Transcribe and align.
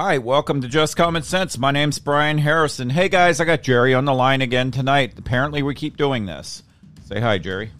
Hi, 0.00 0.18
welcome 0.18 0.60
to 0.60 0.68
Just 0.68 0.96
Common 0.96 1.24
Sense. 1.24 1.58
My 1.58 1.72
name's 1.72 1.98
Brian 1.98 2.38
Harrison. 2.38 2.88
Hey 2.88 3.08
guys, 3.08 3.40
I 3.40 3.44
got 3.44 3.64
Jerry 3.64 3.94
on 3.94 4.04
the 4.04 4.14
line 4.14 4.42
again 4.42 4.70
tonight. 4.70 5.14
Apparently, 5.18 5.60
we 5.60 5.74
keep 5.74 5.96
doing 5.96 6.24
this. 6.24 6.62
Say 7.06 7.18
hi, 7.18 7.38
Jerry. 7.38 7.72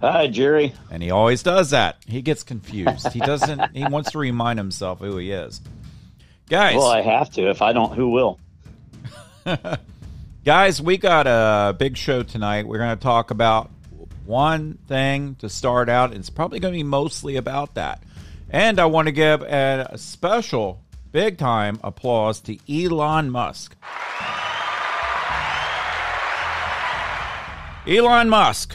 Hi, 0.00 0.28
Jerry. 0.28 0.72
And 0.88 1.02
he 1.02 1.10
always 1.10 1.42
does 1.42 1.70
that. 1.70 1.96
He 2.06 2.22
gets 2.22 2.44
confused. 2.44 3.12
He 3.12 3.18
doesn't. 3.18 3.74
he 3.74 3.84
wants 3.84 4.12
to 4.12 4.18
remind 4.18 4.60
himself 4.60 5.00
who 5.00 5.16
he 5.16 5.32
is. 5.32 5.60
Guys. 6.48 6.76
Well, 6.76 6.86
I 6.86 7.00
have 7.00 7.28
to. 7.30 7.50
If 7.50 7.60
I 7.60 7.72
don't, 7.72 7.92
who 7.92 8.10
will? 8.10 8.38
Guys, 10.44 10.80
we 10.80 10.96
got 10.96 11.26
a 11.26 11.72
big 11.72 11.96
show 11.96 12.22
tonight. 12.22 12.68
We're 12.68 12.78
going 12.78 12.96
to 12.96 13.02
talk 13.02 13.32
about 13.32 13.68
one 14.24 14.78
thing 14.86 15.34
to 15.40 15.48
start 15.48 15.88
out. 15.88 16.12
It's 16.12 16.30
probably 16.30 16.60
going 16.60 16.74
to 16.74 16.78
be 16.78 16.84
mostly 16.84 17.34
about 17.34 17.74
that. 17.74 18.04
And 18.48 18.78
I 18.78 18.86
want 18.86 19.06
to 19.06 19.12
give 19.12 19.42
a 19.42 19.98
special, 19.98 20.84
big 21.12 21.38
time 21.38 21.80
applause 21.82 22.40
to 22.40 22.58
Elon 22.68 23.30
Musk. 23.30 23.76
Elon 27.86 28.28
Musk. 28.28 28.74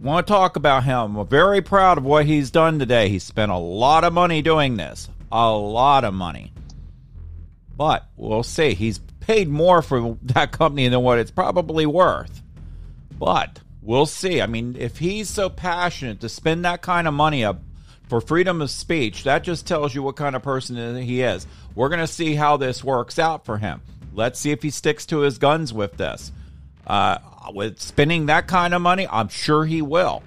Want 0.00 0.26
to 0.26 0.32
talk 0.32 0.56
about 0.56 0.84
him. 0.84 1.14
We're 1.14 1.24
very 1.24 1.62
proud 1.62 1.98
of 1.98 2.04
what 2.04 2.26
he's 2.26 2.50
done 2.50 2.78
today. 2.78 3.08
He 3.08 3.18
spent 3.18 3.52
a 3.52 3.56
lot 3.56 4.04
of 4.04 4.12
money 4.12 4.42
doing 4.42 4.76
this. 4.76 5.08
A 5.32 5.50
lot 5.50 6.04
of 6.04 6.14
money. 6.14 6.52
But 7.76 8.06
we'll 8.16 8.42
see. 8.42 8.74
He's 8.74 8.98
paid 9.20 9.48
more 9.48 9.82
for 9.82 10.18
that 10.22 10.52
company 10.52 10.88
than 10.88 11.02
what 11.02 11.18
it's 11.18 11.30
probably 11.30 11.86
worth. 11.86 12.42
But 13.18 13.60
we'll 13.82 14.06
see. 14.06 14.40
I 14.40 14.46
mean, 14.46 14.76
if 14.78 14.98
he's 14.98 15.28
so 15.28 15.48
passionate 15.48 16.20
to 16.20 16.28
spend 16.28 16.64
that 16.64 16.82
kind 16.82 17.08
of 17.08 17.14
money 17.14 17.44
up 17.44 17.60
for 18.08 18.20
freedom 18.20 18.60
of 18.60 18.70
speech, 18.70 19.24
that 19.24 19.44
just 19.44 19.66
tells 19.66 19.94
you 19.94 20.02
what 20.02 20.16
kind 20.16 20.36
of 20.36 20.42
person 20.42 20.96
he 20.96 21.22
is. 21.22 21.46
We're 21.74 21.88
going 21.88 22.00
to 22.00 22.06
see 22.06 22.34
how 22.34 22.56
this 22.56 22.84
works 22.84 23.18
out 23.18 23.44
for 23.44 23.58
him. 23.58 23.80
Let's 24.12 24.38
see 24.38 24.50
if 24.50 24.62
he 24.62 24.70
sticks 24.70 25.06
to 25.06 25.20
his 25.20 25.38
guns 25.38 25.72
with 25.72 25.96
this. 25.96 26.32
Uh, 26.86 27.18
with 27.52 27.80
spending 27.80 28.26
that 28.26 28.46
kind 28.46 28.74
of 28.74 28.82
money, 28.82 29.06
I'm 29.10 29.28
sure 29.28 29.64
he 29.64 29.82
will. 29.82 30.22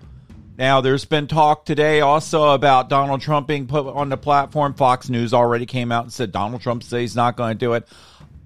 Now, 0.57 0.81
there's 0.81 1.05
been 1.05 1.27
talk 1.27 1.65
today 1.65 2.01
also 2.01 2.49
about 2.49 2.89
Donald 2.89 3.21
Trump 3.21 3.47
being 3.47 3.67
put 3.67 3.85
on 3.85 4.09
the 4.09 4.17
platform. 4.17 4.73
Fox 4.73 5.07
News 5.07 5.33
already 5.33 5.67
came 5.67 5.91
out 5.91 6.05
and 6.05 6.11
said 6.11 6.31
Donald 6.31 6.61
Trump 6.61 6.81
says 6.81 6.99
he's 6.99 7.15
not 7.15 7.37
going 7.37 7.55
to 7.55 7.65
do 7.65 7.73
it. 7.73 7.87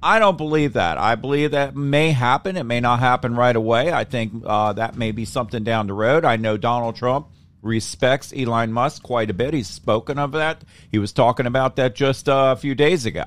I 0.04 0.20
don't 0.20 0.38
believe 0.38 0.74
that. 0.74 0.98
I 0.98 1.16
believe 1.16 1.52
that 1.52 1.76
may 1.76 2.12
happen. 2.12 2.58
It 2.58 2.64
may 2.64 2.82
not 2.82 3.00
happen 3.00 3.36
right 3.36 3.56
away. 3.56 3.94
I 3.94 4.04
think 4.04 4.44
uh, 4.46 4.74
that 4.74 4.98
may 4.98 5.12
be 5.12 5.24
something 5.24 5.64
down 5.64 5.88
the 5.88 5.94
road. 5.94 6.26
I 6.26 6.36
know 6.36 6.58
Donald 6.58 6.98
Trump 6.98 7.28
respects 7.62 8.34
Elon 8.36 8.72
Musk 8.72 9.04
quite 9.04 9.30
a 9.30 9.34
bit. 9.34 9.54
He's 9.54 9.68
spoken 9.68 10.18
of 10.20 10.32
that. 10.34 10.64
He 10.92 11.00
was 11.00 11.12
talking 11.12 11.46
about 11.46 11.76
that 11.78 11.96
just 11.96 12.28
uh, 12.28 12.54
a 12.56 12.60
few 12.60 12.76
days 12.76 13.06
ago. 13.06 13.26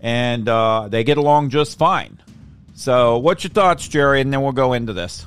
And 0.00 0.48
uh, 0.48 0.88
they 0.88 1.04
get 1.04 1.18
along 1.18 1.50
just 1.50 1.78
fine. 1.78 2.20
So, 2.74 3.18
what's 3.18 3.44
your 3.44 3.52
thoughts, 3.52 3.88
Jerry? 3.88 4.20
And 4.20 4.32
then 4.32 4.42
we'll 4.42 4.52
go 4.52 4.72
into 4.72 4.92
this. 4.92 5.24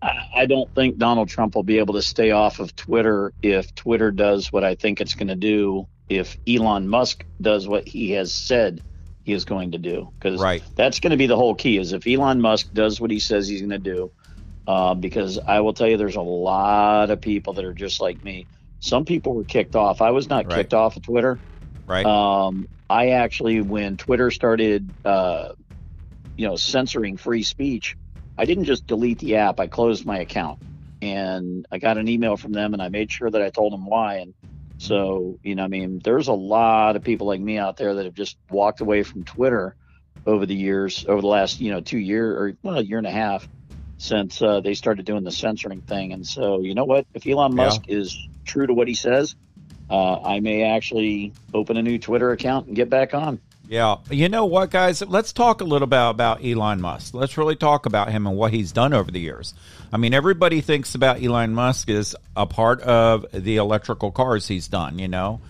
I 0.00 0.46
don't 0.46 0.72
think 0.74 0.98
Donald 0.98 1.28
Trump 1.28 1.56
will 1.56 1.64
be 1.64 1.78
able 1.78 1.94
to 1.94 2.02
stay 2.02 2.30
off 2.30 2.60
of 2.60 2.76
Twitter 2.76 3.32
if 3.42 3.74
Twitter 3.74 4.12
does 4.12 4.52
what 4.52 4.62
I 4.62 4.76
think 4.76 5.00
it's 5.00 5.14
going 5.14 5.28
to 5.28 5.34
do. 5.34 5.88
If 6.08 6.36
Elon 6.46 6.88
Musk 6.88 7.24
does 7.40 7.66
what 7.66 7.86
he 7.86 8.12
has 8.12 8.32
said 8.32 8.82
he 9.24 9.34
is 9.34 9.44
going 9.44 9.72
to 9.72 9.78
do 9.78 10.10
because 10.18 10.40
right. 10.40 10.62
that's 10.74 11.00
going 11.00 11.10
to 11.10 11.16
be 11.16 11.26
the 11.26 11.36
whole 11.36 11.54
key 11.54 11.76
is 11.76 11.92
if 11.92 12.06
Elon 12.06 12.40
Musk 12.40 12.72
does 12.72 12.98
what 12.98 13.10
he 13.10 13.18
says 13.18 13.46
he's 13.46 13.60
going 13.60 13.70
to 13.70 13.78
do 13.78 14.10
uh, 14.68 14.94
because 14.94 15.38
I 15.38 15.60
will 15.60 15.72
tell 15.72 15.88
you 15.88 15.96
there's 15.96 16.16
a 16.16 16.20
lot 16.20 17.10
of 17.10 17.20
people 17.20 17.54
that 17.54 17.64
are 17.64 17.74
just 17.74 18.00
like 18.00 18.22
me. 18.22 18.46
Some 18.80 19.04
people 19.04 19.34
were 19.34 19.44
kicked 19.44 19.74
off. 19.74 20.00
I 20.00 20.12
was 20.12 20.28
not 20.28 20.46
right. 20.46 20.58
kicked 20.58 20.74
off 20.74 20.96
of 20.96 21.02
Twitter. 21.02 21.40
Right. 21.86 22.06
Um, 22.06 22.68
I 22.88 23.10
actually 23.10 23.60
when 23.60 23.96
Twitter 23.96 24.30
started 24.30 24.88
uh, 25.04 25.48
you 26.36 26.46
know 26.46 26.56
censoring 26.56 27.16
free 27.16 27.42
speech 27.42 27.96
I 28.38 28.44
didn't 28.44 28.64
just 28.64 28.86
delete 28.86 29.18
the 29.18 29.36
app 29.36 29.58
I 29.58 29.66
closed 29.66 30.06
my 30.06 30.20
account. 30.20 30.60
And 31.02 31.66
I 31.70 31.78
got 31.78 31.98
an 31.98 32.08
email 32.08 32.36
from 32.36 32.52
them 32.52 32.72
and 32.72 32.80
I 32.80 32.88
made 32.88 33.10
sure 33.10 33.28
that 33.28 33.42
I 33.42 33.50
told 33.50 33.72
them 33.72 33.84
why. 33.84 34.16
And 34.16 34.34
so, 34.78 35.38
you 35.42 35.56
know, 35.56 35.64
I 35.64 35.68
mean, 35.68 36.00
there's 36.02 36.28
a 36.28 36.32
lot 36.32 36.96
of 36.96 37.02
people 37.02 37.26
like 37.26 37.40
me 37.40 37.58
out 37.58 37.76
there 37.76 37.94
that 37.94 38.04
have 38.04 38.14
just 38.14 38.36
walked 38.50 38.80
away 38.80 39.02
from 39.02 39.24
Twitter 39.24 39.76
over 40.24 40.46
the 40.46 40.54
years, 40.54 41.04
over 41.08 41.20
the 41.20 41.26
last, 41.26 41.60
you 41.60 41.70
know, 41.70 41.80
two 41.80 41.98
year 41.98 42.30
or 42.30 42.52
well, 42.62 42.78
a 42.78 42.82
year 42.82 42.98
and 42.98 43.06
a 43.06 43.12
half 43.12 43.48
since 43.98 44.40
uh, 44.40 44.60
they 44.60 44.74
started 44.74 45.04
doing 45.04 45.24
the 45.24 45.30
censoring 45.30 45.82
thing. 45.82 46.12
And 46.12 46.26
so, 46.26 46.60
you 46.60 46.74
know 46.74 46.84
what? 46.84 47.06
If 47.14 47.26
Elon 47.26 47.54
Musk 47.54 47.82
yeah. 47.86 47.98
is 47.98 48.28
true 48.44 48.66
to 48.66 48.72
what 48.72 48.88
he 48.88 48.94
says, 48.94 49.34
uh, 49.90 50.22
I 50.22 50.40
may 50.40 50.62
actually 50.62 51.32
open 51.52 51.76
a 51.76 51.82
new 51.82 51.98
Twitter 51.98 52.30
account 52.30 52.68
and 52.68 52.76
get 52.76 52.88
back 52.88 53.12
on. 53.12 53.40
Yeah. 53.68 53.96
You 54.10 54.30
know 54.30 54.46
what, 54.46 54.70
guys? 54.70 55.02
Let's 55.02 55.32
talk 55.32 55.60
a 55.60 55.64
little 55.64 55.86
bit 55.86 56.00
about 56.00 56.44
Elon 56.44 56.80
Musk. 56.80 57.12
Let's 57.12 57.36
really 57.36 57.56
talk 57.56 57.84
about 57.84 58.10
him 58.10 58.26
and 58.26 58.36
what 58.36 58.52
he's 58.52 58.72
done 58.72 58.94
over 58.94 59.10
the 59.10 59.20
years. 59.20 59.52
I 59.92 59.98
mean, 59.98 60.14
everybody 60.14 60.62
thinks 60.62 60.94
about 60.94 61.22
Elon 61.22 61.54
Musk 61.54 61.90
as 61.90 62.16
a 62.34 62.46
part 62.46 62.80
of 62.80 63.26
the 63.32 63.56
electrical 63.56 64.10
cars 64.10 64.48
he's 64.48 64.68
done, 64.68 64.98
you 64.98 65.08
know? 65.08 65.40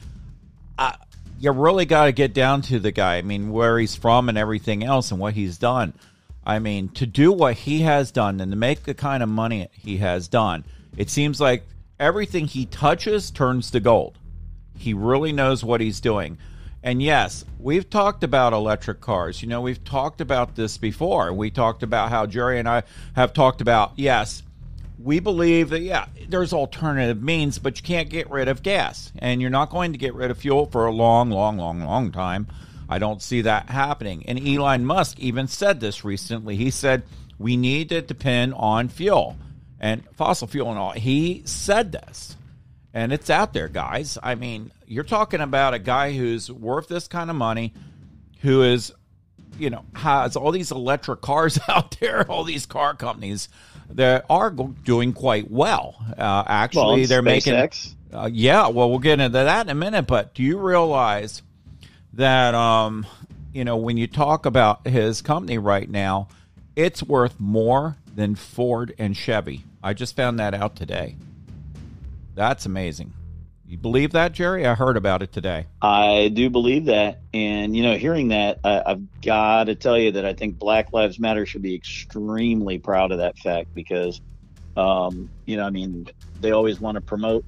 I, 0.77 0.97
you 1.39 1.53
really 1.53 1.87
got 1.87 2.07
to 2.07 2.13
get 2.13 2.35
down 2.35 2.63
to 2.63 2.81
the 2.81 2.91
guy. 2.91 3.19
I 3.19 3.23
mean, 3.23 3.53
where 3.53 3.79
he's 3.79 3.95
from 3.95 4.29
and 4.29 4.39
everything 4.39 4.83
else 4.83 5.13
and 5.13 5.21
what 5.21 5.35
he's 5.35 5.59
done. 5.59 5.93
I 6.49 6.61
mean, 6.61 6.89
to 6.91 7.05
do 7.05 7.31
what 7.31 7.55
he 7.55 7.83
has 7.83 8.11
done 8.11 8.41
and 8.41 8.51
to 8.51 8.57
make 8.57 8.85
the 8.85 8.95
kind 8.95 9.23
of 9.23 9.29
money 9.29 9.69
he 9.73 9.99
has 9.99 10.29
done, 10.29 10.65
it 10.97 11.11
seems 11.11 11.43
like 11.43 11.65
everything 12.01 12.47
he 12.47 12.65
touches 12.65 13.31
turns 13.31 13.71
to 13.73 13.81
gold. 13.81 14.19
He 14.75 14.95
really 14.95 15.31
knows 15.31 15.63
what 15.63 15.83
he's 15.83 16.01
doing. 16.01 16.39
And 16.83 17.03
yes, 17.03 17.45
we've 17.59 17.91
talked 17.91 18.25
about 18.25 18.55
electric 18.55 19.03
cars. 19.03 19.43
You 19.43 19.49
know, 19.49 19.61
we've 19.61 19.85
talked 19.85 20.23
about 20.23 20.57
this 20.57 20.79
before. 20.79 21.35
We 21.35 21.51
talked 21.51 21.83
about 21.83 22.09
how 22.09 22.25
Jerry 22.25 22.59
and 22.59 22.69
I 22.69 22.85
have 23.15 23.35
talked 23.35 23.61
about, 23.61 23.93
yes, 23.97 24.43
we 24.99 25.21
believe 25.21 25.69
that, 25.69 25.81
yeah, 25.81 26.07
there's 26.31 26.55
alternative 26.55 27.23
means, 27.23 27.59
but 27.59 27.77
you 27.77 27.83
can't 27.83 28.09
get 28.09 28.31
rid 28.31 28.49
of 28.49 28.63
gas. 28.63 29.13
And 29.19 29.43
you're 29.43 29.51
not 29.51 29.69
going 29.69 29.93
to 29.93 29.99
get 29.99 30.15
rid 30.15 30.31
of 30.31 30.39
fuel 30.39 30.65
for 30.65 30.87
a 30.87 30.93
long, 30.93 31.29
long, 31.29 31.59
long, 31.59 31.81
long 31.81 32.11
time. 32.11 32.47
I 32.89 32.99
don't 32.99 33.23
see 33.23 33.43
that 33.43 33.69
happening. 33.69 34.25
And 34.27 34.39
Elon 34.47 34.85
Musk 34.85 35.19
even 35.19 35.47
said 35.47 35.81
this 35.81 36.05
recently. 36.05 36.57
He 36.57 36.71
said, 36.71 37.03
we 37.39 37.57
need 37.57 37.91
to 37.91 38.01
depend 38.01 38.55
on 38.55 38.89
fuel 38.89 39.37
and 39.79 40.03
fossil 40.15 40.49
fuel 40.49 40.71
and 40.71 40.79
all. 40.79 40.93
He 40.93 41.43
said 41.45 41.93
this 41.93 42.37
and 42.95 43.13
it's 43.13 43.31
out 43.31 43.53
there, 43.53 43.69
guys. 43.69 44.19
I 44.23 44.35
mean, 44.35 44.73
you're 44.87 45.05
talking 45.05 45.41
about 45.41 45.75
a 45.75 45.79
guy 45.79 46.13
who's 46.13 46.51
worth 46.51 46.89
this 46.89 47.07
kind 47.07 47.31
of 47.31 47.37
money, 47.37 47.75
who 48.41 48.63
is, 48.63 48.93
you 49.59 49.71
know, 49.71 49.85
has 49.95 50.37
all 50.37 50.51
these 50.51 50.73
electric 50.73 51.21
cars 51.21 51.59
out 51.69 51.99
there, 52.01 52.29
all 52.31 52.45
these 52.45 52.67
car 52.67 52.95
companies 52.95 53.49
that 53.91 54.27
are 54.29 54.51
doing 54.51 55.13
quite 55.13 55.51
well. 55.51 55.97
Uh, 56.17 56.45
actually, 56.47 57.01
well, 57.01 57.07
they're 57.07 57.23
SpaceX. 57.23 57.53
making. 57.53 57.95
Uh, 58.13 58.31
yeah, 58.33 58.69
well, 58.69 58.89
we'll 58.89 58.99
get 58.99 59.21
into 59.21 59.31
that 59.39 59.67
in 59.67 59.71
a 59.71 59.75
minute. 59.75 60.07
But 60.07 60.35
do 60.35 60.43
you 60.43 60.59
realize 60.59 61.43
that, 62.19 62.53
um, 62.55 63.07
you 63.53 63.65
know, 63.65 63.77
when 63.77 63.97
you 63.97 64.09
talk 64.09 64.45
about 64.45 64.87
his 64.87 65.23
company 65.23 65.57
right 65.57 65.89
now, 65.89 66.29
it's 66.75 67.01
worth 67.01 67.39
more 67.39 67.97
than 68.15 68.35
Ford 68.35 68.93
and 68.99 69.17
Chevy. 69.17 69.65
I 69.83 69.95
just 69.95 70.17
found 70.17 70.41
that 70.41 70.53
out 70.53 70.75
today. 70.75 71.17
That's 72.35 72.67
amazing. 72.67 73.13
You 73.69 73.79
believe 73.79 74.13
that, 74.13 74.33
Jerry? 74.33 74.67
I 74.67 74.75
heard 74.75 74.97
about 74.97 75.23
it 75.23 75.31
today. 75.31 75.67
I 75.81 76.29
do 76.35 76.51
believe 76.51 76.87
that. 76.87 77.21
And, 77.33 77.77
you 77.77 77.85
know, 77.85 77.97
hearing 77.97 78.29
that, 78.29 78.59
I, 78.65 78.83
I've 78.85 79.21
got 79.21 79.65
to 79.65 79.77
tell 79.77 79.97
you 79.97 80.11
that 80.13 80.25
I 80.25 80.33
think 80.35 80.59
Black 80.59 80.93
Lives 80.93 81.21
Matter 81.21 81.47
should 81.47 81.63
be 81.63 81.75
extremely 81.75 82.81
proud 82.81 83.13
of 83.13 83.19
that 83.19 83.39
fact 83.39 83.73
because, 83.75 84.21
um, 84.77 85.31
you 85.47 85.57
know, 85.57 85.65
I 85.65 85.71
mean, 85.71 86.09
they 86.41 86.51
always 86.51 86.81
want 86.81 86.97
to 86.97 87.01
promote, 87.01 87.45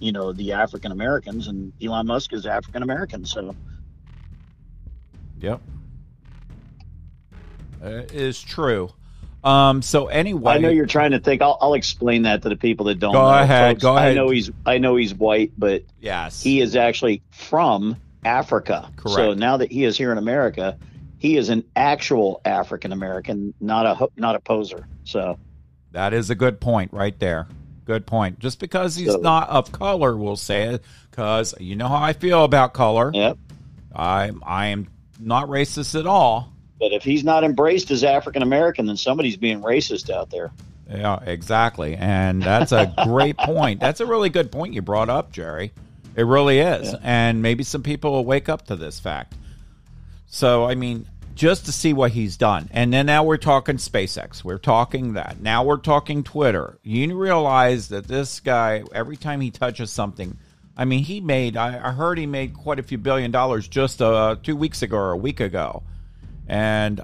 you 0.00 0.10
know, 0.10 0.32
the 0.32 0.52
African 0.52 0.90
Americans, 0.90 1.46
and 1.46 1.72
Elon 1.80 2.06
Musk 2.06 2.32
is 2.32 2.46
African 2.46 2.82
American. 2.82 3.24
So, 3.24 3.54
yep. 5.42 5.60
It 7.82 8.12
is 8.12 8.40
true. 8.40 8.92
Um, 9.44 9.82
so 9.82 10.06
anyway, 10.06 10.52
I 10.52 10.58
know 10.58 10.68
you're 10.68 10.86
trying 10.86 11.10
to 11.10 11.18
think. 11.18 11.42
I'll, 11.42 11.58
I'll 11.60 11.74
explain 11.74 12.22
that 12.22 12.42
to 12.42 12.48
the 12.48 12.56
people 12.56 12.86
that 12.86 13.00
don't. 13.00 13.12
Go 13.12 13.22
know. 13.22 13.28
ahead. 13.28 13.74
Folks, 13.74 13.82
go 13.82 13.96
ahead. 13.96 14.12
I 14.12 14.14
know 14.14 14.30
he's 14.30 14.50
I 14.64 14.78
know 14.78 14.96
he's 14.96 15.12
white, 15.12 15.52
but 15.58 15.82
yes, 16.00 16.42
he 16.42 16.60
is 16.60 16.76
actually 16.76 17.22
from 17.30 17.96
Africa. 18.24 18.90
Correct. 18.96 19.16
So 19.16 19.34
now 19.34 19.56
that 19.56 19.72
he 19.72 19.84
is 19.84 19.98
here 19.98 20.12
in 20.12 20.18
America, 20.18 20.78
he 21.18 21.36
is 21.36 21.48
an 21.48 21.64
actual 21.74 22.40
African 22.44 22.92
American, 22.92 23.52
not 23.60 23.86
a 23.86 24.08
not 24.16 24.36
a 24.36 24.40
poser. 24.40 24.86
So 25.02 25.38
that 25.90 26.14
is 26.14 26.30
a 26.30 26.36
good 26.36 26.60
point 26.60 26.92
right 26.92 27.18
there. 27.18 27.48
Good 27.84 28.06
point. 28.06 28.38
Just 28.38 28.60
because 28.60 28.94
he's 28.94 29.10
so, 29.10 29.18
not 29.18 29.48
of 29.48 29.72
color, 29.72 30.16
we'll 30.16 30.36
say 30.36 30.74
it, 30.74 30.84
because 31.10 31.52
you 31.58 31.74
know 31.74 31.88
how 31.88 32.00
I 32.00 32.12
feel 32.12 32.44
about 32.44 32.74
color. 32.74 33.10
Yep. 33.12 33.38
I 33.92 34.30
I 34.44 34.66
am 34.66 34.86
not 35.26 35.48
racist 35.48 35.98
at 35.98 36.06
all. 36.06 36.52
But 36.78 36.92
if 36.92 37.02
he's 37.02 37.22
not 37.22 37.44
embraced 37.44 37.90
as 37.90 38.02
African 38.02 38.42
American, 38.42 38.86
then 38.86 38.96
somebody's 38.96 39.36
being 39.36 39.62
racist 39.62 40.10
out 40.10 40.30
there. 40.30 40.50
Yeah, 40.90 41.20
exactly. 41.24 41.94
And 41.94 42.42
that's 42.42 42.72
a 42.72 42.92
great 43.04 43.36
point. 43.38 43.80
That's 43.80 44.00
a 44.00 44.06
really 44.06 44.30
good 44.30 44.50
point 44.50 44.74
you 44.74 44.82
brought 44.82 45.08
up, 45.08 45.32
Jerry. 45.32 45.72
It 46.16 46.24
really 46.24 46.58
is. 46.58 46.92
Yeah. 46.92 46.98
And 47.02 47.40
maybe 47.40 47.64
some 47.64 47.82
people 47.82 48.12
will 48.12 48.24
wake 48.24 48.48
up 48.48 48.66
to 48.66 48.76
this 48.76 49.00
fact. 49.00 49.34
So, 50.26 50.64
I 50.64 50.74
mean, 50.74 51.06
just 51.34 51.66
to 51.66 51.72
see 51.72 51.92
what 51.92 52.12
he's 52.12 52.36
done. 52.36 52.68
And 52.72 52.92
then 52.92 53.06
now 53.06 53.24
we're 53.24 53.36
talking 53.38 53.76
SpaceX. 53.76 54.44
We're 54.44 54.58
talking 54.58 55.14
that. 55.14 55.40
Now 55.40 55.64
we're 55.64 55.78
talking 55.78 56.22
Twitter. 56.22 56.78
You 56.82 57.16
realize 57.16 57.88
that 57.88 58.06
this 58.06 58.40
guy, 58.40 58.82
every 58.94 59.16
time 59.16 59.40
he 59.40 59.50
touches 59.50 59.90
something, 59.90 60.36
I 60.76 60.84
mean, 60.84 61.04
he 61.04 61.20
made, 61.20 61.56
I, 61.56 61.88
I 61.88 61.92
heard 61.92 62.18
he 62.18 62.26
made 62.26 62.54
quite 62.54 62.78
a 62.78 62.82
few 62.82 62.98
billion 62.98 63.30
dollars 63.30 63.68
just 63.68 64.00
uh, 64.00 64.36
two 64.42 64.56
weeks 64.56 64.82
ago 64.82 64.96
or 64.96 65.12
a 65.12 65.16
week 65.16 65.40
ago. 65.40 65.82
And 66.48 67.00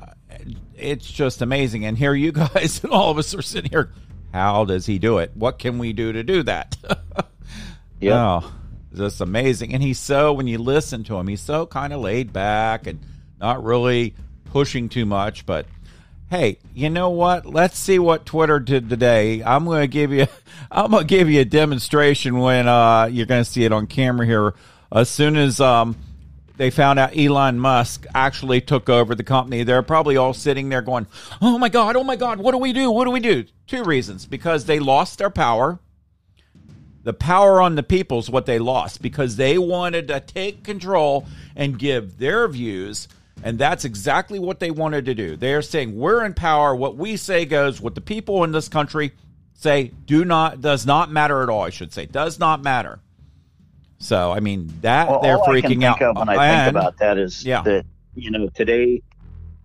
it's 0.75 1.11
just 1.11 1.43
amazing. 1.43 1.85
And 1.85 1.97
here 1.97 2.15
you 2.15 2.33
guys 2.55 2.83
and 2.83 2.93
all 2.93 3.11
of 3.11 3.19
us 3.19 3.35
are 3.35 3.43
sitting 3.43 3.71
here. 3.71 3.93
How 4.33 4.65
does 4.65 4.87
he 4.87 4.99
do 4.99 5.19
it? 5.19 5.33
What 5.35 5.59
can 5.59 5.79
we 5.79 5.93
do 5.93 6.13
to 6.13 6.23
do 6.23 6.43
that? 6.45 6.77
Yeah. 8.01 8.41
Oh, 8.43 8.53
just 8.95 9.21
amazing. 9.21 9.75
And 9.75 9.83
he's 9.83 9.99
so, 9.99 10.33
when 10.33 10.47
you 10.47 10.59
listen 10.59 11.05
to 11.05 11.17
him, 11.17 11.27
he's 11.27 11.41
so 11.41 11.67
kind 11.67 11.93
of 11.93 12.01
laid 12.01 12.33
back 12.33 12.87
and 12.87 13.01
not 13.41 13.65
really 13.65 14.15
pushing 14.45 14.89
too 14.89 15.05
much. 15.05 15.47
But 15.47 15.67
hey, 16.31 16.59
you 16.75 16.91
know 16.91 17.11
what? 17.11 17.47
Let's 17.47 17.79
see 17.79 17.99
what 17.99 18.27
Twitter 18.27 18.61
did 18.61 18.89
today. 18.91 19.43
I'm 19.43 19.65
going 19.65 19.83
to 19.83 19.89
give 19.89 20.13
you, 20.13 20.27
I'm 20.71 20.91
going 20.91 21.07
to 21.07 21.07
give 21.07 21.31
you 21.31 21.41
a 21.41 21.45
demonstration 21.45 22.39
when 22.39 22.69
uh, 22.69 23.07
you're 23.07 23.27
going 23.27 23.45
to 23.45 23.51
see 23.51 23.65
it 23.65 23.73
on 23.73 23.87
camera 23.87 24.27
here. 24.27 24.55
As 24.91 25.09
soon 25.09 25.37
as 25.37 25.61
um, 25.61 25.97
they 26.57 26.71
found 26.71 26.99
out 26.99 27.17
Elon 27.17 27.59
Musk 27.59 28.07
actually 28.15 28.61
took 28.61 28.89
over 28.89 29.15
the 29.15 29.25
company, 29.25 29.65
they're 29.65 29.83
probably 29.83 30.17
all 30.17 30.33
sitting 30.33 30.69
there 30.69 30.83
going, 30.83 31.07
"Oh 31.43 31.59
my 31.59 31.69
god, 31.69 31.97
oh 31.97 32.05
my 32.05 32.17
god, 32.17 32.39
what 32.39 32.53
do 32.53 32.59
we 32.59 32.73
do? 32.73 32.91
What 32.91 33.05
do 33.05 33.11
we 33.11 33.21
do?" 33.21 33.45
Two 33.67 33.85
reasons: 33.85 34.25
because 34.25 34.65
they 34.65 34.79
lost 34.79 35.19
their 35.19 35.31
power 35.31 35.79
the 37.09 37.15
power 37.15 37.63
on 37.63 37.75
the 37.75 37.83
people 37.83 38.19
is 38.19 38.29
what 38.29 38.45
they 38.45 38.59
lost 38.59 39.01
because 39.01 39.37
they 39.37 39.57
wanted 39.57 40.09
to 40.09 40.21
take 40.21 40.63
control 40.63 41.27
and 41.57 41.79
give 41.79 42.19
their 42.19 42.47
views. 42.49 43.09
And 43.43 43.59
that's 43.59 43.85
exactly 43.85 44.39
what 44.39 44.59
they 44.61 44.71
wanted 44.71 45.05
to 45.07 45.15
do. 45.15 45.37
They're 45.37 45.63
saying, 45.63 45.97
we're 45.97 46.25
in 46.25 46.35
power. 46.35 46.75
What 46.75 46.97
we 46.97 47.17
say 47.17 47.45
goes. 47.45 47.81
What 47.81 47.95
the 47.95 48.01
people 48.01 48.43
in 48.45 48.53
this 48.53 48.69
country 48.69 49.13
say 49.55 49.93
do 50.07 50.25
not 50.25 50.61
does 50.61 50.85
not 50.87 51.11
matter 51.11 51.43
at 51.43 51.49
all. 51.49 51.63
I 51.63 51.71
should 51.71 51.93
say 51.93 52.07
does 52.07 52.39
not 52.39 52.63
matter. 52.63 53.01
So 53.99 54.31
I 54.33 54.41
mean 54.41 54.73
that 54.83 55.09
Well, 55.09 55.21
they're 55.23 55.37
all 55.37 55.51
I 55.51 55.61
can 55.61 55.71
freaking 55.71 55.81
think 55.81 55.85
out. 55.85 56.03
of 56.03 56.17
when 56.17 56.29
I 56.29 56.47
And- 56.47 56.67
think 56.75 56.83
about 56.83 56.99
that 56.99 57.19
is 57.19 57.45
Yeah. 57.45 57.63
that 57.63 57.85
you 58.15 58.31
know 58.31 58.49
today 58.49 59.03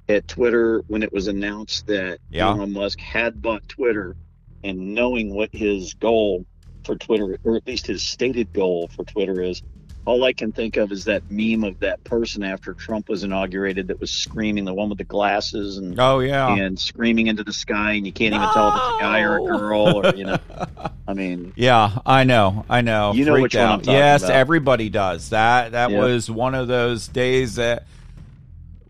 at 0.10 0.28
Twitter 0.28 0.84
when 0.88 1.04
it 1.04 1.14
was 1.14 1.28
announced 1.28 1.88
that 1.88 2.20
Yeah. 2.31 2.50
Elon 2.50 2.74
Musk 2.74 3.00
had 3.00 3.42
bought 3.42 3.68
Twitter, 3.70 4.16
and 4.64 4.94
knowing 4.96 5.34
what 5.34 5.50
his 5.54 5.94
goal 5.94 6.46
for 6.84 6.96
Twitter, 6.96 7.38
or 7.44 7.56
at 7.56 7.66
least 7.68 7.88
his 7.88 8.02
stated 8.04 8.52
goal 8.54 8.90
for 8.96 9.06
Twitter 9.06 9.42
is, 9.42 9.62
all 10.05 10.23
I 10.23 10.33
can 10.33 10.51
think 10.51 10.77
of 10.77 10.91
is 10.91 11.05
that 11.05 11.23
meme 11.29 11.63
of 11.63 11.79
that 11.79 12.03
person 12.03 12.44
after 12.44 12.73
Trump 12.73 13.07
was 13.09 13.23
inaugurated 13.23 13.88
that 13.88 14.00
was 14.01 14.11
screaming, 14.11 14.65
the 14.65 14.73
one 14.73 14.89
with 14.89 14.97
the 14.97 15.03
glasses 15.05 15.77
and 15.77 15.97
oh 16.00 16.19
yeah, 16.19 16.53
and 16.55 16.77
screaming 16.79 17.27
into 17.27 17.44
the 17.44 17.53
sky, 17.53 17.94
and 17.94 18.05
you 18.05 18.11
can't 18.13 18.33
even 18.35 18.50
tell 18.53 18.67
if 18.69 18.75
it's 18.75 19.00
a 19.00 19.01
guy 19.03 19.21
or 19.21 19.38
a 19.38 19.41
girl, 19.41 19.81
or 19.81 20.15
you 20.15 20.25
know, 20.25 20.38
I 21.07 21.13
mean, 21.13 21.53
Yeah, 21.55 21.97
I 22.05 22.23
know, 22.25 22.65
I 22.69 22.81
know. 22.81 23.13
You 23.13 23.25
know 23.25 23.33
Freaked 23.33 23.44
which 23.44 23.55
one 23.55 23.69
I'm 23.71 23.81
talking 23.81 23.97
Yes, 23.97 24.23
about. 24.23 24.35
everybody 24.35 24.89
does. 24.89 25.29
That 25.29 25.71
that 25.73 25.91
Yep. 25.91 26.00
was 26.01 26.29
one 26.29 26.55
of 26.55 26.67
those 26.67 27.07
days 27.07 27.55
that 27.55 27.85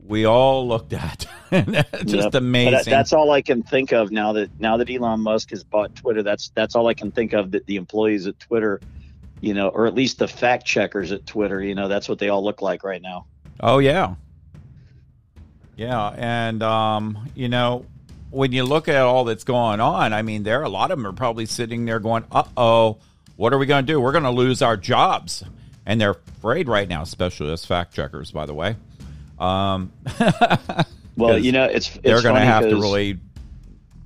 we 0.06 0.25
all 0.25 0.68
looked 0.68 0.94
at. 0.94 1.25
Just 2.06 2.33
Yep. 2.33 2.33
amazing. 2.36 2.74
But 2.74 2.86
that's 2.86 3.13
all 3.13 3.31
I 3.31 3.42
can 3.42 3.63
think 3.63 3.94
of 3.94 4.12
now 4.12 4.33
that 4.33 4.50
now 4.60 4.77
that 4.77 4.89
Elon 4.89 5.21
Musk 5.21 5.51
has 5.51 5.63
bought 5.63 5.94
Twitter. 5.95 6.24
That's 6.24 6.51
that's 6.56 6.75
all 6.75 6.88
I 6.88 6.94
can 6.94 7.12
think 7.12 7.33
of 7.33 7.51
that 7.51 7.65
the 7.68 7.75
employees 7.77 8.27
at 8.27 8.39
Twitter, 8.39 8.81
you 9.44 9.54
know, 9.54 9.68
or 9.68 9.88
at 9.88 9.94
least 9.94 10.19
the 10.19 10.28
fact 10.28 10.66
checkers 10.66 11.12
at 11.12 11.25
Twitter, 11.25 11.62
you 11.62 11.75
know, 11.75 11.88
that's 11.88 12.07
what 12.07 12.19
they 12.19 12.30
all 12.30 12.44
look 12.44 12.62
like 12.62 12.84
right 12.84 13.01
now. 13.01 13.25
Oh 13.60 13.80
yeah, 13.80 14.16
yeah, 15.75 16.07
and 16.18 16.63
um, 16.63 17.30
you 17.36 17.50
know, 17.50 17.86
when 18.31 18.51
you 18.51 18.63
look 18.63 18.88
at 18.88 19.01
all 19.01 19.25
that's 19.25 19.44
going 19.44 19.80
on, 19.80 20.13
I 20.13 20.22
mean, 20.22 20.44
there 20.44 20.62
are 20.62 20.63
a 20.63 20.69
lot 20.69 20.92
of 20.92 20.98
them 20.98 21.06
are 21.06 21.13
probably 21.13 21.45
sitting 21.45 21.86
there 21.86 22.00
going, 22.00 22.24
"Uh 22.31 22.44
oh, 22.56 22.98
what 23.36 23.54
are 23.54 23.57
we 23.57 23.66
going 23.66 23.86
to 23.86 23.92
do? 23.92 24.00
We're 24.00 24.13
going 24.13 24.24
to 24.24 24.31
lose 24.31 24.62
our 24.62 24.78
jobs," 24.78 25.44
and 25.86 26.00
they're 26.00 26.12
afraid 26.12 26.68
right 26.68 26.88
now, 26.88 27.01
especially 27.01 27.51
as 27.51 27.66
fact 27.66 27.94
checkers, 27.94 28.31
by 28.31 28.46
the 28.46 28.54
way. 28.54 28.75
Um, 29.39 29.92
Well, 31.16 31.38
you 31.38 31.51
know, 31.51 31.66
it's, 31.66 31.89
it's 31.89 32.00
they're 32.00 32.22
going 32.22 32.36
to 32.36 32.42
have 32.42 32.63
to 32.63 32.75
really, 32.75 33.19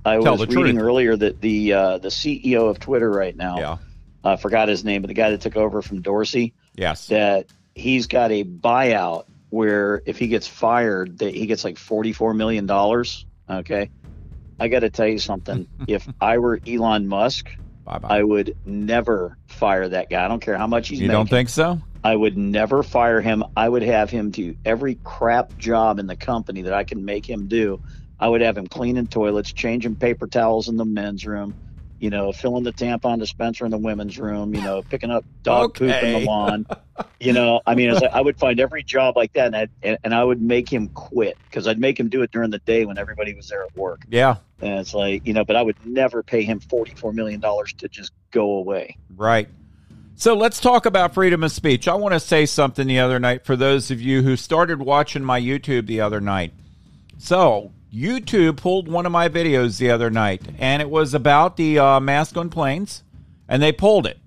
I 0.04 0.18
was 0.18 0.46
reading 0.46 0.74
truth. 0.74 0.82
earlier 0.82 1.16
that 1.16 1.40
the 1.40 1.72
uh, 1.72 1.98
the 1.98 2.08
CEO 2.08 2.68
of 2.68 2.80
Twitter 2.80 3.10
right 3.10 3.34
now, 3.34 3.58
yeah, 3.58 3.76
I 4.24 4.36
forgot 4.36 4.68
his 4.68 4.84
name, 4.84 5.02
but 5.02 5.08
the 5.08 5.14
guy 5.14 5.30
that 5.30 5.40
took 5.40 5.56
over 5.56 5.80
from 5.82 6.02
Dorsey, 6.02 6.54
yes, 6.74 7.06
that 7.08 7.46
he's 7.74 8.06
got 8.06 8.30
a 8.32 8.44
buyout 8.44 9.26
where 9.50 10.02
if 10.06 10.18
he 10.18 10.28
gets 10.28 10.46
fired, 10.46 11.18
that 11.18 11.34
he 11.34 11.46
gets 11.46 11.64
like 11.64 11.78
forty 11.78 12.12
four 12.12 12.34
million 12.34 12.66
dollars. 12.66 13.26
Okay, 13.48 13.90
I 14.60 14.68
got 14.68 14.80
to 14.80 14.90
tell 14.90 15.06
you 15.06 15.18
something. 15.18 15.66
if 15.88 16.08
I 16.20 16.38
were 16.38 16.60
Elon 16.66 17.06
Musk, 17.08 17.48
bye 17.84 17.98
bye. 17.98 18.18
I 18.18 18.22
would 18.22 18.56
never 18.66 19.38
fire 19.46 19.88
that 19.88 20.10
guy. 20.10 20.24
I 20.24 20.28
don't 20.28 20.40
care 20.40 20.58
how 20.58 20.66
much 20.66 20.88
he's 20.88 21.00
You 21.00 21.08
making. 21.08 21.18
don't 21.18 21.30
think 21.30 21.48
so? 21.48 21.80
I 22.04 22.14
would 22.14 22.36
never 22.36 22.82
fire 22.82 23.20
him. 23.20 23.44
I 23.56 23.68
would 23.68 23.82
have 23.82 24.08
him 24.10 24.30
do 24.30 24.54
every 24.64 24.96
crap 25.04 25.56
job 25.58 25.98
in 25.98 26.06
the 26.06 26.16
company 26.16 26.62
that 26.62 26.72
I 26.72 26.84
can 26.84 27.04
make 27.04 27.28
him 27.28 27.48
do. 27.48 27.80
I 28.20 28.28
would 28.28 28.40
have 28.40 28.56
him 28.56 28.66
cleaning 28.66 29.06
toilets, 29.06 29.52
changing 29.52 29.96
paper 29.96 30.26
towels 30.26 30.68
in 30.68 30.76
the 30.76 30.84
men's 30.84 31.26
room, 31.26 31.54
you 32.00 32.10
know, 32.10 32.32
filling 32.32 32.64
the 32.64 32.72
tampon 32.72 33.18
dispenser 33.18 33.64
in 33.64 33.70
the 33.70 33.78
women's 33.78 34.18
room, 34.18 34.54
you 34.54 34.60
know, 34.60 34.82
picking 34.82 35.10
up 35.10 35.24
dog 35.42 35.74
poop 35.74 35.90
in 35.90 36.12
the 36.12 36.26
lawn. 36.26 36.66
You 37.20 37.32
know, 37.32 37.60
I 37.66 37.74
mean, 37.74 37.90
it's 37.90 38.00
like, 38.00 38.12
I 38.12 38.20
would 38.20 38.38
find 38.38 38.60
every 38.60 38.82
job 38.82 39.16
like 39.16 39.32
that, 39.32 39.46
and, 39.46 39.56
I'd, 39.56 39.70
and, 39.82 39.98
and 40.04 40.14
I 40.14 40.22
would 40.22 40.40
make 40.40 40.68
him 40.68 40.88
quit 40.88 41.36
because 41.44 41.66
I'd 41.66 41.78
make 41.78 41.98
him 41.98 42.08
do 42.08 42.22
it 42.22 42.30
during 42.30 42.50
the 42.50 42.60
day 42.60 42.84
when 42.84 42.98
everybody 42.98 43.34
was 43.34 43.48
there 43.48 43.64
at 43.64 43.76
work. 43.76 44.02
Yeah, 44.08 44.36
And 44.60 44.78
it's 44.80 44.94
like, 44.94 45.26
you 45.26 45.32
know, 45.32 45.44
but 45.44 45.56
I 45.56 45.62
would 45.62 45.76
never 45.84 46.22
pay 46.22 46.42
him 46.42 46.60
$44 46.60 47.14
million 47.14 47.40
to 47.40 47.88
just 47.88 48.12
go 48.30 48.52
away. 48.52 48.96
Right. 49.14 49.48
So 50.16 50.34
let's 50.34 50.60
talk 50.60 50.86
about 50.86 51.14
freedom 51.14 51.44
of 51.44 51.52
speech. 51.52 51.86
I 51.86 51.94
want 51.94 52.12
to 52.12 52.20
say 52.20 52.44
something 52.46 52.86
the 52.88 52.98
other 52.98 53.20
night 53.20 53.44
for 53.44 53.54
those 53.54 53.92
of 53.92 54.00
you 54.00 54.22
who 54.22 54.36
started 54.36 54.80
watching 54.80 55.22
my 55.22 55.40
YouTube 55.40 55.86
the 55.86 56.00
other 56.00 56.20
night. 56.20 56.52
So, 57.18 57.72
YouTube 57.92 58.58
pulled 58.58 58.88
one 58.88 59.06
of 59.06 59.12
my 59.12 59.28
videos 59.28 59.78
the 59.78 59.90
other 59.90 60.10
night, 60.10 60.42
and 60.58 60.82
it 60.82 60.90
was 60.90 61.14
about 61.14 61.56
the 61.56 61.78
uh, 61.78 62.00
mask 62.00 62.36
on 62.36 62.50
planes, 62.50 63.02
and 63.48 63.62
they 63.62 63.72
pulled 63.72 64.06
it. 64.06 64.18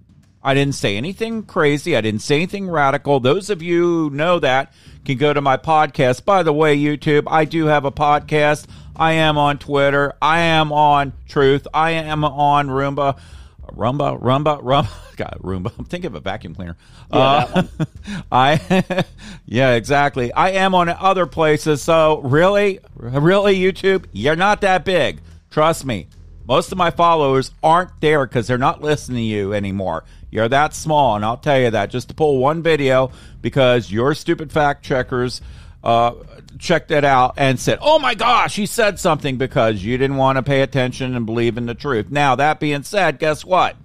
I 0.43 0.55
didn't 0.55 0.74
say 0.74 0.97
anything 0.97 1.43
crazy. 1.43 1.95
I 1.95 2.01
didn't 2.01 2.24
say 2.24 2.38
anything 2.38 2.67
radical. 2.67 3.19
Those 3.19 3.51
of 3.51 3.62
you 3.62 3.83
who 3.83 4.09
know 4.09 4.39
that 4.39 4.74
can 5.05 5.17
go 5.17 5.33
to 5.33 5.41
my 5.41 5.57
podcast. 5.57 6.25
By 6.25 6.41
the 6.41 6.53
way, 6.53 6.75
YouTube, 6.75 7.25
I 7.27 7.45
do 7.45 7.65
have 7.65 7.86
a 7.86 7.91
podcast. 7.91 8.65
I 8.95 9.13
am 9.13 9.38
on 9.38 9.59
Twitter. 9.59 10.15
I 10.19 10.39
am 10.39 10.71
on 10.71 11.13
Truth. 11.27 11.67
I 11.74 11.91
am 11.91 12.24
on 12.24 12.67
Roomba. 12.67 13.19
Rumba, 13.68 14.22
Rumba, 14.22 14.62
Rumba. 14.62 14.89
God, 15.15 15.38
Roomba. 15.41 15.72
I'm 15.77 15.86
thinking 15.86 16.08
of 16.08 16.15
a 16.15 16.20
vacuum 16.20 16.56
cleaner. 16.56 16.75
Yeah, 17.13 17.20
Uh, 17.20 17.63
I, 18.32 19.03
yeah, 19.46 19.74
exactly. 19.74 20.34
I 20.34 20.51
am 20.51 20.74
on 20.75 20.89
other 20.89 21.25
places. 21.25 21.82
So 21.82 22.22
really, 22.22 22.80
really, 22.96 23.58
YouTube, 23.58 24.06
you're 24.12 24.36
not 24.36 24.62
that 24.62 24.86
big. 24.86 25.22
Trust 25.50 25.86
me. 25.86 26.08
Most 26.48 26.72
of 26.72 26.77
my 26.77 26.91
followers 26.91 27.51
aren't 27.63 28.01
there 28.01 28.25
because 28.25 28.48
they're 28.48 28.58
not 28.58 28.82
listening 28.82 29.18
to 29.18 29.24
you 29.24 29.53
anymore. 29.53 30.03
You're 30.32 30.50
that 30.50 30.74
small, 30.74 31.15
and 31.15 31.24
I'll 31.24 31.38
tell 31.38 31.60
you 31.60 31.70
that 31.72 31.91
just 31.91 32.10
to 32.10 32.15
pull 32.15 32.39
one 32.39 32.63
video 32.63 33.12
because 33.41 33.91
your 33.91 34.13
stupid 34.15 34.51
fact 34.51 34.84
checkers 34.84 35.41
uh, 35.84 36.13
checked 36.60 36.91
it 36.91 37.03
out 37.03 37.34
and 37.38 37.60
said, 37.60 37.79
"Oh 37.81 38.00
my 38.00 38.15
gosh, 38.15 38.55
he 38.55 38.65
said 38.65 39.00
something," 39.00 39.38
because 39.38 39.84
you 39.84 39.98
didn't 39.98 40.17
want 40.17 40.38
to 40.38 40.43
pay 40.43 40.62
attention 40.62 41.15
and 41.15 41.25
believe 41.25 41.58
in 41.58 41.65
the 41.65 41.74
truth. 41.74 42.10
Now 42.10 42.36
that 42.36 42.60
being 42.60 42.84
said, 42.84 43.20
guess 43.20 43.43
what? 43.46 43.75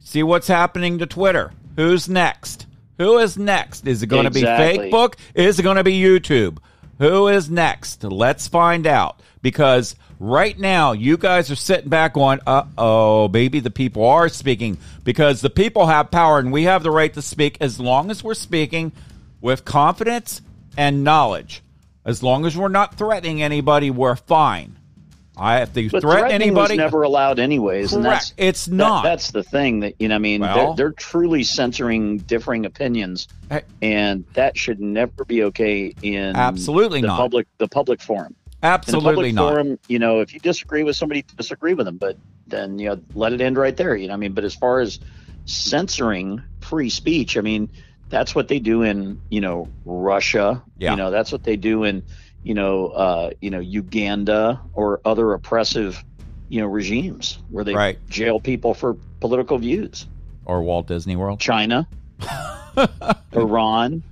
See 0.00 0.22
what's 0.22 0.48
happening 0.48 0.98
to 0.98 1.06
Twitter. 1.06 1.52
Who's 1.76 2.08
next? 2.08 2.66
Who 2.98 3.18
is 3.18 3.36
next? 3.36 3.86
Is 3.86 4.02
it 4.02 4.06
going 4.06 4.24
to 4.24 4.30
be 4.30 4.40
Exactly. 4.40 4.90
Facebook? 4.90 5.14
Is 5.34 5.58
it 5.58 5.62
going 5.62 5.76
to 5.78 5.84
be 5.84 6.00
YouTube? 6.00 6.58
Who 6.98 7.26
is 7.28 7.50
next? 7.50 8.04
Let's 8.04 8.46
find 8.46 8.86
out. 8.86 9.20
Because 9.42 9.96
right 10.20 10.56
now, 10.58 10.92
you 10.92 11.16
guys 11.16 11.50
are 11.50 11.56
sitting 11.56 11.88
back 11.88 12.14
going, 12.14 12.38
uh 12.46 12.64
oh, 12.78 13.28
maybe 13.28 13.58
the 13.60 13.70
people 13.70 14.06
are 14.06 14.28
speaking. 14.28 14.78
Because 15.02 15.40
the 15.40 15.50
people 15.50 15.86
have 15.86 16.12
power 16.12 16.38
and 16.38 16.52
we 16.52 16.64
have 16.64 16.82
the 16.84 16.92
right 16.92 17.12
to 17.14 17.22
speak 17.22 17.58
as 17.60 17.80
long 17.80 18.10
as 18.10 18.22
we're 18.22 18.34
speaking 18.34 18.92
with 19.40 19.64
confidence 19.64 20.40
and 20.76 21.02
knowledge. 21.02 21.63
As 22.04 22.22
long 22.22 22.44
as 22.44 22.56
we're 22.56 22.68
not 22.68 22.96
threatening 22.96 23.42
anybody, 23.42 23.90
we're 23.90 24.16
fine. 24.16 24.76
I 25.36 25.62
if 25.62 25.72
they 25.72 25.88
But 25.88 26.02
threaten 26.02 26.30
anybody, 26.30 26.76
never 26.76 27.02
allowed 27.02 27.40
anyways. 27.40 27.92
And 27.92 28.04
that's, 28.04 28.26
correct. 28.30 28.34
It's 28.40 28.66
that- 28.66 28.74
not. 28.74 29.02
that's 29.02 29.32
the 29.32 29.42
thing 29.42 29.80
that 29.80 29.94
you 29.98 30.08
know. 30.08 30.14
I 30.14 30.18
mean, 30.18 30.42
Well- 30.42 30.74
they're, 30.74 30.86
they're 30.90 30.92
truly 30.92 31.42
censoring 31.42 32.18
differing 32.18 32.66
opinions, 32.66 33.26
Hey. 33.50 33.62
and 33.82 34.24
that 34.34 34.56
should 34.56 34.78
never 34.80 35.24
be 35.24 35.42
okay 35.44 35.92
in 36.02 36.36
Absolutely 36.36 37.00
the 37.00 37.08
not. 37.08 37.16
public 37.18 37.48
the 37.58 37.66
public 37.66 38.00
forum. 38.00 38.36
Absolutely 38.62 39.30
in 39.30 39.34
the 39.34 39.40
public 39.40 39.54
not. 39.56 39.64
forum, 39.64 39.78
you 39.88 39.98
know, 39.98 40.20
if 40.20 40.32
you 40.32 40.38
disagree 40.40 40.84
with 40.84 40.94
somebody, 40.94 41.24
disagree 41.36 41.74
with 41.74 41.86
them, 41.86 41.96
but 41.96 42.16
then 42.46 42.78
you 42.78 42.90
know, 42.90 43.00
let 43.14 43.32
it 43.32 43.40
end 43.40 43.56
right 43.56 43.76
there. 43.76 43.96
You 43.96 44.06
know, 44.08 44.14
I 44.14 44.16
mean, 44.18 44.32
but 44.34 44.44
as 44.44 44.54
far 44.54 44.80
as 44.80 45.00
censoring 45.46 46.42
free 46.60 46.88
speech. 46.90 47.36
I 47.36 47.40
mean, 47.40 47.68
that's 48.08 48.34
what 48.34 48.48
they 48.48 48.58
do 48.58 48.82
in 48.82 49.20
you 49.30 49.40
know 49.40 49.68
Russia. 49.84 50.62
Yeah. 50.78 50.92
You 50.92 50.96
know, 50.96 51.10
that's 51.10 51.32
what 51.32 51.42
they 51.44 51.56
do 51.56 51.84
in 51.84 52.02
you 52.42 52.54
know 52.54 52.88
uh, 52.88 53.30
you 53.40 53.50
know 53.50 53.60
Uganda 53.60 54.60
or 54.74 55.00
other 55.04 55.32
oppressive 55.32 56.02
you 56.48 56.60
know 56.60 56.66
regimes 56.66 57.38
where 57.50 57.64
they 57.64 57.74
Right. 57.74 57.98
jail 58.08 58.38
people 58.40 58.74
for 58.74 58.94
political 59.20 59.58
views. 59.58 60.06
Or 60.46 60.62
Walt 60.62 60.86
Disney 60.86 61.16
World. 61.16 61.40
China, 61.40 61.88
Iran, 63.32 64.02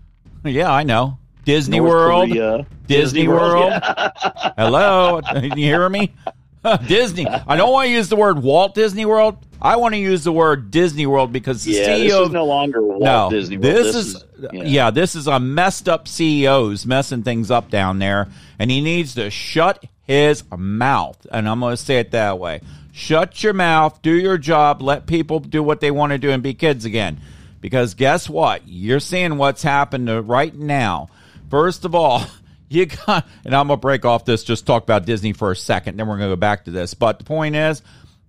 Yeah, 0.45 0.73
I 0.73 0.83
know. 0.83 1.19
Disney 1.45 1.79
North 1.79 1.91
World. 1.91 2.29
Korea, 2.31 2.67
Disney 2.87 3.27
World. 3.29 3.71
yeah. 3.73 4.11
Hello, 4.57 5.21
you 5.43 5.51
hear 5.57 5.89
me? 5.89 6.13
Disney. 6.87 7.27
I 7.27 7.57
don't 7.57 7.73
want 7.73 7.87
to 7.89 7.93
use 7.93 8.09
the 8.09 8.17
word 8.17 8.43
Walt 8.43 8.75
Disney 8.75 9.05
World. 9.05 9.37
I 9.65 9.77
want 9.77 9.95
to 9.95 9.99
use 9.99 10.25
the 10.25 10.33
word 10.33 10.73
Disney 10.73 11.07
World 11.07 11.33
because 11.33 11.63
the 11.63 11.75
yeah, 11.75 11.87
CEO 11.87 12.09
this 12.09 12.27
is 12.27 12.31
no 12.33 12.45
longer 12.45 12.83
Walt 12.83 13.01
no, 13.01 13.31
Disney 13.31 13.59
World. 13.59 13.77
this, 13.77 13.95
is, 13.95 14.25
yeah. 14.53 14.91
this 14.91 15.15
is 15.15 15.29
a 15.29 15.39
messed 15.39 15.89
up 15.89 16.09
CEOs 16.09 16.85
messing 16.85 17.23
things 17.23 17.49
up 17.49 17.71
down 17.71 18.01
there, 18.01 18.27
and 18.59 18.73
he 18.73 18.81
needs 18.81 19.15
to 19.15 19.31
shut 19.31 19.85
his 20.03 20.43
mouth. 20.51 21.25
And 21.31 21.49
I'm 21.49 21.61
going 21.61 21.77
to 21.77 21.83
say 21.83 22.01
it 22.01 22.11
that 22.11 22.41
way: 22.41 22.61
shut 22.93 23.45
your 23.45 23.53
mouth, 23.53 24.03
do 24.03 24.13
your 24.13 24.37
job, 24.37 24.83
let 24.83 25.07
people 25.07 25.39
do 25.39 25.63
what 25.63 25.81
they 25.81 25.93
want 25.93 26.11
to 26.11 26.19
do, 26.19 26.31
and 26.31 26.43
be 26.43 26.55
kids 26.55 26.85
again. 26.85 27.21
Because 27.61 27.95
guess 27.95 28.29
what? 28.29 28.67
You're 28.67 28.99
seeing 28.99 29.39
what's 29.39 29.63
happened 29.63 30.09
to 30.09 30.21
right 30.21 30.55
now. 30.55 31.09
First 31.51 31.85
of 31.85 31.95
all. 31.95 32.25
You 32.73 32.87
got, 32.87 33.29
and 33.45 33.55
I'm 33.55 33.69
gonna 33.69 33.77
break 33.77 34.07
off 34.07 34.25
this. 34.25 34.45
Just 34.45 34.65
talk 34.65 34.83
about 34.83 35.05
Disney 35.05 35.35
for 35.35 35.51
a 35.51 35.57
second, 35.57 35.99
then 35.99 36.09
we're 36.09 36.17
gonna 36.17 36.31
go 36.31 36.37
back 36.37 36.65
to 36.65 36.71
this. 36.71 36.95
But 36.95 37.19
the 37.19 37.25
point 37.27 37.55
is, 37.55 37.83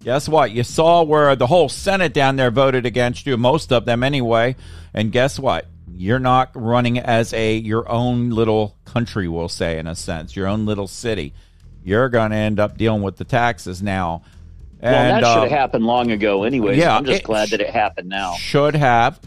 Guess 0.04 0.28
what? 0.28 0.52
You 0.52 0.64
saw 0.64 1.04
where 1.04 1.36
the 1.36 1.48
whole 1.48 1.70
Senate 1.70 2.14
down 2.14 2.36
there 2.36 2.52
voted 2.52 2.86
against 2.86 3.26
you, 3.26 3.38
most 3.38 3.72
of 3.72 3.86
them 3.86 4.04
anyway. 4.04 4.56
And 4.94 5.12
guess 5.12 5.40
what? 5.40 5.68
You're 5.96 6.20
not 6.20 6.52
running 6.56 7.00
as 7.00 7.34
a 7.34 7.56
your 7.56 7.90
own 7.90 8.30
little 8.32 8.76
country, 8.86 9.28
we'll 9.28 9.48
say 9.50 9.80
in 9.80 9.88
a 9.88 9.96
sense, 9.96 10.36
your 10.36 10.48
own 10.48 10.66
little 10.66 10.88
city. 10.88 11.34
You're 11.84 12.10
going 12.10 12.32
to 12.32 12.38
end 12.38 12.60
up 12.60 12.78
dealing 12.78 13.02
with 13.02 13.18
the 13.18 13.24
taxes 13.24 13.82
now. 13.82 14.24
Well, 14.82 14.94
And, 14.94 15.24
that 15.24 15.30
should 15.30 15.38
uh, 15.38 15.42
have 15.44 15.52
happened 15.52 15.86
long 15.86 16.12
ago, 16.12 16.44
anyway. 16.44 16.78
yeah, 16.78 16.96
I'm 16.96 17.06
just 17.06 17.24
glad 17.24 17.50
that 17.50 17.62
it 17.62 17.70
happened 17.70 18.10
now. 18.10 18.34
should 18.34 18.76
have. 18.76 19.20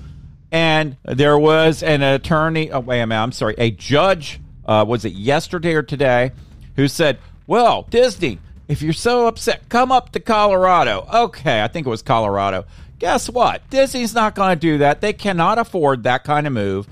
And 0.53 0.97
there 1.05 1.39
was 1.39 1.83
an 1.83 2.03
attorney, 2.03 2.71
oh, 2.71 2.81
wait 2.81 3.01
a 3.01 3.07
minute, 3.07 3.23
I'm 3.23 3.33
sorry, 3.33 3.55
a 3.57 3.71
judge, 3.71 4.41
uh, 4.67 4.85
was 4.87 5.05
it 5.05 5.13
yesterday 5.13 5.75
or 5.75 5.83
today, 5.83 6.33
who 6.77 6.89
said, 6.89 7.19
Well, 7.47 7.87
Disney, 7.89 8.39
if 8.69 8.83
you're 8.83 8.93
so 8.93 9.27
upset, 9.27 9.69
come 9.69 9.93
up 9.93 10.13
to 10.13 10.21
Colorado. 10.21 11.07
Okay, 11.13 11.63
I 11.63 11.69
think 11.69 11.87
it 11.87 11.91
was 11.91 12.03
Colorado. 12.03 12.65
Guess 12.99 13.29
what? 13.31 13.69
Disney's 13.71 14.15
not 14.15 14.35
going 14.35 14.57
to 14.57 14.61
do 14.61 14.79
that. 14.79 15.01
They 15.01 15.13
cannot 15.13 15.59
afford 15.59 16.03
that 16.05 16.25
kind 16.25 16.47
of 16.47 16.53
move. 16.53 16.89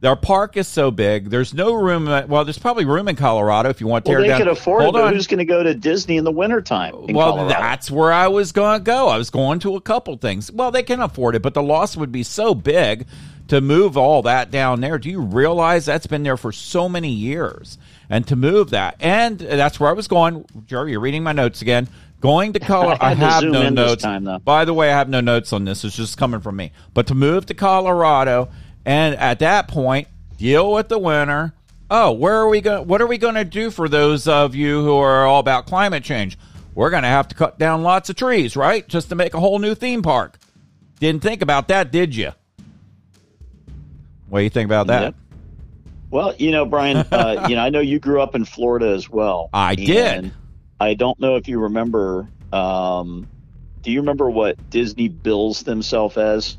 Their 0.00 0.14
park 0.14 0.56
is 0.56 0.68
so 0.68 0.92
big. 0.92 1.28
There's 1.30 1.52
no 1.52 1.74
room. 1.74 2.06
Uh, 2.06 2.22
well, 2.28 2.44
there's 2.44 2.58
probably 2.58 2.84
room 2.84 3.08
in 3.08 3.16
Colorado 3.16 3.68
if 3.68 3.80
you 3.80 3.88
want 3.88 4.04
to 4.04 4.10
tear 4.12 4.18
Well, 4.18 4.22
they 4.22 4.28
down. 4.28 4.38
could 4.38 4.48
afford 4.48 4.82
Hold 4.82 4.94
it, 4.94 4.98
but 4.98 5.04
on. 5.08 5.12
who's 5.14 5.26
going 5.26 5.38
to 5.38 5.44
go 5.44 5.64
to 5.64 5.74
Disney 5.74 6.16
in 6.18 6.22
the 6.22 6.30
wintertime 6.30 6.94
in 7.08 7.16
well, 7.16 7.32
Colorado? 7.32 7.48
that's 7.48 7.90
where 7.90 8.12
I 8.12 8.28
was 8.28 8.52
going 8.52 8.78
to 8.78 8.84
go. 8.84 9.08
I 9.08 9.18
was 9.18 9.30
going 9.30 9.58
to 9.60 9.74
a 9.74 9.80
couple 9.80 10.16
things. 10.16 10.52
Well, 10.52 10.70
they 10.70 10.84
can 10.84 11.00
afford 11.00 11.34
it, 11.34 11.42
but 11.42 11.54
the 11.54 11.62
loss 11.64 11.96
would 11.96 12.12
be 12.12 12.22
so 12.22 12.54
big 12.54 13.06
to 13.48 13.60
move 13.60 13.96
all 13.96 14.22
that 14.22 14.52
down 14.52 14.80
there. 14.80 14.98
Do 14.98 15.10
you 15.10 15.20
realize 15.20 15.86
that's 15.86 16.06
been 16.06 16.22
there 16.22 16.36
for 16.36 16.52
so 16.52 16.88
many 16.88 17.10
years? 17.10 17.76
And 18.10 18.26
to 18.28 18.36
move 18.36 18.70
that, 18.70 18.96
and 19.00 19.38
that's 19.38 19.78
where 19.78 19.90
I 19.90 19.92
was 19.92 20.08
going. 20.08 20.46
Jerry, 20.66 20.92
you're 20.92 21.00
reading 21.00 21.22
my 21.22 21.32
notes 21.32 21.60
again. 21.60 21.88
Going 22.20 22.54
to 22.54 22.58
Colorado, 22.60 23.04
I 23.04 23.10
I, 23.10 23.14
have 23.14 23.44
no 23.44 23.68
notes. 23.68 24.02
time. 24.02 24.26
By 24.44 24.64
the 24.64 24.72
way, 24.74 24.90
I 24.90 24.96
have 24.96 25.08
no 25.08 25.20
notes 25.20 25.52
on 25.52 25.64
this. 25.66 25.84
It's 25.84 25.94
just 25.94 26.16
coming 26.16 26.40
from 26.40 26.56
me. 26.56 26.72
But 26.94 27.06
to 27.08 27.14
move 27.14 27.46
to 27.46 27.54
Colorado, 27.54 28.48
and 28.86 29.14
at 29.16 29.40
that 29.40 29.68
point, 29.68 30.08
deal 30.38 30.72
with 30.72 30.88
the 30.88 30.98
winter. 30.98 31.52
Oh, 31.90 32.12
where 32.12 32.34
are 32.36 32.48
we 32.48 32.60
going? 32.60 32.86
What 32.88 33.00
are 33.00 33.06
we 33.06 33.18
going 33.18 33.34
to 33.34 33.44
do 33.44 33.70
for 33.70 33.88
those 33.88 34.26
of 34.26 34.54
you 34.54 34.82
who 34.82 34.96
are 34.96 35.26
all 35.26 35.40
about 35.40 35.66
climate 35.66 36.02
change? 36.04 36.38
We're 36.74 36.90
going 36.90 37.02
to 37.02 37.08
have 37.08 37.28
to 37.28 37.34
cut 37.34 37.58
down 37.58 37.82
lots 37.82 38.08
of 38.08 38.16
trees, 38.16 38.56
right? 38.56 38.86
Just 38.88 39.08
to 39.10 39.14
make 39.14 39.34
a 39.34 39.40
whole 39.40 39.58
new 39.58 39.74
theme 39.74 40.02
park. 40.02 40.38
Didn't 41.00 41.22
think 41.22 41.42
about 41.42 41.68
that, 41.68 41.90
did 41.90 42.14
you? 42.14 42.32
What 44.28 44.40
do 44.40 44.44
you 44.44 44.50
think 44.50 44.66
about 44.66 44.86
that? 44.88 45.02
Yep. 45.02 45.14
Well, 46.10 46.34
you 46.36 46.50
know, 46.50 46.64
Brian, 46.64 46.96
uh, 47.12 47.46
you 47.48 47.56
know, 47.56 47.62
I 47.62 47.70
know 47.70 47.80
you 47.80 47.98
grew 47.98 48.20
up 48.20 48.34
in 48.34 48.44
Florida 48.44 48.88
as 48.88 49.08
well. 49.08 49.50
I 49.52 49.74
did. 49.74 50.32
I 50.80 50.94
don't 50.94 51.18
know 51.18 51.36
if 51.36 51.48
you 51.48 51.60
remember. 51.60 52.28
Um, 52.52 53.28
do 53.82 53.90
you 53.90 54.00
remember 54.00 54.30
what 54.30 54.70
Disney 54.70 55.08
bills 55.08 55.62
themselves 55.62 56.16
as? 56.16 56.56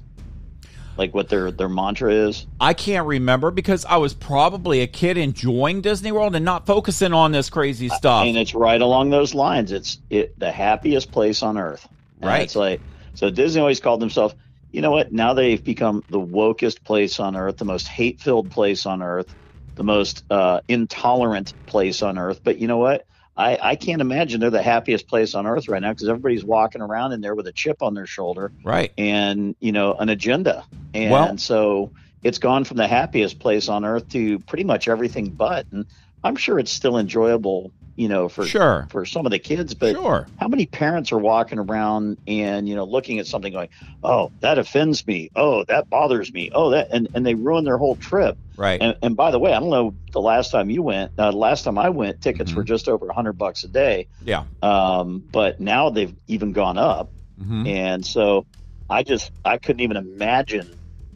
Like 0.97 1.13
what 1.13 1.29
their 1.29 1.49
their 1.49 1.69
mantra 1.69 2.11
is? 2.11 2.45
I 2.59 2.73
can't 2.73 3.07
remember 3.07 3.51
because 3.51 3.85
I 3.85 3.97
was 3.97 4.13
probably 4.13 4.81
a 4.81 4.87
kid 4.87 5.17
enjoying 5.17 5.79
Disney 5.79 6.11
World 6.11 6.35
and 6.35 6.43
not 6.43 6.65
focusing 6.65 7.13
on 7.13 7.31
this 7.31 7.49
crazy 7.49 7.87
stuff. 7.87 8.25
And 8.25 8.37
it's 8.37 8.53
right 8.53 8.81
along 8.81 9.09
those 9.09 9.33
lines. 9.33 9.71
It's 9.71 9.99
it 10.09 10.37
the 10.37 10.51
happiest 10.51 11.09
place 11.13 11.41
on 11.41 11.57
earth. 11.57 11.87
And 12.19 12.29
Right. 12.29 12.41
It's 12.41 12.55
like 12.55 12.81
so 13.13 13.29
Disney 13.29 13.61
always 13.61 13.79
called 13.79 14.01
themselves. 14.01 14.35
You 14.71 14.81
know 14.81 14.91
what? 14.91 15.11
Now 15.11 15.33
they've 15.33 15.63
become 15.63 16.03
the 16.09 16.19
wokest 16.19 16.83
place 16.83 17.19
on 17.19 17.35
earth, 17.35 17.57
the 17.57 17.65
most 17.65 17.87
hate-filled 17.87 18.51
place 18.51 18.85
on 18.85 19.01
earth, 19.01 19.33
the 19.75 19.83
most 19.83 20.23
uh, 20.29 20.61
intolerant 20.67 21.53
place 21.65 22.03
on 22.03 22.17
earth. 22.17 22.41
But 22.43 22.59
you 22.59 22.67
know 22.67 22.77
what? 22.77 23.05
I, 23.35 23.57
I 23.61 23.75
can't 23.77 24.01
imagine 24.01 24.41
they're 24.41 24.49
the 24.49 24.61
happiest 24.61 25.07
place 25.07 25.33
on 25.33 25.47
earth 25.47 25.69
right 25.69 25.81
now 25.81 25.93
because 25.93 26.09
everybody's 26.09 26.43
walking 26.43 26.81
around 26.81 27.13
in 27.13 27.21
there 27.21 27.35
with 27.35 27.47
a 27.47 27.53
chip 27.53 27.81
on 27.81 27.93
their 27.93 28.05
shoulder 28.05 28.51
right. 28.65 28.91
and 28.97 29.55
you 29.61 29.71
know 29.71 29.93
an 29.93 30.09
agenda. 30.09 30.65
And 30.93 31.11
Well- 31.11 31.37
so 31.37 31.91
it's 32.21 32.37
gone 32.37 32.65
from 32.65 32.77
the 32.77 32.87
happiest 32.87 33.39
place 33.39 33.69
on 33.69 33.85
earth 33.85 34.09
to 34.09 34.39
pretty 34.39 34.65
much 34.65 34.89
everything 34.89 35.29
but. 35.29 35.65
And 35.71 35.85
I'm 36.21 36.35
sure 36.35 36.59
it's 36.59 36.71
still 36.71 36.97
enjoyable, 36.97 37.71
you 37.99 38.07
know, 38.07 38.29
for 38.29 38.45
Sure. 38.45 38.87
for 38.89 39.05
some 39.05 39.25
of 39.25 39.31
the 39.31 39.39
kids. 39.39 39.73
But 39.73 39.93
Sure. 39.93 40.25
how 40.37 40.47
many 40.47 40.65
parents 40.65 41.11
are 41.11 41.17
walking 41.17 41.59
around 41.59 42.17
and 42.27 42.67
you 42.69 42.73
know 42.75 42.85
looking 42.85 43.19
at 43.19 43.27
something 43.27 43.51
going, 43.51 43.67
"Oh, 44.01 44.31
that 44.39 44.57
offends 44.57 45.05
me. 45.05 45.29
Oh, 45.35 45.65
that 45.65 45.89
bothers 45.89 46.31
me. 46.33 46.49
Oh, 46.53 46.69
that," 46.69 46.87
and 46.91 47.09
and 47.13 47.25
they 47.25 47.35
ruin 47.35 47.65
their 47.65 47.77
whole 47.77 47.97
trip. 47.97 48.37
Right. 48.55 48.81
And, 48.81 48.95
and 49.01 49.15
by 49.17 49.31
the 49.31 49.39
way, 49.39 49.53
I 49.53 49.59
don't 49.59 49.69
know 49.69 49.93
the 50.13 50.21
last 50.21 50.51
time 50.51 50.69
you 50.69 50.81
went. 50.81 51.11
Uh, 51.17 51.31
the 51.31 51.37
last 51.37 51.63
time 51.63 51.77
I 51.77 51.89
went, 51.89 52.21
tickets 52.21 52.51
Mhm. 52.51 52.55
were 52.55 52.63
just 52.63 52.87
over 52.87 53.07
a 53.09 53.13
hundred 53.13 53.33
bucks 53.33 53.63
a 53.65 53.67
day. 53.67 54.07
yeah. 54.23 54.43
Um, 54.61 55.21
but 55.31 55.59
now 55.59 55.89
they've 55.89 56.15
even 56.27 56.53
gone 56.53 56.77
up. 56.77 57.11
hmm 57.37 57.67
And 57.67 58.05
so 58.05 58.45
I 58.89 59.03
just 59.03 59.31
I 59.43 59.57
couldn't 59.57 59.81
even 59.81 59.97
imagine, 59.97 60.67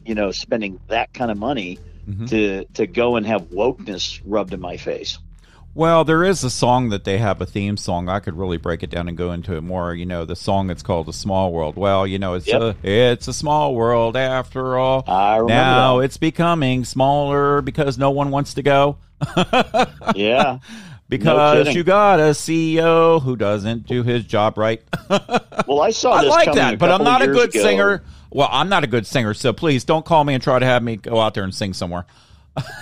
you 0.04 0.14
know, 0.14 0.30
spending 0.32 0.80
that 0.88 1.12
kind 1.14 1.30
of 1.30 1.38
money 1.38 1.78
Mhm. 2.08 2.28
to 2.28 2.64
to 2.74 2.86
go 2.86 3.16
and 3.16 3.26
have 3.26 3.48
wokeness 3.50 4.20
rubbed 4.26 4.52
in 4.52 4.60
my 4.60 4.76
face. 4.76 5.18
Well, 5.76 6.04
there 6.04 6.22
is 6.22 6.44
a 6.44 6.50
song 6.50 6.90
that 6.90 7.02
they 7.02 7.18
have 7.18 7.40
a 7.40 7.46
theme 7.46 7.76
song. 7.76 8.08
I 8.08 8.20
could 8.20 8.38
really 8.38 8.58
break 8.58 8.84
it 8.84 8.90
down 8.90 9.08
and 9.08 9.16
go 9.16 9.32
into 9.32 9.56
it 9.56 9.62
more. 9.62 9.92
You 9.92 10.06
know, 10.06 10.24
the 10.24 10.36
song 10.36 10.70
it's 10.70 10.82
called 10.82 11.08
"A 11.08 11.12
Small 11.12 11.52
World." 11.52 11.74
Well, 11.76 12.06
you 12.06 12.18
know, 12.20 12.34
it's 12.34 12.46
Yep. 12.46 12.62
a 12.62 12.76
it's 12.88 13.26
a 13.26 13.32
small 13.32 13.74
world 13.74 14.16
after 14.16 14.78
all. 14.78 15.02
I 15.08 15.36
remember 15.38 15.52
now 15.52 15.98
that. 15.98 16.04
it's 16.04 16.16
becoming 16.16 16.84
smaller 16.84 17.60
because 17.60 17.98
no 17.98 18.10
one 18.10 18.30
wants 18.30 18.54
to 18.54 18.62
go. 18.62 18.98
Yeah. 20.14 20.58
because 21.08 21.58
kidding. 21.64 21.76
you 21.76 21.82
got 21.84 22.20
a 22.20 22.34
CEO 22.34 23.20
who 23.20 23.34
doesn't 23.36 23.86
do 23.86 24.02
his 24.02 24.24
job 24.24 24.56
right. 24.58 24.82
Well, 25.66 25.80
I 25.80 25.90
saw 25.90 26.12
I 26.12 26.22
like 26.22 26.52
that, 26.52 26.78
but 26.78 26.90
I'm 26.90 27.02
not 27.04 27.22
a 27.22 27.26
good 27.26 27.48
ago. 27.48 27.62
singer. 27.62 28.02
Well, 28.30 28.48
I'm 28.50 28.68
not 28.68 28.84
a 28.84 28.86
good 28.86 29.06
singer, 29.06 29.32
so 29.34 29.52
please 29.52 29.84
don't 29.84 30.04
call 30.04 30.22
me 30.24 30.34
and 30.34 30.42
try 30.42 30.58
to 30.58 30.66
have 30.66 30.82
me 30.82 30.96
go 30.96 31.20
out 31.20 31.34
there 31.34 31.42
and 31.44 31.54
sing 31.54 31.72
somewhere. 31.72 32.04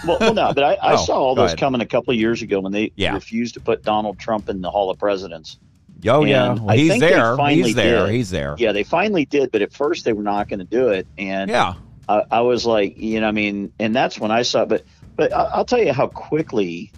Well, 0.06 0.18
well 0.20 0.34
no, 0.34 0.52
but 0.52 0.64
I, 0.64 0.74
I 0.74 0.92
Oh, 0.94 0.96
saw 1.04 1.14
all 1.16 1.34
those 1.34 1.50
ahead. 1.50 1.58
coming 1.58 1.80
a 1.80 1.86
couple 1.86 2.12
of 2.12 2.18
years 2.20 2.42
ago 2.42 2.60
when 2.60 2.72
they 2.72 2.92
Yeah. 2.96 3.14
refused 3.14 3.54
to 3.54 3.60
put 3.60 3.82
Donald 3.82 4.18
Trump 4.18 4.48
in 4.48 4.60
the 4.60 4.70
Hall 4.70 4.90
of 4.90 4.98
Presidents. 4.98 5.58
Oh 6.06 6.24
yeah, 6.24 6.54
well, 6.54 6.76
he's 6.76 6.98
there. 6.98 7.36
finally 7.36 7.62
He's 7.68 7.74
there. 7.76 8.06
did. 8.06 8.14
He's 8.14 8.30
there. 8.30 8.56
Yeah, 8.58 8.72
they 8.72 8.82
finally 8.82 9.24
did, 9.24 9.52
but 9.52 9.62
at 9.62 9.72
first 9.72 10.04
they 10.04 10.12
were 10.12 10.24
not 10.24 10.48
going 10.48 10.58
to 10.58 10.64
do 10.64 10.88
it, 10.88 11.06
and 11.16 11.48
Yeah. 11.50 11.74
I, 12.08 12.24
I 12.30 12.40
was 12.40 12.66
like, 12.66 12.98
you 12.98 13.20
know, 13.20 13.28
I 13.28 13.30
mean, 13.30 13.72
and 13.78 13.94
that's 13.94 14.18
when 14.18 14.30
I 14.32 14.42
saw. 14.42 14.64
But 14.64 14.84
but 15.14 15.32
I- 15.32 15.44
I'll 15.54 15.64
tell 15.64 15.78
you 15.80 15.92
how 15.92 16.08
quickly 16.08 16.90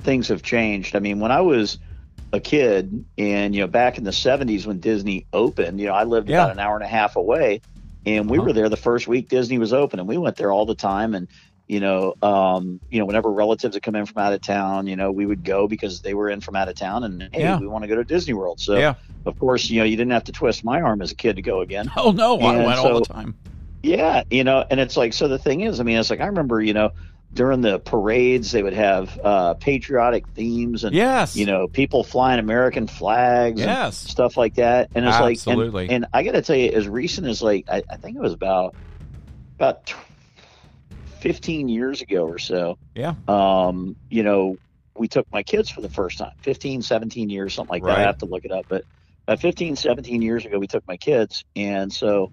things 0.00 0.28
have 0.28 0.42
changed. 0.42 0.94
I 0.94 1.00
mean, 1.00 1.18
when 1.18 1.32
I 1.32 1.40
was 1.40 1.78
a 2.32 2.38
kid, 2.38 3.04
and 3.18 3.54
you 3.54 3.62
know, 3.62 3.66
back 3.66 3.98
in 3.98 4.04
the 4.04 4.12
'70s 4.12 4.66
when 4.66 4.78
Disney 4.78 5.26
opened, 5.32 5.80
you 5.80 5.86
know, 5.88 5.92
I 5.94 6.04
lived 6.04 6.28
Yeah. 6.30 6.44
about 6.44 6.52
an 6.52 6.60
hour 6.60 6.76
and 6.76 6.84
a 6.84 6.88
half 6.88 7.16
away, 7.16 7.60
and 8.06 8.30
we 8.30 8.38
Uh-huh. 8.38 8.46
were 8.46 8.52
there 8.52 8.68
the 8.68 8.76
first 8.76 9.08
week 9.08 9.28
Disney 9.28 9.58
was 9.58 9.72
open, 9.72 9.98
and 9.98 10.06
we 10.08 10.16
went 10.16 10.36
there 10.36 10.52
all 10.52 10.64
the 10.66 10.76
time, 10.76 11.14
and 11.16 11.26
you 11.66 11.80
know, 11.80 12.14
um, 12.22 12.80
you 12.90 12.98
know, 12.98 13.06
whenever 13.06 13.32
relatives 13.32 13.74
would 13.74 13.82
come 13.82 13.94
in 13.96 14.06
from 14.06 14.22
out 14.22 14.32
of 14.32 14.40
town, 14.42 14.86
you 14.86 14.96
know, 14.96 15.10
we 15.12 15.26
would 15.26 15.42
go 15.44 15.66
because 15.68 16.00
they 16.02 16.14
were 16.14 16.28
in 16.28 16.40
from 16.40 16.56
out 16.56 16.68
of 16.68 16.74
town, 16.76 17.04
and 17.04 17.28
hey, 17.32 17.42
Yeah. 17.42 17.58
we 17.58 17.66
want 17.66 17.84
to 17.84 17.88
go 17.88 17.96
to 17.96 18.04
Disney 18.04 18.34
World. 18.34 18.60
So, 18.60 18.78
Yeah. 18.78 18.94
of 19.24 19.38
course, 19.38 19.70
you 19.70 19.78
know, 19.80 19.84
you 19.84 19.96
didn't 19.96 20.12
have 20.12 20.24
to 20.24 20.32
twist 20.32 20.64
my 20.64 20.80
arm 20.80 21.00
as 21.02 21.12
a 21.12 21.16
kid 21.16 21.36
to 21.36 21.42
go 21.42 21.60
again. 21.60 21.90
Oh 21.96 22.12
no, 22.12 22.38
I 22.40 22.54
And 22.54 22.66
went 22.66 22.78
all 22.78 23.00
the 23.00 23.06
time. 23.06 23.36
Yeah, 23.82 24.22
you 24.30 24.44
know, 24.44 24.64
and 24.70 24.80
it's 24.80 24.96
like 24.96 25.12
so. 25.12 25.28
The 25.28 25.38
thing 25.38 25.60
is, 25.60 25.78
I 25.78 25.82
mean, 25.82 25.98
it's 25.98 26.08
like 26.10 26.20
I 26.20 26.26
remember, 26.26 26.60
you 26.60 26.72
know, 26.72 26.90
during 27.34 27.60
the 27.60 27.78
parades 27.80 28.52
they 28.52 28.62
would 28.62 28.72
have 28.72 29.18
uh, 29.22 29.54
patriotic 29.54 30.24
themes 30.34 30.84
and 30.84 30.94
Yes. 30.94 31.34
you 31.34 31.46
know 31.46 31.68
people 31.68 32.04
flying 32.04 32.38
American 32.38 32.86
flags 32.86 33.60
and 33.60 33.70
Yes. 33.70 33.98
stuff 33.98 34.36
like 34.36 34.54
that. 34.54 34.88
And 34.94 35.04
it's 35.06 35.18
like, 35.20 35.38
Absolutely. 35.38 35.84
and, 35.86 36.04
and 36.04 36.06
I 36.12 36.22
got 36.22 36.32
to 36.32 36.42
tell 36.42 36.56
you, 36.56 36.70
as 36.70 36.88
recent 36.88 37.26
as 37.26 37.42
like 37.42 37.64
I, 37.68 37.82
I 37.90 37.96
think 37.96 38.16
it 38.16 38.22
was 38.22 38.32
about 38.32 38.74
about 39.58 39.92
15 41.24 41.68
years 41.70 42.02
ago 42.02 42.26
or 42.26 42.38
so. 42.38 42.76
Yeah. 42.94 43.14
Um, 43.26 43.96
you 44.10 44.22
know, 44.22 44.58
we 44.94 45.08
took 45.08 45.26
my 45.32 45.42
kids 45.42 45.70
for 45.70 45.80
the 45.80 45.88
first 45.88 46.18
time 46.18 46.32
15, 46.42 46.82
17 46.82 47.30
years, 47.30 47.54
something 47.54 47.72
like 47.72 47.82
Right. 47.82 47.94
that. 47.94 47.98
I 48.00 48.02
have 48.02 48.18
to 48.18 48.26
look 48.26 48.44
it 48.44 48.52
up. 48.52 48.66
But 48.68 48.84
uh, 49.26 49.36
15, 49.36 49.76
17 49.76 50.20
years 50.20 50.44
ago, 50.44 50.58
we 50.58 50.66
took 50.66 50.86
my 50.86 50.98
kids. 50.98 51.42
And 51.56 51.90
so 51.90 52.30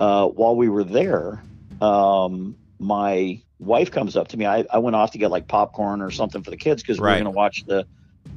uh, 0.00 0.26
while 0.26 0.56
we 0.56 0.70
were 0.70 0.84
there, 0.84 1.42
um, 1.82 2.56
my 2.78 3.42
wife 3.58 3.90
comes 3.90 4.16
up 4.16 4.28
to 4.28 4.38
me. 4.38 4.46
I, 4.46 4.64
I 4.72 4.78
went 4.78 4.96
off 4.96 5.10
to 5.10 5.18
get 5.18 5.30
like 5.30 5.46
popcorn 5.46 6.00
or 6.00 6.10
something 6.10 6.42
for 6.42 6.50
the 6.50 6.56
kids 6.56 6.82
because 6.82 6.98
we 6.98 7.04
Right. 7.04 7.12
were 7.18 7.24
going 7.24 7.34
to 7.34 7.36
watch 7.36 7.64
the 7.66 7.86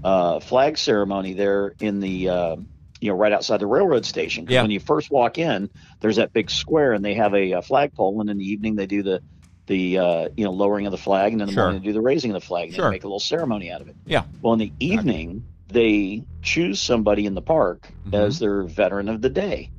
uh, 0.04 0.42
flag 0.42 0.78
ceremony 0.78 1.32
there 1.34 1.74
in 1.80 2.02
the, 2.02 2.28
uh, 2.28 2.56
you 3.00 3.10
know, 3.10 3.16
right 3.16 3.32
outside 3.32 3.62
the 3.62 3.68
railroad 3.68 4.06
station. 4.06 4.48
Yeah. 4.50 4.64
When 4.64 4.72
you 4.72 4.82
first 4.82 5.10
walk 5.10 5.38
in, 5.38 5.70
there's 6.02 6.18
that 6.18 6.34
big 6.34 6.52
square, 6.52 6.92
and 6.92 7.04
they 7.06 7.14
have 7.14 7.34
a, 7.34 7.54
a 7.54 7.62
flagpole, 7.62 8.20
and 8.20 8.30
in 8.30 8.38
the 8.38 8.46
evening 8.52 8.76
they 8.76 8.86
do 8.86 9.02
the 9.02 9.22
the 9.68 9.98
uh, 9.98 10.30
you 10.36 10.44
know 10.44 10.52
lowering 10.52 10.86
of 10.86 10.92
the 10.92 10.98
flag, 10.98 11.32
and 11.32 11.40
then 11.42 11.48
the 11.48 11.54
Sure. 11.54 11.64
morning 11.64 11.82
they 11.82 11.88
do 11.88 11.94
the 11.94 12.02
raising 12.02 12.32
of 12.32 12.36
the 12.42 12.46
flag, 12.46 12.66
and 12.68 12.76
Sure. 12.76 12.86
they 12.86 12.92
make 12.92 13.04
a 13.04 13.08
little 13.08 13.20
ceremony 13.20 13.72
out 13.72 13.82
of 13.82 13.88
it. 13.88 13.96
Yeah. 14.06 14.24
Well, 14.42 14.54
in 14.54 14.60
the 14.60 14.72
evening 14.80 15.44
they 15.70 16.24
choose 16.44 16.80
somebody 16.80 17.26
in 17.26 17.34
the 17.34 17.42
park 17.42 17.92
Mhm. 18.08 18.14
as 18.14 18.38
their 18.40 18.64
veteran 18.64 19.10
of 19.10 19.22
the 19.22 19.30
day. 19.30 19.70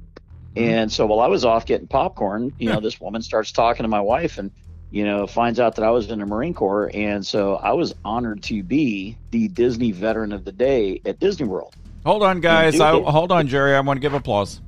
Mhm. 0.56 0.62
And 0.62 0.92
so 0.92 1.06
while 1.06 1.20
I 1.20 1.28
was 1.28 1.44
off 1.44 1.66
getting 1.66 1.86
popcorn, 1.86 2.52
you 2.58 2.68
know, 2.68 2.80
this 2.80 3.00
woman 3.00 3.22
starts 3.22 3.52
talking 3.52 3.84
to 3.84 3.88
my 3.88 4.00
wife 4.00 4.38
and, 4.38 4.50
you 4.90 5.04
know, 5.04 5.26
finds 5.28 5.60
out 5.60 5.76
that 5.76 5.84
I 5.84 5.90
was 5.90 6.10
in 6.10 6.18
the 6.18 6.26
Marine 6.26 6.52
Corps. 6.54 6.90
And 6.94 7.24
so 7.24 7.56
I 7.56 7.72
was 7.74 7.94
honored 8.04 8.42
to 8.44 8.62
be 8.64 9.16
the 9.30 9.46
Disney 9.48 9.92
veteran 9.92 10.32
of 10.32 10.44
the 10.44 10.52
day 10.52 11.00
at 11.04 11.20
Disney 11.20 11.46
World. 11.46 11.74
Hold 12.04 12.22
on, 12.24 12.40
guys. 12.40 12.80
I, 12.80 12.90
hold 13.00 13.30
on, 13.30 13.46
Jerry. 13.46 13.74
I 13.76 13.80
want 13.80 13.98
to 13.98 14.00
give 14.00 14.14
applause. 14.14 14.60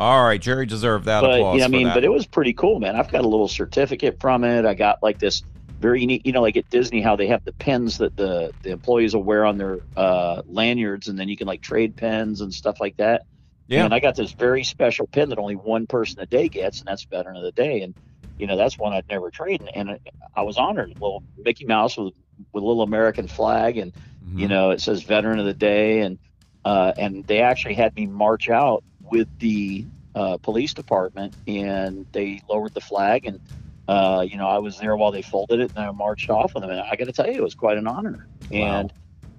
All 0.00 0.24
right, 0.24 0.40
Jerry 0.40 0.64
deserved 0.64 1.04
that 1.04 1.20
but 1.20 1.34
applause. 1.34 1.58
yeah, 1.58 1.66
I 1.66 1.68
mean, 1.68 1.88
that. 1.88 1.94
but 1.94 2.04
it 2.04 2.08
was 2.10 2.26
pretty 2.26 2.54
cool, 2.54 2.80
man. 2.80 2.96
I've 2.96 3.12
got 3.12 3.20
a 3.22 3.28
little 3.28 3.48
certificate 3.48 4.18
from 4.18 4.44
it. 4.44 4.64
I 4.64 4.72
got 4.72 5.02
like 5.02 5.18
this 5.18 5.42
very 5.78 6.00
unique, 6.00 6.22
you 6.24 6.32
know, 6.32 6.40
like 6.40 6.56
at 6.56 6.70
Disney, 6.70 7.02
how 7.02 7.16
they 7.16 7.26
have 7.26 7.44
the 7.44 7.52
pins 7.52 7.98
that 7.98 8.16
the 8.16 8.50
the 8.62 8.70
employees 8.70 9.14
will 9.14 9.22
wear 9.22 9.44
on 9.44 9.58
their 9.58 9.80
uh, 9.98 10.40
lanyards, 10.46 11.08
and 11.08 11.18
then 11.18 11.28
you 11.28 11.36
can 11.36 11.46
like 11.46 11.60
trade 11.60 11.96
pins 11.96 12.40
and 12.40 12.52
stuff 12.52 12.80
like 12.80 12.96
that. 12.96 13.26
Yeah. 13.68 13.84
And 13.84 13.92
I 13.92 14.00
got 14.00 14.16
this 14.16 14.32
very 14.32 14.64
special 14.64 15.06
pin 15.06 15.28
that 15.28 15.38
only 15.38 15.54
one 15.54 15.86
person 15.86 16.18
a 16.20 16.26
day 16.26 16.48
gets, 16.48 16.78
and 16.78 16.88
that's 16.88 17.04
Veteran 17.04 17.36
of 17.36 17.42
the 17.42 17.52
Day. 17.52 17.82
And 17.82 17.94
you 18.38 18.46
know, 18.46 18.56
that's 18.56 18.78
one 18.78 18.94
I'd 18.94 19.06
never 19.10 19.30
trade, 19.30 19.62
and, 19.74 19.98
I 20.34 20.42
was 20.42 20.56
honored. 20.56 20.92
Little 20.94 21.22
Mickey 21.36 21.66
Mouse 21.66 21.98
with 21.98 22.14
with 22.54 22.62
a 22.62 22.66
little 22.66 22.82
American 22.82 23.28
flag, 23.28 23.76
and 23.76 23.92
Mhm. 23.92 24.38
you 24.38 24.48
know 24.48 24.70
it 24.70 24.80
says 24.80 25.02
veteran 25.02 25.38
of 25.38 25.44
the 25.44 25.52
day 25.52 26.00
and 26.00 26.18
uh, 26.64 26.92
and 26.96 27.26
they 27.26 27.40
actually 27.40 27.74
had 27.74 27.94
me 27.96 28.06
march 28.06 28.48
out 28.48 28.82
with 29.10 29.28
the 29.40 29.88
uh, 30.14 30.38
police 30.42 30.74
department 30.74 31.34
and 31.46 32.06
they 32.12 32.40
lowered 32.48 32.72
the 32.74 32.80
flag 32.80 33.26
and 33.26 33.40
uh, 33.88 34.24
you 34.28 34.36
know 34.36 34.48
i 34.48 34.58
was 34.58 34.78
there 34.78 34.96
while 34.96 35.12
they 35.12 35.22
folded 35.22 35.60
it 35.60 35.72
and 35.76 35.84
i 35.84 35.90
marched 35.92 36.30
off 36.30 36.52
with 36.54 36.62
them. 36.62 36.70
And 36.70 36.80
i 36.80 36.96
got 36.96 37.06
to 37.06 37.12
tell 37.12 37.26
you 37.26 37.34
it 37.34 37.42
was 37.42 37.54
quite 37.54 37.78
an 37.78 37.86
honor. 37.86 38.26
And 38.50 38.92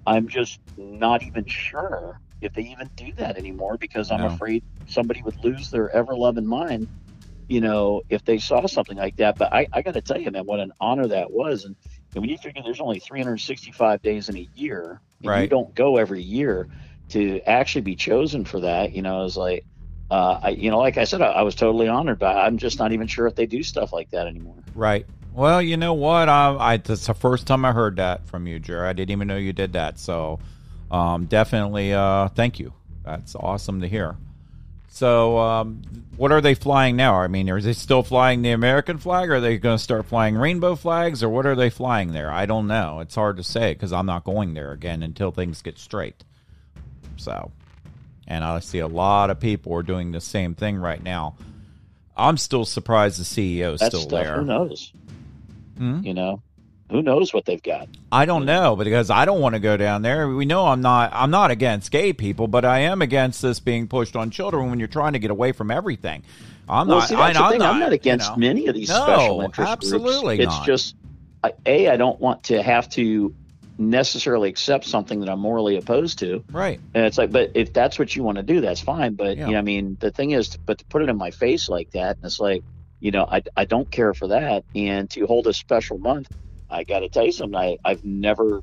i'm 0.06 0.28
just 0.28 0.58
not 0.76 1.22
even 1.22 1.44
sure 1.46 2.18
if 2.40 2.52
they 2.54 2.62
even 2.62 2.90
do 2.96 3.12
that 3.18 3.36
anymore 3.36 3.76
because 3.80 4.10
i'm 4.10 4.24
No. 4.24 4.26
afraid 4.26 4.62
somebody 4.86 5.22
would 5.22 5.36
lose 5.44 5.70
their 5.70 5.94
ever 5.94 6.16
loving 6.16 6.46
mind 6.46 6.88
you 7.48 7.60
know 7.60 8.02
if 8.08 8.24
they 8.24 8.38
saw 8.38 8.66
something 8.66 8.96
like 8.96 9.16
that. 9.16 9.36
But 9.38 9.52
i, 9.52 9.66
I 9.72 9.82
got 9.82 9.94
to 9.94 10.02
tell 10.02 10.20
you 10.20 10.30
man 10.30 10.44
what 10.46 10.60
an 10.60 10.72
honor 10.80 11.08
that 11.08 11.30
was. 11.32 11.64
And 11.64 11.76
and 12.14 12.22
when 12.22 12.30
you 12.30 12.38
figure 12.38 12.62
there's 12.62 12.80
only 12.80 13.00
365 13.00 14.02
days 14.02 14.28
in 14.28 14.36
a 14.36 14.48
year, 14.54 15.00
and 15.24 15.34
you 15.34 15.48
don't 15.48 15.74
go 15.74 15.96
every 15.96 16.22
year 16.22 16.68
to 17.12 17.40
actually 17.48 17.82
be 17.82 17.96
chosen 17.96 18.44
for 18.44 18.60
that, 18.60 18.92
you 18.92 19.02
know, 19.02 19.20
I 19.20 19.22
was 19.22 19.36
like, 19.36 19.64
uh, 20.10 20.40
I, 20.42 20.48
you 20.50 20.70
know, 20.70 20.78
like 20.78 20.98
I 20.98 21.04
said, 21.04 21.22
I, 21.22 21.28
I 21.28 21.42
was 21.42 21.54
totally 21.54 21.88
honored, 21.88 22.18
but 22.18 22.36
I'm 22.36 22.58
just 22.58 22.78
not 22.78 22.92
even 22.92 23.06
sure 23.06 23.26
if 23.26 23.34
they 23.34 23.46
do 23.46 23.62
stuff 23.62 23.92
like 23.92 24.10
that 24.10 24.26
anymore. 24.26 24.56
Right. 24.74 25.06
Well, 25.32 25.62
you 25.62 25.78
know 25.78 25.94
what? 25.94 26.28
I, 26.28 26.56
I 26.58 26.76
that's 26.76 27.06
the 27.06 27.14
first 27.14 27.46
time 27.46 27.64
I 27.64 27.72
heard 27.72 27.96
that 27.96 28.26
from 28.26 28.46
you, 28.46 28.58
Jerry. 28.58 28.86
I 28.86 28.92
didn't 28.92 29.12
even 29.12 29.28
know 29.28 29.38
you 29.38 29.54
did 29.54 29.72
that. 29.72 29.98
So, 29.98 30.40
um, 30.90 31.24
definitely, 31.24 31.94
uh, 31.94 32.28
thank 32.28 32.58
you. 32.58 32.74
That's 33.04 33.34
awesome 33.34 33.80
to 33.80 33.88
hear. 33.88 34.16
So, 34.88 35.38
um, 35.38 35.80
what 36.18 36.32
are 36.32 36.42
they 36.42 36.54
flying 36.54 36.96
now? 36.96 37.14
I 37.14 37.28
mean, 37.28 37.48
are 37.48 37.62
they 37.62 37.72
still 37.72 38.02
flying 38.02 38.42
the 38.42 38.50
American 38.50 38.98
flag? 38.98 39.30
Or 39.30 39.36
are 39.36 39.40
they 39.40 39.56
going 39.56 39.78
to 39.78 39.82
start 39.82 40.04
flying 40.04 40.36
rainbow 40.36 40.76
flags, 40.76 41.22
or 41.22 41.30
what 41.30 41.46
are 41.46 41.54
they 41.56 41.70
flying 41.70 42.12
there? 42.12 42.30
I 42.30 42.44
don't 42.44 42.66
know. 42.66 43.00
It's 43.00 43.14
hard 43.14 43.38
to 43.38 43.42
say 43.42 43.72
because 43.72 43.94
I'm 43.94 44.04
not 44.04 44.24
going 44.24 44.52
there 44.52 44.72
again 44.72 45.02
until 45.02 45.30
things 45.30 45.62
get 45.62 45.78
straight. 45.78 46.24
So, 47.22 47.52
and 48.26 48.44
I 48.44 48.58
see 48.60 48.80
a 48.80 48.88
lot 48.88 49.30
of 49.30 49.38
people 49.40 49.72
are 49.74 49.82
doing 49.82 50.12
the 50.12 50.20
same 50.20 50.54
thing 50.54 50.76
right 50.78 51.02
now. 51.02 51.36
I'm 52.16 52.36
still 52.36 52.64
surprised 52.64 53.18
the 53.20 53.24
CEO 53.24 53.74
is 53.74 53.80
That 53.80 53.88
still 53.88 54.00
stuff, 54.02 54.24
there. 54.24 54.36
who 54.36 54.44
knows? 54.44 54.92
Hmm? 55.78 56.00
You 56.02 56.14
know, 56.14 56.42
who 56.90 57.00
knows 57.02 57.32
what 57.32 57.46
they've 57.46 57.62
got? 57.62 57.88
I 58.10 58.26
don't 58.26 58.44
know 58.44 58.76
because 58.76 59.08
I 59.08 59.24
don't 59.24 59.40
want 59.40 59.54
to 59.54 59.60
go 59.60 59.76
down 59.76 60.02
there. 60.02 60.28
We 60.28 60.44
know 60.44 60.66
I'm 60.66 60.82
not 60.82 61.10
I'm 61.14 61.30
not 61.30 61.50
against 61.50 61.90
gay 61.90 62.12
people, 62.12 62.48
but 62.48 62.64
I 62.64 62.80
am 62.80 63.00
against 63.02 63.40
this 63.40 63.60
being 63.60 63.88
pushed 63.88 64.14
on 64.16 64.30
children 64.30 64.68
when 64.68 64.78
you're 64.78 64.88
trying 64.88 65.14
to 65.14 65.18
get 65.18 65.30
away 65.30 65.52
from 65.52 65.70
everything. 65.70 66.22
I'm 66.68 66.86
well, 66.88 66.98
not. 66.98 67.08
see, 67.08 67.14
I. 67.14 67.28
I'm 67.28 67.58
not 67.58 67.88
you 67.88 67.94
against 67.94 68.30
know. 68.32 68.36
many 68.36 68.66
of 68.66 68.74
these 68.74 68.88
No, 68.88 69.02
special 69.04 69.40
interest 69.42 69.70
absolutely 69.70 70.36
groups. 70.36 70.52
not. 70.52 70.58
It's 70.58 70.66
just, 70.66 70.96
I, 71.42 71.52
a, 71.66 71.88
I 71.88 71.96
don't 71.96 72.20
want 72.20 72.44
to 72.44 72.62
have 72.62 72.88
to 72.90 73.34
necessarily 73.78 74.48
accept 74.48 74.84
something 74.84 75.20
that 75.20 75.28
I'm 75.28 75.40
morally 75.40 75.76
opposed 75.76 76.18
to. 76.20 76.44
Right. 76.50 76.80
And 76.94 77.04
it's 77.06 77.18
like, 77.18 77.32
but 77.32 77.52
if 77.54 77.72
that's 77.72 77.98
what 77.98 78.14
you 78.14 78.22
want 78.22 78.36
to 78.36 78.42
do, 78.42 78.60
that's 78.60 78.80
fine. 78.80 79.14
But 79.14 79.36
Yeah. 79.36 79.46
you 79.46 79.52
know, 79.52 79.58
I 79.58 79.62
mean, 79.62 79.96
the 80.00 80.10
thing 80.10 80.32
is, 80.32 80.56
but 80.56 80.78
to 80.78 80.84
put 80.86 81.02
it 81.02 81.08
in 81.08 81.16
my 81.16 81.30
face 81.30 81.68
like 81.68 81.90
that, 81.92 82.16
and 82.16 82.24
it's 82.24 82.40
like, 82.40 82.62
you 83.00 83.10
know, 83.10 83.24
I, 83.30 83.42
I 83.56 83.64
don't 83.64 83.90
care 83.90 84.14
for 84.14 84.28
that. 84.28 84.64
And 84.74 85.10
to 85.10 85.26
hold 85.26 85.46
a 85.46 85.52
special 85.52 85.98
month, 85.98 86.28
I 86.70 86.84
got 86.84 87.00
to 87.00 87.08
tell 87.08 87.24
you 87.26 87.32
something. 87.32 87.56
I, 87.58 87.78
I've 87.84 88.04
never 88.04 88.62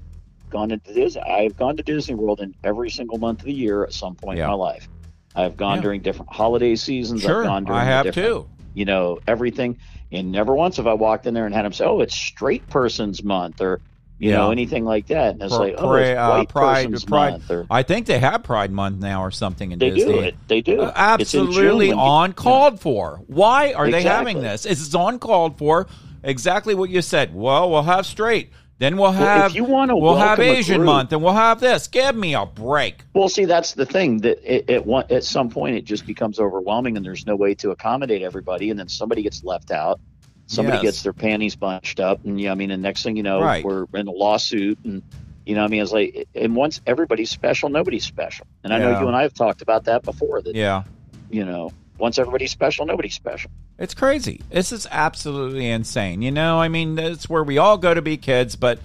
gone 0.49 0.71
into 0.71 0.93
Disney. 0.93 1.21
I've 1.21 1.57
gone 1.57 1.77
to 1.77 1.83
Disney 1.83 2.15
World 2.15 2.39
in 2.39 2.55
every 2.63 2.89
single 2.89 3.17
month 3.17 3.39
of 3.39 3.45
the 3.45 3.53
year 3.53 3.83
at 3.83 3.93
some 3.93 4.15
point 4.15 4.37
Yeah. 4.37 4.45
in 4.45 4.49
my 4.51 4.55
life. 4.55 4.87
I've 5.35 5.57
gone 5.57 5.77
Yeah. 5.77 5.81
during 5.83 6.01
different 6.01 6.31
holiday 6.31 6.75
seasons. 6.75 7.21
Sure. 7.21 7.41
I've 7.41 7.47
gone 7.47 7.63
during 7.65 7.81
I 7.81 7.83
have 7.83 8.11
too. 8.13 8.47
You 8.73 8.85
know, 8.85 9.19
everything. 9.27 9.77
And 10.11 10.31
never 10.31 10.55
once 10.55 10.77
have 10.77 10.87
I 10.87 10.93
walked 10.93 11.27
in 11.27 11.33
there 11.35 11.45
and 11.45 11.53
had 11.53 11.65
them 11.65 11.73
say, 11.73 11.85
"Oh, 11.85 11.99
it's 11.99 12.15
Straight 12.15 12.65
Persons 12.67 13.23
Month," 13.23 13.61
or 13.61 13.79
you 14.19 14.31
know, 14.31 14.51
anything 14.51 14.85
like 14.85 15.07
that. 15.07 15.33
And 15.33 15.43
it's 15.43 15.55
Pra- 15.55 15.63
like, 15.65 15.75
"Oh, 15.77 15.93
it's 15.93 16.09
pra- 16.13 16.21
uh, 16.21 16.43
Pride- 16.45 16.91
Pride- 17.07 17.09
Month," 17.31 17.51
or 17.51 17.65
I 17.71 17.83
think 17.83 18.05
they 18.05 18.19
have 18.19 18.43
Pride 18.43 18.71
Month 18.71 18.99
now 18.99 19.23
or 19.23 19.31
something 19.31 19.71
in 19.71 19.79
they 19.79 19.89
Disney. 19.91 20.13
do 20.13 20.19
it. 20.19 20.35
They 20.47 20.61
do. 20.61 20.81
Uh, 20.81 21.17
It's 21.19 21.33
in 21.33 21.39
June 21.45 21.47
absolutely 21.49 21.87
when 21.89 21.97
you- 21.97 22.03
on 22.03 22.33
called 22.33 22.79
for. 22.79 23.21
Why 23.27 23.73
are 23.73 23.89
they 23.89 24.03
having 24.03 24.37
Exactly. 24.37 24.69
this? 24.71 24.81
It's 24.87 24.93
on 24.95 25.19
called 25.19 25.57
for. 25.57 25.87
Exactly 26.23 26.75
what 26.75 26.89
you 26.89 27.01
said. 27.01 27.33
Well, 27.33 27.71
we'll 27.71 27.83
have 27.83 28.05
straight. 28.05 28.49
Then 28.77 28.95
we'll 28.95 29.11
Well, 29.11 29.19
have 29.19 29.51
if 29.51 29.55
you 29.57 29.65
want 29.65 29.89
to 29.89 29.95
we'll 29.97 30.15
have 30.15 30.39
Asian 30.39 30.77
group- 30.77 30.85
month, 30.85 31.11
and 31.11 31.21
we'll 31.21 31.33
have 31.33 31.59
this. 31.59 31.87
Give 31.87 32.15
me 32.15 32.33
a 32.33 32.45
break. 32.45 33.03
Well, 33.13 33.27
see, 33.27 33.43
that's 33.43 33.73
the 33.73 33.85
thing 33.85 34.19
that 34.19 34.39
it, 34.45 34.69
it 34.69 35.11
at 35.11 35.25
some 35.25 35.49
point 35.49 35.75
it 35.75 35.83
just 35.83 36.05
becomes 36.07 36.39
overwhelming, 36.39 36.95
and 36.95 37.05
there's 37.05 37.25
no 37.25 37.35
way 37.35 37.53
to 37.55 37.71
accommodate 37.71 38.21
everybody, 38.21 38.69
and 38.69 38.79
then 38.79 38.87
somebody 38.87 39.21
gets 39.21 39.43
left 39.43 39.71
out. 39.71 39.99
Somebody 40.49 40.77
Yes. 40.77 40.83
gets 40.83 41.03
their 41.03 41.13
panties 41.13 41.55
bunched 41.55 41.99
up, 41.99 42.25
and 42.25 42.41
yeah, 42.41 42.51
I 42.51 42.55
mean, 42.55 42.71
and 42.71 42.81
next 42.81 43.03
thing 43.03 43.15
you 43.15 43.21
know, 43.23 43.39
Right. 43.39 43.63
we're 43.63 43.85
in 43.93 44.07
a 44.07 44.11
lawsuit, 44.11 44.79
and 44.83 45.03
you 45.45 45.53
know, 45.55 45.63
I 45.63 45.67
mean, 45.67 45.81
it's 45.81 45.91
like, 45.91 46.27
and 46.35 46.55
once 46.55 46.81
everybody's 46.87 47.29
special, 47.29 47.69
nobody's 47.69 48.03
special, 48.03 48.47
and 48.63 48.73
I 48.73 48.79
know 48.79 48.99
you 48.99 49.07
and 49.07 49.15
I 49.15 49.21
have 49.21 49.33
talked 49.33 49.61
about 49.61 49.85
that 49.85 50.01
before. 50.03 50.41
That 50.41 50.55
Yeah. 50.55 50.83
you 51.29 51.45
know, 51.45 51.71
once 51.99 52.17
everybody's 52.17 52.49
special, 52.51 52.85
nobody's 52.87 53.13
special. 53.13 53.51
It's 53.77 53.93
crazy. 53.93 54.41
This 54.49 54.71
is 54.71 54.87
absolutely 54.89 55.69
insane. 55.69 56.21
You 56.23 56.31
know, 56.31 56.59
I 56.59 56.67
mean, 56.67 56.95
that's 56.95 57.29
where 57.29 57.43
we 57.43 57.57
all 57.59 57.77
go 57.77 57.93
to 57.93 58.01
be 58.01 58.17
kids. 58.17 58.55
But 58.55 58.79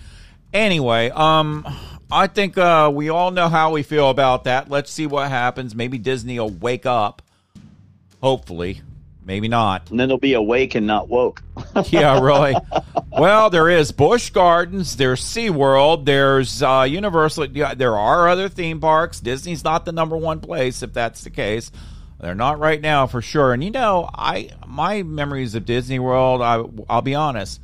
anyway, 0.53 1.11
um, 1.11 1.67
I 2.13 2.27
think 2.29 2.57
uh, 2.59 2.91
we 2.95 3.09
all 3.09 3.31
know 3.31 3.49
how 3.49 3.73
we 3.73 3.83
feel 3.83 4.11
about 4.11 4.45
that. 4.45 4.69
Let's 4.71 4.91
see 4.91 5.07
what 5.07 5.31
happens. 5.31 5.75
Maybe 5.75 5.97
Disney 5.99 6.39
will 6.39 6.51
wake 6.51 6.85
up. 6.87 7.23
Hopefully, 8.23 8.81
maybe 9.25 9.49
not. 9.49 9.91
And 9.91 9.99
then 9.99 10.09
they'll 10.09 10.19
be 10.19 10.35
awake 10.35 10.75
and 10.75 10.87
not 10.87 11.09
woke. 11.09 11.43
yeah, 11.87 12.21
really. 12.21 12.55
Well, 13.11 13.51
there 13.51 13.69
is 13.69 13.93
Busch 13.93 14.31
Gardens, 14.31 14.97
there's 14.97 15.23
SeaWorld, 15.23 16.05
there's 16.05 16.63
uh, 16.63 16.87
Universal. 16.89 17.49
There 17.49 17.97
are 17.97 18.29
other 18.29 18.49
theme 18.49 18.81
parks. 18.81 19.21
Disney's 19.21 19.65
not 19.65 19.85
the 19.85 19.93
number 19.93 20.17
one 20.17 20.41
place, 20.41 20.83
if 20.83 20.93
that's 20.93 21.25
the 21.25 21.31
case. 21.31 21.71
They're 22.21 22.35
not 22.35 22.59
right 22.59 22.81
now 22.81 23.07
for 23.07 23.21
sure. 23.21 23.53
And 23.53 23.63
you 23.63 23.71
know, 23.71 24.09
I 24.15 24.51
my 24.67 25.03
memories 25.03 25.55
of 25.55 25.67
Disney 25.67 25.99
World, 25.99 26.41
I, 26.41 26.63
I'll 26.89 27.03
be 27.03 27.15
honest, 27.15 27.61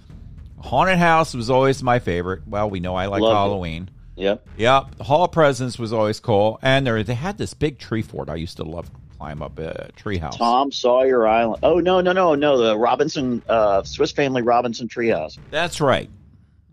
Haunted 0.58 0.98
House 0.98 1.34
was 1.34 1.48
always 1.48 1.82
my 1.82 1.98
favorite. 1.98 2.46
Well, 2.46 2.68
we 2.68 2.80
know 2.80 2.94
I 2.94 3.06
like 3.06 3.22
Loved 3.22 3.32
it. 3.32 3.36
Halloween. 3.36 3.90
Yep. 4.16 4.46
Yep, 4.58 5.00
Hall 5.00 5.24
of 5.24 5.32
Presidents 5.32 5.78
was 5.78 5.94
always 5.94 6.20
cool, 6.20 6.58
and 6.60 6.86
there 6.86 7.02
they 7.02 7.14
had 7.14 7.38
this 7.38 7.54
big 7.54 7.78
tree 7.78 8.02
fort. 8.02 8.28
I 8.28 8.34
used 8.34 8.58
to 8.58 8.64
love 8.64 8.90
climb 9.20 9.42
up 9.42 9.58
a 9.58 9.90
tree 9.96 10.16
house. 10.16 10.38
Tom 10.38 10.72
Sawyer 10.72 11.26
Island. 11.26 11.60
Oh 11.62 11.78
no, 11.78 12.00
no, 12.00 12.12
no, 12.12 12.34
no. 12.34 12.56
The 12.56 12.76
Robinson, 12.78 13.42
uh, 13.48 13.82
Swiss 13.82 14.12
Family 14.12 14.40
Robinson 14.40 14.88
Treehouse. 14.88 15.36
That's 15.50 15.78
right. 15.80 16.08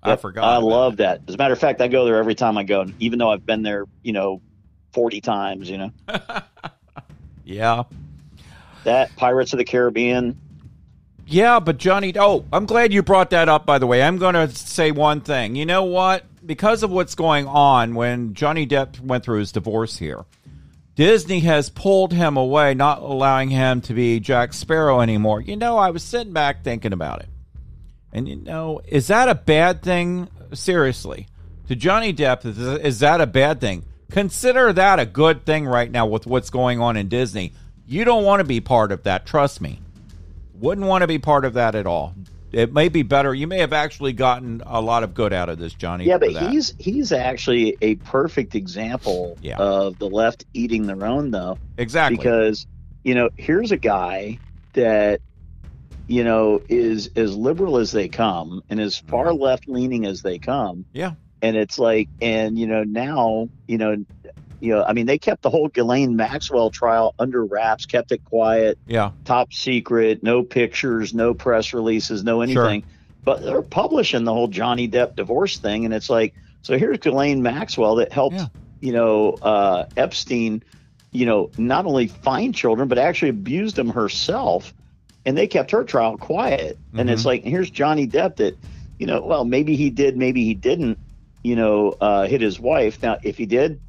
I 0.01 0.11
Yep, 0.11 0.21
forgot. 0.21 0.43
I 0.45 0.57
love 0.57 0.97
that. 0.97 1.21
As 1.27 1.35
a 1.35 1.37
matter 1.37 1.53
of 1.53 1.59
fact, 1.59 1.81
I 1.81 1.89
go 1.89 2.05
there 2.05 2.15
every 2.15 2.35
time 2.35 2.57
I 2.57 2.63
go, 2.63 2.85
even 2.99 3.19
though 3.19 3.29
I've 3.29 3.45
been 3.45 3.63
there, 3.63 3.83
you 4.01 4.13
know, 4.13 4.41
forty 4.93 5.19
times. 5.19 5.69
You 5.69 5.77
know, 5.77 5.91
Yeah. 7.43 7.83
that 8.85 9.13
Pirates 9.17 9.51
of 9.53 9.57
the 9.57 9.65
Caribbean. 9.65 10.39
Yeah, 11.25 11.59
but 11.59 11.77
Johnny, 11.77 12.13
oh, 12.17 12.45
I'm 12.53 12.65
glad 12.65 12.93
you 12.93 13.03
brought 13.03 13.31
that 13.31 13.49
up, 13.49 13.65
by 13.65 13.79
the 13.79 13.87
way. 13.87 14.01
I'm 14.01 14.17
going 14.17 14.35
to 14.35 14.47
say 14.47 14.91
one 14.91 15.19
thing. 15.19 15.57
You 15.57 15.65
know 15.65 15.83
what? 15.83 16.23
Because 16.45 16.83
of 16.83 16.91
what's 16.91 17.15
going 17.15 17.45
on 17.47 17.95
when 17.95 18.33
Johnny 18.33 18.65
Depp 18.65 18.97
went 19.01 19.25
through 19.25 19.39
his 19.39 19.51
divorce 19.51 19.97
here, 19.97 20.23
Disney 20.97 21.41
has 21.41 21.69
pulled 21.69 22.11
him 22.11 22.37
away, 22.37 22.73
not 22.73 23.03
allowing 23.03 23.51
him 23.51 23.81
to 23.81 23.93
be 23.93 24.19
Jack 24.19 24.51
Sparrow 24.51 24.99
anymore. 24.99 25.39
You 25.39 25.55
know, 25.55 25.77
I 25.77 25.91
was 25.91 26.01
sitting 26.01 26.33
back 26.33 26.63
thinking 26.63 26.91
about 26.91 27.21
it. 27.21 27.29
And, 28.11 28.27
you 28.27 28.35
know, 28.35 28.81
is 28.83 29.05
that 29.07 29.29
a 29.29 29.35
bad 29.35 29.83
thing? 29.83 30.27
Seriously. 30.53 31.27
To 31.67 31.75
Johnny 31.75 32.13
Depp, 32.13 32.45
is, 32.83 32.99
that 33.01 33.21
a 33.21 33.27
bad 33.27 33.61
thing? 33.61 33.85
Consider 34.09 34.73
that 34.73 34.99
a 34.99 35.05
good 35.05 35.45
thing 35.45 35.67
right 35.67 35.91
now 35.91 36.07
with 36.07 36.25
what's 36.25 36.49
going 36.49 36.81
on 36.81 36.97
in 36.97 37.09
Disney. 37.09 37.53
You 37.85 38.03
don't 38.03 38.23
want 38.23 38.39
to 38.39 38.45
be 38.45 38.59
part 38.59 38.91
of 38.91 39.03
that, 39.03 39.27
trust 39.27 39.61
me. 39.61 39.79
Wouldn't 40.55 40.87
want 40.87 41.03
to 41.03 41.07
be 41.07 41.19
part 41.19 41.45
of 41.45 41.53
that 41.53 41.75
at 41.75 41.85
all. 41.85 42.15
It 42.57 42.73
may 42.73 42.89
be 42.89 43.03
better. 43.03 43.35
You 43.35 43.45
may 43.45 43.59
have 43.59 43.71
actually 43.71 44.13
gotten 44.13 44.63
a 44.65 44.81
lot 44.81 45.03
of 45.03 45.13
good 45.13 45.31
out 45.31 45.47
of 45.47 45.59
this, 45.59 45.75
Johnny. 45.75 46.05
Yeah, 46.05 46.17
but 46.17 46.33
that. 46.33 46.49
he's 46.49 46.73
he's 46.79 47.11
actually 47.11 47.77
a 47.83 47.95
perfect 47.95 48.55
example 48.55 49.37
Yeah. 49.41 49.57
of 49.57 49.99
the 49.99 50.09
left 50.09 50.43
eating 50.55 50.87
their 50.87 51.05
own, 51.05 51.29
though. 51.29 51.59
exactly 51.77 52.17
because 52.17 52.65
you 53.03 53.13
know 53.13 53.29
here's 53.37 53.71
a 53.71 53.77
guy 53.77 54.39
that 54.73 55.21
you 56.07 56.23
know 56.23 56.59
is 56.67 57.11
as 57.15 57.35
liberal 57.35 57.77
as 57.77 57.91
they 57.91 58.07
come 58.07 58.63
and 58.71 58.79
as 58.79 58.95
mm-hmm. 58.97 59.09
far 59.09 59.33
left 59.33 59.67
leaning 59.67 60.07
as 60.07 60.23
they 60.23 60.39
come 60.39 60.83
yeah, 60.93 61.11
and 61.43 61.55
it's 61.55 61.77
like 61.77 62.09
and 62.23 62.57
you 62.57 62.65
know 62.65 62.83
now 62.83 63.49
you 63.67 63.77
know 63.77 64.03
you 64.59 64.73
know 64.73 64.83
i 64.83 64.93
mean 64.93 65.05
they 65.05 65.17
kept 65.19 65.41
the 65.43 65.49
whole 65.49 65.67
Ghislaine 65.69 66.15
maxwell 66.15 66.69
trial 66.71 67.13
under 67.19 67.45
wraps 67.45 67.85
kept 67.85 68.11
it 68.11 68.23
quiet 68.23 68.77
yeah, 68.87 69.11
top 69.25 69.53
secret 69.53 70.23
no 70.23 70.43
pictures 70.43 71.13
no 71.13 71.33
press 71.33 71.73
releases 71.73 72.23
no 72.23 72.41
anything. 72.41 72.83
But 73.25 73.43
they're 73.43 73.61
publishing 73.61 74.23
the 74.23 74.33
whole 74.33 74.47
johnny 74.47 74.87
depp 74.87 75.15
divorce 75.15 75.59
thing 75.59 75.85
and 75.85 75.93
it's 75.93 76.09
like 76.09 76.33
so 76.61 76.77
here's 76.77 76.97
Ghislaine 76.99 77.41
maxwell 77.43 77.95
that 77.95 78.11
helped 78.13 78.37
Yeah. 78.37 78.47
you 78.81 78.93
know 78.93 79.31
uh, 79.41 79.85
epstein 79.97 80.63
you 81.11 81.25
know 81.25 81.51
not 81.57 81.85
only 81.85 82.07
find 82.07 82.55
children 82.55 82.87
but 82.87 82.97
actually 82.97 83.29
abused 83.29 83.75
them 83.75 83.89
herself 83.89 84.73
and 85.25 85.37
they 85.37 85.47
kept 85.47 85.71
her 85.71 85.83
trial 85.83 86.17
quiet. 86.17 86.79
And 86.93 87.09
it's 87.09 87.23
Mhm. 87.23 87.25
like 87.25 87.43
here's 87.43 87.69
johnny 87.69 88.07
depp 88.07 88.37
that 88.37 88.57
you 88.97 89.07
know 89.07 89.21
well 89.21 89.43
maybe 89.45 89.75
he 89.75 89.89
did 89.89 90.15
maybe 90.17 90.45
he 90.45 90.53
didn't 90.53 90.97
you 91.43 91.55
know 91.55 91.95
uh, 91.99 92.27
hit 92.27 92.41
his 92.41 92.59
wife. 92.59 93.01
Now 93.03 93.17
if 93.23 93.37
he 93.37 93.45
did 93.45 93.81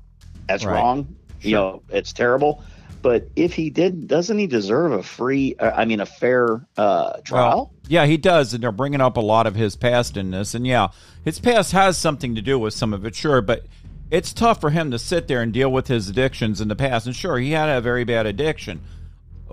that's 0.48 0.64
Right. 0.64 0.74
wrong. 0.74 1.14
You 1.40 1.52
know 1.52 1.82
it's 1.90 2.12
terrible. 2.12 2.64
But 3.00 3.28
if 3.36 3.54
he 3.54 3.70
did 3.70 4.08
doesn't 4.08 4.38
he 4.38 4.48
deserve 4.48 4.90
a 4.90 5.04
free 5.04 5.54
uh, 5.60 5.70
i 5.76 5.84
mean 5.84 6.00
a 6.00 6.06
fair 6.06 6.66
uh, 6.76 7.18
trial? 7.20 7.56
Well, 7.56 7.72
yeah, 7.86 8.06
he 8.06 8.16
does, 8.16 8.52
and 8.54 8.62
they're 8.62 8.72
bringing 8.72 9.00
up 9.00 9.16
a 9.16 9.20
lot 9.20 9.46
of 9.46 9.54
his 9.54 9.76
past 9.76 10.16
in 10.16 10.32
this, 10.32 10.54
and 10.54 10.66
yeah, 10.66 10.88
his 11.24 11.38
past 11.38 11.72
has 11.72 11.96
something 11.96 12.34
to 12.34 12.42
do 12.42 12.58
with 12.58 12.74
some 12.74 12.92
of 12.92 13.06
it, 13.06 13.14
sure, 13.14 13.40
but 13.40 13.66
it's 14.10 14.32
tough 14.32 14.60
for 14.60 14.70
him 14.70 14.90
to 14.90 14.98
sit 14.98 15.28
there 15.28 15.42
and 15.42 15.52
deal 15.52 15.70
with 15.70 15.86
his 15.86 16.08
addictions 16.08 16.60
in 16.60 16.68
the 16.68 16.76
past, 16.76 17.06
and 17.06 17.14
sure, 17.14 17.38
he 17.38 17.52
had 17.52 17.68
a 17.68 17.80
very 17.80 18.04
bad 18.04 18.26
addiction. 18.26 18.80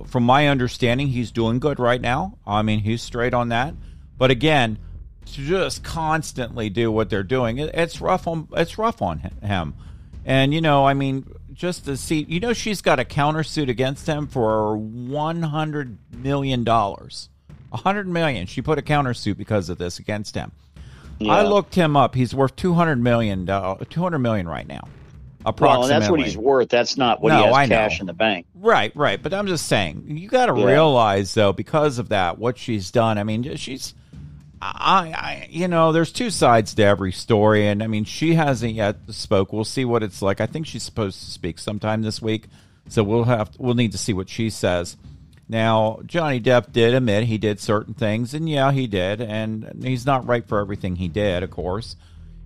From 0.08 0.24
my 0.24 0.48
understanding, 0.48 1.10
he's 1.10 1.32
doing 1.32 1.60
good 1.60 1.80
right 1.80 2.02
now. 2.02 2.38
I 2.46 2.62
mean, 2.64 2.80
he's 2.80 3.02
straight 3.02 3.34
on 3.34 3.50
that, 3.50 3.76
but 4.18 4.32
again, 4.32 4.80
to 5.28 5.46
just 5.46 5.84
constantly 5.84 6.70
do 6.70 6.92
what 6.92 7.10
they're 7.10 7.24
doing, 7.24 7.60
it's 7.60 8.02
rough 8.02 8.28
on 8.28 8.48
it's 8.54 8.78
rough 8.78 9.02
on 9.02 9.20
him, 9.20 9.76
and 10.26 10.54
you 10.54 10.62
know, 10.62 10.86
I 10.86 10.94
mean. 10.94 11.26
Just 11.54 11.86
to 11.86 11.96
see, 11.96 12.26
you 12.28 12.42
know, 12.42 12.52
she's 12.52 12.82
got 12.82 13.00
a 13.00 13.06
countersuit 13.06 13.70
against 13.70 14.06
him 14.08 14.28
for 14.28 14.76
one 14.76 15.42
hundred 15.42 15.98
million 16.12 16.66
dollars. 16.66 17.30
A 17.72 17.78
hundred 17.78 18.10
million. 18.10 18.46
She 18.46 18.62
put 18.62 18.78
a 18.78 18.82
countersuit 18.82 19.38
because 19.38 19.70
of 19.70 19.78
this 19.78 19.98
against 19.98 20.36
him. 20.36 20.52
Yeah. 21.18 21.32
I 21.32 21.44
looked 21.44 21.74
him 21.74 21.96
up. 21.96 22.14
He's 22.14 22.36
worth 22.36 22.58
two 22.58 22.74
hundred 22.74 22.98
million. 23.02 23.46
Two 23.46 24.02
hundred 24.02 24.20
million 24.20 24.50
right 24.50 24.68
now, 24.68 24.86
approximately. 25.46 25.94
and 25.94 26.02
that's 26.04 26.12
what 26.12 26.20
he's 26.20 26.36
worth 26.36 26.68
that's 26.68 26.98
not 26.98 27.22
what 27.22 27.30
No, 27.30 27.38
he 27.38 27.46
has 27.46 27.56
I 27.56 27.66
know. 27.68 27.76
cash 27.78 28.02
in 28.02 28.06
the 28.08 28.14
bank 28.14 28.46
Right, 28.56 28.94
right. 28.94 29.24
But 29.24 29.34
I'm 29.34 29.48
just 29.48 29.68
saying, 29.68 30.04
you 30.10 30.28
got 30.28 30.48
to 30.48 30.60
Yeah. 30.60 30.66
realize 30.66 31.34
though, 31.36 31.54
because 31.54 32.00
of 32.00 32.10
that, 32.10 32.38
what 32.38 32.58
she's 32.58 32.92
done. 32.92 33.18
I 33.18 33.24
mean, 33.24 33.56
she's, 33.56 33.94
I, 34.74 35.14
I, 35.16 35.48
you 35.50 35.68
know, 35.68 35.92
there's 35.92 36.12
two 36.12 36.30
sides 36.30 36.74
to 36.76 36.84
every 36.84 37.12
story, 37.12 37.68
and 37.68 37.84
I 37.84 37.88
mean, 37.88 38.06
she 38.06 38.34
hasn't 38.34 38.74
yet 38.74 38.98
spoke. 39.10 39.54
We'll 39.54 39.64
see 39.64 39.86
what 39.86 40.04
it's 40.04 40.22
like. 40.22 40.42
I 40.42 40.46
think 40.46 40.66
she's 40.66 40.84
supposed 40.84 41.20
to 41.20 41.32
speak 41.32 41.60
sometime 41.60 42.02
this 42.02 42.22
week, 42.22 42.48
so 42.88 43.04
we'll 43.04 43.26
have 43.26 43.52
we'll 43.58 43.76
need 43.76 43.92
to 43.92 43.98
see 43.98 44.14
what 44.14 44.30
she 44.30 44.50
says. 44.50 44.98
Now, 45.48 46.00
Johnny 46.06 46.42
Depp 46.42 46.72
did 46.72 46.94
admit 46.94 47.26
he 47.26 47.38
did 47.38 47.60
certain 47.60 47.94
things, 47.94 48.34
and 48.34 48.50
yeah, 48.50 48.72
he 48.72 48.88
did, 48.88 49.22
and 49.22 49.84
he's 49.84 50.06
not 50.06 50.28
right 50.28 50.48
for 50.48 50.60
everything 50.60 50.96
he 50.96 51.08
did, 51.08 51.44
of 51.44 51.52
course. 51.52 51.96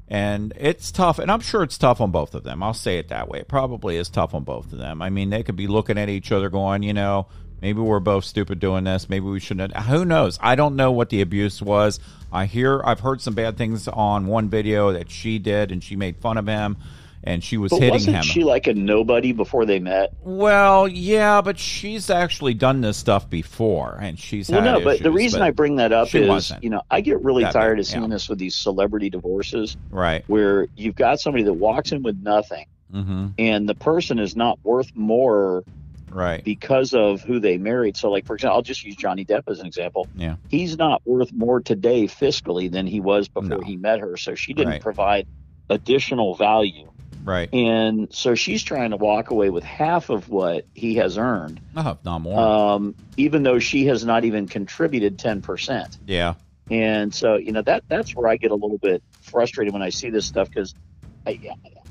And 0.10 0.54
it's 0.58 0.92
tough, 0.92 1.20
and 1.20 1.32
I'm 1.32 1.40
sure 1.40 1.64
it's 1.64 1.78
tough 1.78 2.02
on 2.02 2.12
both 2.12 2.34
of 2.34 2.44
them. 2.44 2.64
I'll 2.64 2.74
say 2.74 2.98
it 2.98 3.10
that 3.10 3.30
way. 3.30 3.40
It 3.40 3.48
probably 3.48 3.96
is 3.96 4.10
tough 4.10 4.34
on 4.34 4.44
both 4.44 4.74
of 4.74 4.80
them. 4.80 5.02
I 5.02 5.10
mean, 5.10 5.30
they 5.30 5.44
could 5.44 5.56
be 5.56 5.68
looking 5.68 6.00
at 6.00 6.10
each 6.10 6.32
other 6.32 6.50
going, 6.50 6.82
you 6.84 6.94
know, 6.94 7.28
maybe 7.62 7.80
we're 7.82 8.00
both 8.00 8.26
stupid 8.26 8.60
doing 8.60 8.84
this. 8.84 9.10
Maybe 9.10 9.26
we 9.26 9.40
shouldn't. 9.40 9.76
Who 9.76 10.06
knows? 10.06 10.38
I 10.42 10.56
don't 10.56 10.76
know 10.76 10.92
what 10.92 11.10
the 11.10 11.22
abuse 11.22 11.62
was. 11.62 12.00
I 12.32 12.46
hear, 12.46 12.82
I've 12.84 13.00
heard 13.00 13.22
some 13.22 13.34
bad 13.34 13.58
things 13.58 13.88
on 13.88 14.28
one 14.28 14.50
video 14.50 14.94
that 14.94 15.10
she 15.10 15.40
did, 15.40 15.72
and 15.72 15.84
she 15.84 15.96
made 15.96 16.18
fun 16.18 16.38
of 16.38 16.46
him, 16.46 16.78
and 17.24 17.44
she 17.44 17.58
was 17.58 17.72
but 17.72 17.80
hitting 17.80 17.94
wasn't 17.94 18.16
him. 18.18 18.24
she 18.24 18.44
like 18.44 18.68
a 18.68 18.74
nobody 18.74 19.32
before 19.32 19.66
they 19.66 19.80
met 19.80 20.14
well, 20.24 20.88
yeah, 20.88 21.42
but 21.42 21.58
she's 21.58 22.10
actually 22.10 22.54
done 22.54 22.82
this 22.82 22.98
stuff 22.98 23.30
before, 23.30 23.98
and 24.02 24.18
she's 24.18 24.50
well 24.50 24.62
had 24.62 24.72
no 24.72 24.80
but 24.80 25.00
the 25.00 25.06
issues, 25.06 25.16
reason 25.16 25.42
i 25.42 25.52
bring 25.52 25.76
that 25.78 25.92
up 25.92 26.14
is 26.14 26.54
you 26.62 26.70
know 26.70 26.82
i 26.90 27.02
get 27.02 27.22
really 27.22 27.44
tired 27.44 27.76
bad, 27.76 27.80
of 27.80 27.86
seeing 27.86 28.04
yeah. 28.04 28.10
this 28.10 28.30
with 28.30 28.40
these 28.40 28.56
celebrity 28.56 29.10
divorces 29.10 29.76
right. 29.90 30.24
where 30.28 30.68
you've 30.76 30.96
got 30.96 31.20
somebody 31.20 31.44
that 31.44 31.54
walks 31.54 31.92
in 31.92 32.04
with 32.04 32.18
nothing 32.22 32.66
Mm-hmm. 32.94 33.28
and 33.38 33.70
the 33.70 33.76
person 33.76 34.18
is 34.18 34.36
not 34.36 34.58
worth 34.64 34.96
more 34.96 35.64
Right. 36.12 36.44
because 36.44 36.94
of 36.94 37.22
who 37.22 37.40
they 37.40 37.58
married. 37.58 37.98
So, 37.98 38.10
like 38.12 38.26
for 38.26 38.36
example, 38.36 38.58
I'll 38.58 38.62
just 38.64 38.84
use 38.84 38.96
Johnny 38.96 39.26
Depp 39.26 39.44
as 39.48 39.60
an 39.60 39.66
example. 39.68 40.08
Yeah. 40.16 40.36
He's 40.50 40.78
not 40.78 41.02
worth 41.06 41.32
more 41.34 41.60
today 41.62 42.06
fiscally 42.06 42.72
than 42.72 42.88
he 42.88 43.00
was 43.00 43.28
before 43.28 43.58
No. 43.58 43.60
he 43.62 43.78
met 43.78 44.00
her. 44.00 44.18
So 44.18 44.36
she 44.36 44.54
didn't 44.54 44.74
Right. 44.74 44.82
provide 44.82 45.28
additional 45.70 46.34
value, 46.36 46.90
Right. 47.24 47.54
and 47.54 48.08
so 48.12 48.34
she's 48.34 48.64
trying 48.64 48.90
to 48.92 48.98
walk 48.98 49.30
away 49.30 49.50
with 49.52 49.64
half 49.64 50.10
of 50.10 50.30
what 50.30 50.66
he 50.74 50.96
has 50.96 51.18
earned, 51.18 51.60
Oh, 51.76 51.98
not 52.04 52.22
more. 52.22 52.40
um, 52.40 52.96
even 53.18 53.44
though 53.44 53.60
she 53.60 53.86
has 53.86 54.04
not 54.04 54.26
even 54.26 54.48
contributed 54.48 55.20
ten 55.20 55.42
percent. 55.42 55.98
yeah. 56.08 56.34
And 56.72 57.14
so, 57.14 57.36
you 57.36 57.52
know, 57.52 57.62
that 57.64 57.84
that's 57.88 58.16
where 58.16 58.28
I 58.30 58.38
get 58.38 58.52
a 58.52 58.56
little 58.56 58.78
bit 58.78 59.04
frustrated 59.22 59.74
when 59.74 59.82
I 59.84 59.90
see 59.90 60.10
this 60.12 60.26
stuff 60.26 60.50
because 60.50 60.74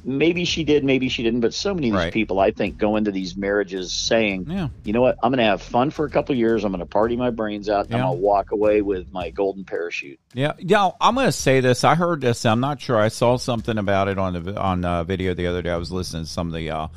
maybe 0.05 0.45
she 0.45 0.65
did, 0.65 0.85
maybe 0.85 1.09
she 1.09 1.23
didn't, 1.23 1.41
but 1.41 1.53
so 1.55 1.75
many 1.75 1.89
of 1.89 1.95
these 1.95 1.99
Right. 2.05 2.13
people, 2.13 2.41
I 2.41 2.51
think, 2.51 2.79
go 2.79 2.97
into 2.97 3.11
these 3.11 3.37
marriages 3.37 3.93
saying, 3.93 4.47
Yeah. 4.49 4.69
you 4.85 4.93
know 4.93 5.01
what, 5.01 5.17
I'm 5.23 5.31
going 5.31 5.39
to 5.39 5.45
have 5.45 5.61
fun 5.63 5.91
for 5.91 6.05
a 6.07 6.11
couple 6.11 6.33
of 6.33 6.39
years. 6.39 6.65
I'm 6.65 6.73
going 6.73 6.81
to 6.81 6.87
party 6.87 7.17
my 7.17 7.31
brains 7.31 7.69
out. 7.69 7.87
And 7.87 7.95
I'm 7.97 8.01
going 8.03 8.19
to 8.19 8.23
walk 8.23 8.53
away 8.53 8.81
with 8.83 9.13
my 9.13 9.31
golden 9.31 9.65
parachute. 9.65 10.19
Yeah, 10.35 10.53
yeah. 10.59 10.91
I'm 11.01 11.15
going 11.15 11.27
to 11.27 11.33
say 11.33 11.61
this. 11.61 11.85
I 11.85 11.95
heard 11.95 12.21
this. 12.21 12.45
I'm 12.47 12.61
not 12.61 12.81
sure. 12.81 12.97
I 12.97 13.09
saw 13.09 13.37
something 13.37 13.79
about 13.79 14.09
it 14.09 14.19
on 14.19 14.43
the 14.45 14.61
on 14.61 14.85
uh, 14.85 15.05
video 15.05 15.35
the 15.35 15.47
other 15.47 15.63
day. 15.63 15.71
I 15.71 15.77
was 15.77 15.91
listening 15.93 16.25
to 16.25 16.31
some 16.31 16.49
of 16.49 16.55
the 16.55 16.71
uh, 16.71 16.89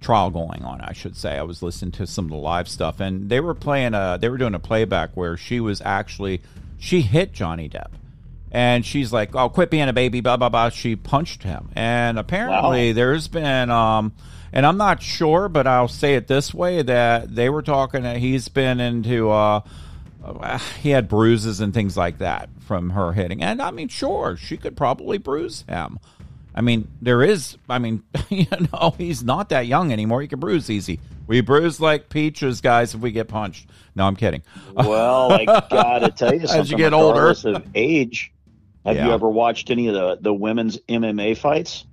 trial 0.00 0.30
going 0.30 0.62
on. 0.62 0.80
I 0.80 0.92
should 0.92 1.16
say. 1.16 1.36
I 1.38 1.42
was 1.42 1.62
listening 1.62 1.92
to 1.92 2.06
some 2.06 2.26
of 2.26 2.30
the 2.30 2.36
live 2.36 2.68
stuff, 2.68 3.00
and 3.00 3.28
they 3.28 3.40
were 3.40 3.54
playing 3.54 3.94
a. 3.94 4.18
They 4.20 4.28
were 4.28 4.38
doing 4.38 4.54
a 4.54 4.58
playback 4.60 5.10
where 5.14 5.36
she 5.36 5.60
was 5.60 5.80
actually 5.84 6.40
she 6.78 7.02
hit 7.02 7.32
Johnny 7.32 7.68
Depp, 7.68 7.90
and 8.50 8.84
she's 8.84 9.12
like, 9.12 9.34
"Oh, 9.34 9.48
quit 9.48 9.70
being 9.70 9.88
a 9.88 9.92
baby." 9.92 10.20
Blah 10.20 10.36
blah 10.36 10.48
blah. 10.48 10.68
She 10.70 10.96
punched 10.96 11.42
him, 11.42 11.70
and 11.74 12.18
apparently 12.18 12.92
there's 12.92 13.28
been. 13.28 13.70
um 13.70 14.12
and 14.52 14.66
I'm 14.66 14.76
not 14.78 15.00
sure, 15.00 15.48
but 15.48 15.68
I'll 15.68 15.86
say 15.86 16.16
it 16.16 16.26
this 16.26 16.52
way: 16.52 16.82
that 16.82 17.34
they 17.34 17.48
were 17.48 17.62
talking. 17.62 18.02
That 18.02 18.16
he's 18.16 18.48
been 18.48 18.80
into. 18.80 19.30
uh 19.30 19.60
uh, 20.22 20.58
he 20.82 20.90
had 20.90 21.08
bruises 21.08 21.60
and 21.60 21.72
things 21.72 21.96
like 21.96 22.18
that 22.18 22.50
from 22.60 22.90
her 22.90 23.12
hitting. 23.12 23.42
And 23.42 23.60
I 23.62 23.70
mean, 23.70 23.88
sure, 23.88 24.36
she 24.36 24.56
could 24.56 24.76
probably 24.76 25.18
bruise 25.18 25.64
him. 25.68 25.98
I 26.54 26.60
mean, 26.60 26.88
there 27.00 27.22
is. 27.22 27.56
I 27.68 27.78
mean, 27.78 28.02
you 28.28 28.46
know, 28.72 28.94
he's 28.98 29.22
not 29.22 29.48
that 29.50 29.66
young 29.66 29.92
anymore. 29.92 30.20
He 30.20 30.28
can 30.28 30.40
bruise 30.40 30.68
easy. 30.68 31.00
We 31.26 31.40
bruise 31.40 31.80
like 31.80 32.08
peaches, 32.08 32.60
guys. 32.60 32.94
If 32.94 33.00
we 33.00 33.12
get 33.12 33.28
punched. 33.28 33.68
No, 33.94 34.04
I'm 34.04 34.16
kidding. 34.16 34.42
Well, 34.74 35.32
I 35.32 35.44
got 35.44 36.00
to 36.00 36.10
tell 36.10 36.34
you 36.34 36.40
something. 36.40 36.60
As 36.60 36.70
you 36.70 36.76
get 36.76 36.92
older. 36.92 37.28
of 37.30 37.64
age, 37.74 38.32
have 38.84 38.96
you 38.96 39.12
ever 39.12 39.28
watched 39.28 39.70
any 39.70 39.88
of 39.88 39.94
the, 39.94 40.18
the 40.20 40.34
women's 40.34 40.78
MMA 40.88 41.36
fights? 41.36 41.84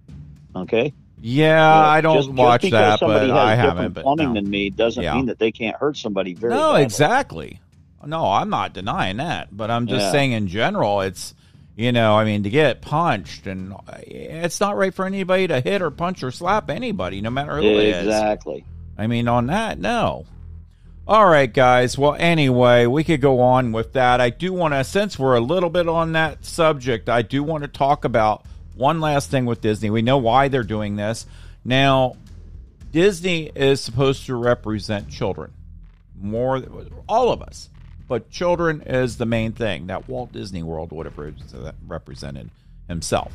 Okay. 0.56 0.94
Yeah, 1.20 1.56
Well, 1.58 1.90
I 1.90 2.02
don't 2.02 2.16
just, 2.18 2.30
watch 2.32 2.62
just 2.62 2.72
that, 2.72 3.00
but 3.00 3.32
I 3.32 3.56
haven't. 3.56 3.94
But 3.94 4.04
plumbing 4.04 4.30
no. 4.30 4.34
than 4.36 4.50
me 4.50 4.70
doesn't 4.70 5.02
Yeah. 5.02 5.16
mean 5.16 5.26
that 5.28 5.40
they 5.40 5.52
can't 5.52 5.76
hurt 5.76 5.98
somebody 5.98 6.34
very 6.34 6.54
no, 6.54 6.72
badly. 6.74 6.84
exactly. 6.84 7.60
No, 8.06 8.26
I'm 8.32 8.50
not 8.50 8.74
denying 8.74 9.18
that, 9.18 9.56
but 9.56 9.72
I'm 9.72 9.88
just 9.88 10.06
Yeah. 10.06 10.12
saying 10.12 10.32
in 10.34 10.48
general, 10.48 11.02
it's 11.02 11.34
you 11.76 11.92
know, 11.92 12.16
I 12.16 12.26
mean, 12.26 12.42
to 12.42 12.50
get 12.50 12.82
punched 12.82 13.46
and 13.46 13.72
eh, 13.90 14.02
it's 14.44 14.60
not 14.60 14.78
right 14.78 14.92
for 14.94 15.06
anybody 15.06 15.46
to 15.48 15.60
hit 15.62 15.84
or 15.84 15.92
punch 15.92 16.24
or 16.24 16.32
slap 16.32 16.72
anybody, 16.72 17.22
no 17.22 17.30
matter 17.30 17.58
who 17.58 17.62
it 17.68 17.86
is. 17.86 18.06
Exactly. 18.06 18.64
I 18.98 19.06
mean, 19.06 19.28
on 19.28 19.46
that, 19.48 19.78
no. 19.78 20.26
All 21.10 21.26
right, 21.26 21.52
guys. 21.52 21.98
Well, 21.98 22.18
anyway, 22.20 22.86
we 22.86 23.06
could 23.06 23.22
go 23.22 23.40
on 23.40 23.72
with 23.72 23.94
that. 23.94 24.20
I 24.20 24.30
do 24.30 24.52
want 24.52 24.74
to, 24.74 24.84
since 24.84 25.18
we're 25.18 25.38
a 25.38 25.40
little 25.40 25.70
bit 25.70 25.88
on 25.88 26.12
that 26.12 26.44
subject, 26.44 27.08
I 27.08 27.22
do 27.22 27.44
want 27.44 27.62
to 27.64 27.70
talk 27.70 28.04
about 28.04 28.46
one 28.76 29.00
last 29.00 29.32
thing 29.32 29.46
with 29.46 29.62
Disney. 29.62 29.90
We 29.90 30.02
know 30.02 30.18
why 30.18 30.50
they're 30.50 30.64
doing 30.64 30.98
this. 30.98 31.26
Now, 31.64 32.18
Disney 32.92 33.50
is 33.56 33.80
supposed 33.80 34.26
to 34.26 34.36
represent 34.36 35.08
children 35.08 35.54
more, 36.20 36.62
all 37.08 37.32
of 37.32 37.42
us, 37.42 37.70
but 38.10 38.30
children 38.30 38.82
is 38.82 39.16
the 39.16 39.26
main 39.26 39.54
thing 39.54 39.88
that 39.88 40.10
Walt 40.10 40.34
Disney 40.34 40.62
World 40.62 40.92
would 40.92 41.06
have 41.06 41.18
represented 41.88 42.50
himself. 42.90 43.32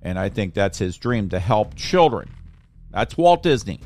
And 0.00 0.18
I 0.18 0.30
think 0.30 0.54
that's 0.54 0.78
his 0.78 0.96
dream 0.96 1.28
to 1.28 1.40
help 1.40 1.74
children. 1.74 2.30
That's 2.90 3.18
Walt 3.18 3.42
Disney. 3.42 3.80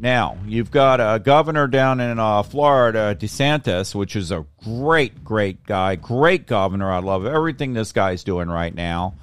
Now, 0.00 0.38
you've 0.46 0.70
got 0.70 0.98
a 0.98 1.18
governor 1.18 1.66
down 1.66 2.00
in 2.00 2.18
uh, 2.18 2.42
Florida, 2.42 3.14
DeSantis, 3.18 3.94
which 3.94 4.16
is 4.16 4.30
a 4.30 4.46
great, 4.64 5.22
great 5.22 5.66
guy, 5.66 5.96
great 5.96 6.46
governor. 6.46 6.90
I 6.90 7.00
love 7.00 7.26
everything 7.26 7.74
this 7.74 7.92
guy's 7.92 8.24
doing 8.24 8.48
right 8.48 8.74
now. 8.74 9.14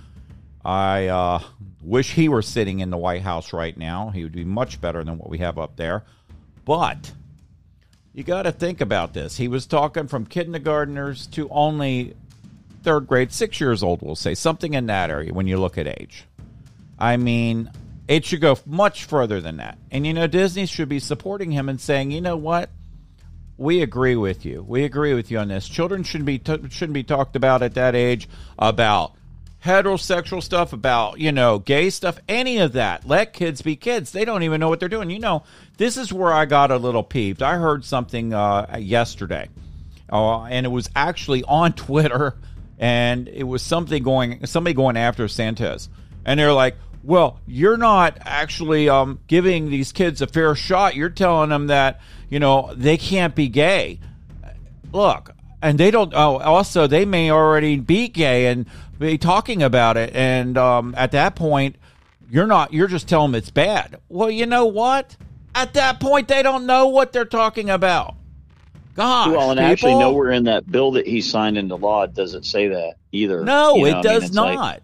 I 0.64 1.08
uh, 1.08 1.42
wish 1.82 2.14
he 2.14 2.30
were 2.30 2.44
sitting 2.44 2.82
in 2.82 2.92
the 2.92 2.98
White 2.98 3.24
House 3.24 3.54
right 3.54 3.76
now. 3.76 4.12
He 4.12 4.22
would 4.22 4.34
be 4.34 4.46
much 4.46 4.80
better 4.80 5.04
than 5.04 5.18
what 5.18 5.32
we 5.32 5.40
have 5.40 5.58
up 5.58 5.78
there. 5.78 6.04
But 6.64 7.12
you 8.14 8.24
got 8.24 8.44
to 8.44 8.52
think 8.52 8.80
about 8.80 9.16
this. 9.16 9.36
He 9.36 9.48
was 9.48 9.66
talking 9.66 10.08
from 10.08 10.28
kindergartners 10.28 11.26
to 11.28 11.50
only 11.50 12.16
third 12.84 13.08
grade, 13.08 13.32
six 13.32 13.60
years 13.60 13.82
old, 13.82 14.04
we'll 14.04 14.16
say, 14.16 14.36
something 14.36 14.76
in 14.76 14.86
that 14.86 15.10
area 15.10 15.34
when 15.34 15.48
you 15.48 15.58
look 15.58 15.80
at 15.80 15.88
age. 15.88 16.26
I 17.00 17.18
mean, 17.18 17.72
it 18.08 18.26
should 18.26 18.42
go 18.42 18.58
much 18.66 19.06
further 19.06 19.42
than 19.42 19.58
that. 19.58 19.78
And 19.92 20.06
you 20.08 20.14
know, 20.14 20.28
Disney 20.28 20.66
should 20.66 20.90
be 20.90 21.00
supporting 21.00 21.52
him 21.52 21.70
and 21.70 21.80
saying, 21.80 22.12
you 22.12 22.22
know 22.22 22.38
what? 22.38 22.70
We 23.58 23.82
agree 23.82 24.16
with 24.16 24.46
you. 24.46 24.64
We 24.68 24.84
agree 24.84 25.14
with 25.14 25.32
you 25.32 25.40
on 25.40 25.48
this. 25.48 25.68
Children 25.68 26.04
shouldn't 26.04 26.28
be 26.28 26.40
t- 26.40 26.70
shouldn't 26.70 26.94
be 26.94 27.04
talked 27.04 27.36
about 27.36 27.64
at 27.64 27.74
that 27.74 27.96
age 27.96 28.30
about 28.58 29.14
heterosexual 29.66 30.44
stuff, 30.44 30.74
about 30.74 31.20
you 31.20 31.32
know 31.32 31.60
gay 31.60 31.90
stuff, 31.90 32.20
any 32.28 32.60
of 32.60 32.74
that. 32.74 33.06
Let 33.08 33.34
kids 33.34 33.62
be 33.62 33.76
kids. 33.76 34.12
They 34.12 34.26
don't 34.26 34.44
even 34.44 34.60
know 34.60 34.70
what 34.70 34.80
they're 34.80 34.90
doing. 34.90 35.10
You 35.10 35.20
know, 35.20 35.44
this 35.78 35.98
is 35.98 36.14
where 36.14 36.32
I 36.32 36.46
got 36.46 36.72
a 36.72 36.78
little 36.78 37.04
peeved. 37.04 37.42
I 37.42 37.58
heard 37.58 37.84
something 37.84 38.34
uh, 38.34 38.78
yesterday, 38.80 39.50
uh, 40.12 40.44
and 40.44 40.66
it 40.66 40.70
was 40.70 40.90
actually 40.96 41.44
on 41.44 41.74
Twitter, 41.74 42.36
and 42.78 43.28
it 43.28 43.44
was 43.44 43.62
something 43.62 44.04
going 44.04 44.46
somebody 44.46 44.76
going 44.76 44.98
after 44.98 45.28
Santos, 45.28 45.90
and 46.26 46.40
they're 46.40 46.54
like, 46.54 46.76
well, 47.08 47.40
you're 47.48 47.78
not 47.78 48.18
actually 48.20 48.90
um, 48.90 49.22
giving 49.28 49.70
these 49.70 49.94
kids 49.94 50.22
a 50.22 50.28
fair 50.28 50.54
shot. 50.56 50.94
You're 50.94 51.10
telling 51.10 51.50
them 51.50 51.68
that 51.68 52.02
you 52.30 52.38
know 52.38 52.74
they 52.76 52.98
can't 52.98 53.34
be 53.34 53.48
gay. 53.48 54.02
Look, 54.92 55.34
and 55.62 55.78
they 55.80 55.90
don't. 55.90 56.14
Oh, 56.14 56.38
also 56.40 56.86
they 56.86 57.06
may 57.06 57.32
already 57.32 57.80
be 57.80 58.10
gay 58.10 58.48
and 58.48 58.66
be 59.00 59.18
talking 59.18 59.64
about 59.64 59.96
it. 59.96 60.14
And 60.14 60.58
um, 60.58 60.94
at 60.98 61.14
that 61.14 61.38
point, 61.38 61.78
you're 62.30 62.46
not. 62.46 62.74
You're 62.74 62.90
just 62.90 63.08
telling 63.08 63.32
them 63.32 63.38
it's 63.38 63.52
bad. 63.52 64.02
Well, 64.10 64.30
you 64.30 64.46
know 64.46 64.66
what? 64.66 65.16
At 65.56 65.76
that 65.76 66.02
point, 66.02 66.28
they 66.28 66.44
don't 66.44 66.66
know 66.66 66.88
what 66.88 67.14
they're 67.14 67.24
talking 67.24 67.70
about. 67.70 68.16
Gosh, 68.96 69.30
well, 69.30 69.52
and 69.52 69.60
people. 69.60 69.72
actually, 69.72 69.96
nowhere 69.96 70.32
in 70.32 70.44
that 70.44 70.70
bill 70.70 70.92
that 70.92 71.08
he 71.08 71.22
signed 71.22 71.58
into 71.58 71.76
law 71.76 72.06
does 72.06 72.34
it 72.34 72.44
say 72.44 72.68
that 72.68 72.96
either. 73.14 73.46
No, 73.46 73.76
you 73.76 73.92
know, 73.92 74.00
it 74.00 74.04
does 74.04 74.24
I 74.24 74.26
mean, 74.26 74.56
not. 74.56 74.56
Like, 74.58 74.84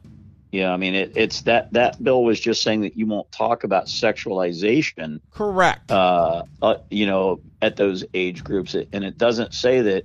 yeah, 0.53 0.71
I 0.71 0.77
mean 0.77 0.93
it, 0.93 1.13
it's 1.15 1.41
that 1.41 1.73
that 1.73 2.01
bill 2.03 2.23
was 2.23 2.39
just 2.39 2.61
saying 2.61 2.81
that 2.81 2.95
you 2.95 3.07
won't 3.07 3.29
talk 3.31 3.63
about 3.63 3.87
sexualization. 3.87 5.19
Correct. 5.31 5.91
Uh, 5.91 6.43
uh, 6.61 6.75
you 6.91 7.07
know, 7.07 7.39
at 7.59 7.75
those 7.75 8.05
age 8.13 8.43
groups, 8.43 8.75
and 8.75 9.03
it 9.03 9.17
doesn't 9.17 9.55
say 9.55 9.81
that 9.81 10.03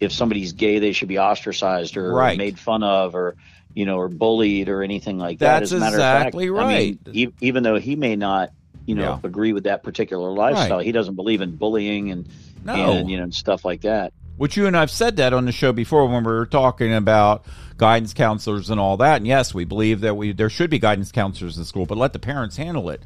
if 0.00 0.10
somebody's 0.10 0.54
gay 0.54 0.78
they 0.78 0.92
should 0.92 1.08
be 1.08 1.18
ostracized 1.18 1.98
or 1.98 2.14
right. 2.14 2.38
made 2.38 2.58
fun 2.58 2.82
of 2.82 3.14
or 3.14 3.36
you 3.74 3.84
know 3.84 3.98
or 3.98 4.08
bullied 4.08 4.70
or 4.70 4.82
anything 4.82 5.18
like 5.18 5.38
that. 5.40 5.60
That's 5.60 5.72
As 5.72 5.76
a 5.76 5.80
matter 5.80 5.96
exactly 5.96 6.48
of 6.48 6.56
fact, 6.56 6.64
right. 6.66 6.98
I 7.06 7.10
mean, 7.10 7.16
e- 7.28 7.32
even 7.42 7.62
though 7.62 7.78
he 7.78 7.94
may 7.94 8.16
not 8.16 8.52
you 8.86 8.94
know 8.94 9.02
Yeah. 9.02 9.18
agree 9.22 9.52
with 9.52 9.64
that 9.64 9.82
particular 9.82 10.30
lifestyle, 10.30 10.78
Right. 10.78 10.86
he 10.86 10.92
doesn't 10.92 11.14
believe 11.14 11.42
in 11.42 11.56
bullying 11.56 12.10
and 12.10 12.26
No. 12.64 12.72
and 12.92 13.10
you 13.10 13.18
know 13.18 13.24
and 13.24 13.34
stuff 13.34 13.66
like 13.66 13.82
that. 13.82 14.14
Which 14.40 14.56
you 14.56 14.66
and 14.66 14.74
I've 14.74 14.90
said 14.90 15.18
that 15.18 15.34
on 15.34 15.44
the 15.44 15.52
show 15.52 15.70
before 15.70 16.06
when 16.06 16.24
we 16.24 16.32
were 16.32 16.46
talking 16.46 16.94
about 16.94 17.44
guidance 17.76 18.14
counselors 18.14 18.70
and 18.70 18.80
all 18.80 18.96
that. 18.96 19.18
And 19.18 19.26
yes, 19.26 19.52
we 19.52 19.66
believe 19.66 20.00
that 20.00 20.16
we 20.16 20.32
there 20.32 20.48
should 20.48 20.70
be 20.70 20.78
guidance 20.78 21.12
counselors 21.12 21.58
in 21.58 21.66
school, 21.66 21.84
but 21.84 21.98
let 21.98 22.14
the 22.14 22.18
parents 22.18 22.56
handle 22.56 22.88
it. 22.88 23.02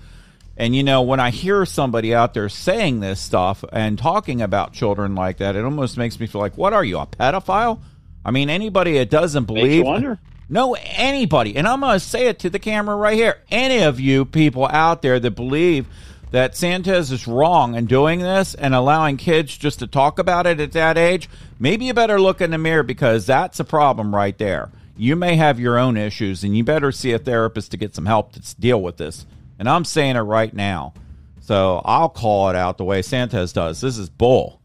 And 0.57 0.77
you 0.77 0.85
know, 0.85 1.03
when 1.03 1.18
I 1.18 1.31
hear 1.31 1.66
somebody 1.66 2.14
out 2.14 2.35
there 2.35 2.49
saying 2.49 3.01
this 3.01 3.18
stuff 3.18 3.64
and 3.73 3.99
talking 3.99 4.42
about 4.42 4.75
children 4.75 5.16
like 5.16 5.38
that, 5.38 5.57
it 5.57 5.64
almost 5.64 5.97
makes 5.97 6.20
me 6.20 6.29
feel 6.29 6.40
like, 6.40 6.57
what 6.57 6.73
are 6.73 6.85
you, 6.85 7.01
a 7.01 7.07
pedophile? 7.09 7.81
I 8.25 8.31
mean, 8.31 8.49
anybody 8.49 8.92
that 8.99 9.11
doesn't 9.11 9.49
Makes 9.49 9.61
you 9.61 9.66
believe 9.66 9.85
wonder. 9.87 10.20
no, 10.49 10.77
anybody, 10.77 11.57
and 11.57 11.66
I'm 11.66 11.81
going 11.81 11.94
to 11.94 11.99
say 11.99 12.29
it 12.29 12.38
to 12.38 12.49
the 12.49 12.61
camera 12.61 12.94
right 12.94 13.16
here. 13.16 13.38
Any 13.51 13.83
of 13.83 13.99
you 13.99 14.25
people 14.25 14.68
out 14.68 15.03
there 15.03 15.18
that 15.18 15.33
believe 15.33 15.88
that 16.35 16.57
Sanchez 16.57 17.12
is 17.12 17.29
wrong 17.29 17.77
in 17.77 17.87
doing 17.87 18.18
this 18.18 18.55
and 18.57 18.75
allowing 18.75 19.16
kids 19.16 19.57
just 19.57 19.79
to 19.79 19.87
talk 19.87 20.18
about 20.18 20.49
it 20.49 20.59
at 20.59 20.73
that 20.73 20.99
age, 20.99 21.31
maybe 21.61 21.85
you 21.85 21.94
better 21.94 22.20
look 22.20 22.40
in 22.40 22.51
the 22.51 22.59
mirror 22.59 22.83
because 22.83 23.25
that's 23.25 23.61
a 23.61 23.64
problem 23.64 24.12
right 24.12 24.37
there. 24.37 24.68
You 24.97 25.14
may 25.14 25.37
have 25.37 25.61
your 25.61 25.79
own 25.79 25.97
issues, 25.97 26.42
and 26.42 26.57
you 26.57 26.64
better 26.64 26.90
see 26.90 27.12
a 27.12 27.20
therapist 27.20 27.70
to 27.70 27.77
get 27.77 27.94
some 27.94 28.07
help 28.07 28.33
to 28.33 28.57
deal 28.57 28.83
with 28.83 28.97
this. 28.97 29.27
And 29.61 29.68
I'm 29.68 29.85
saying 29.85 30.16
it 30.16 30.23
right 30.23 30.53
now. 30.53 30.94
So 31.40 31.81
I'll 31.85 32.09
call 32.09 32.51
it 32.51 32.57
out 32.57 32.79
the 32.79 32.85
way 32.85 33.01
Sanchez 33.03 33.53
does. 33.53 33.81
This 33.81 33.97
is 33.97 34.11
bull. 34.11 34.61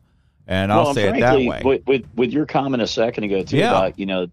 And 0.47 0.71
I'll 0.73 0.85
well, 0.85 0.93
say 0.95 1.07
and 1.07 1.17
it 1.17 1.19
that 1.19 1.37
way. 1.37 1.61
With, 1.63 1.85
with 1.85 2.05
with 2.15 2.31
your 2.31 2.47
comment 2.47 2.81
a 2.81 2.87
second 2.87 3.25
ago 3.25 3.43
too 3.43 3.57
Yeah. 3.57 3.69
about 3.69 3.99
you 3.99 4.07
know 4.07 4.25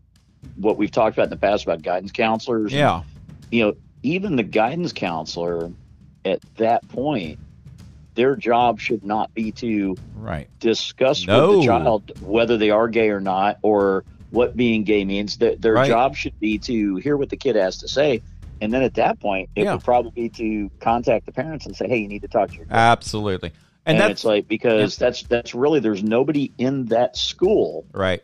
what 0.57 0.79
we've 0.79 0.91
talked 0.91 1.19
about 1.19 1.25
in 1.25 1.31
the 1.31 1.37
past 1.37 1.65
about 1.65 1.83
guidance 1.83 2.13
counselors. 2.13 2.73
and, 2.73 2.79
yeah. 2.79 3.03
you 3.51 3.63
know, 3.63 3.77
even 4.03 4.37
the 4.37 4.43
guidance 4.43 4.95
counselor 4.95 5.71
at 6.27 6.41
that 6.57 6.87
point, 6.89 7.39
their 8.15 8.37
job 8.37 8.81
should 8.81 9.05
not 9.05 9.33
be 9.35 9.53
to 9.53 9.99
Right. 10.15 10.49
discuss 10.61 11.27
No. 11.27 11.51
with 11.51 11.61
the 11.61 11.67
child 11.67 12.13
whether 12.21 12.57
they 12.57 12.71
are 12.71 12.89
gay 12.89 13.11
or 13.11 13.21
not 13.21 13.59
or 13.63 14.05
what 14.31 14.57
being 14.57 14.85
gay 14.85 15.05
means. 15.05 15.37
Their, 15.37 15.57
their 15.57 15.75
Right. 15.75 15.89
job 15.89 16.17
should 16.17 16.39
be 16.41 16.59
to 16.61 16.97
hear 16.97 17.17
what 17.17 17.29
the 17.31 17.37
kid 17.37 17.57
has 17.57 17.79
to 17.79 17.89
say. 17.89 18.23
And 18.61 18.73
then 18.73 18.83
at 18.83 18.95
that 18.95 19.21
point, 19.21 19.51
it 19.55 19.65
Yeah. 19.65 19.75
would 19.75 19.85
probably 19.85 20.11
be 20.15 20.29
to 20.31 20.71
contact 20.81 21.27
the 21.27 21.33
parents 21.33 21.67
and 21.67 21.77
say, 21.77 21.87
hey, 21.89 21.99
you 21.99 22.09
need 22.09 22.23
to 22.23 22.29
talk 22.29 22.51
to 22.53 22.57
your 22.57 22.67
kid. 22.67 22.75
Absolutely. 22.75 23.53
and 23.85 23.99
And, 23.99 24.01
that's 24.01 24.21
it's 24.21 24.25
like, 24.25 24.49
because 24.49 24.97
that's, 24.97 25.23
that's 25.25 25.55
really, 25.55 25.79
there's 25.81 26.03
nobody 26.03 26.53
in 26.59 26.87
that 26.87 27.17
school 27.17 27.87
right. 27.93 28.23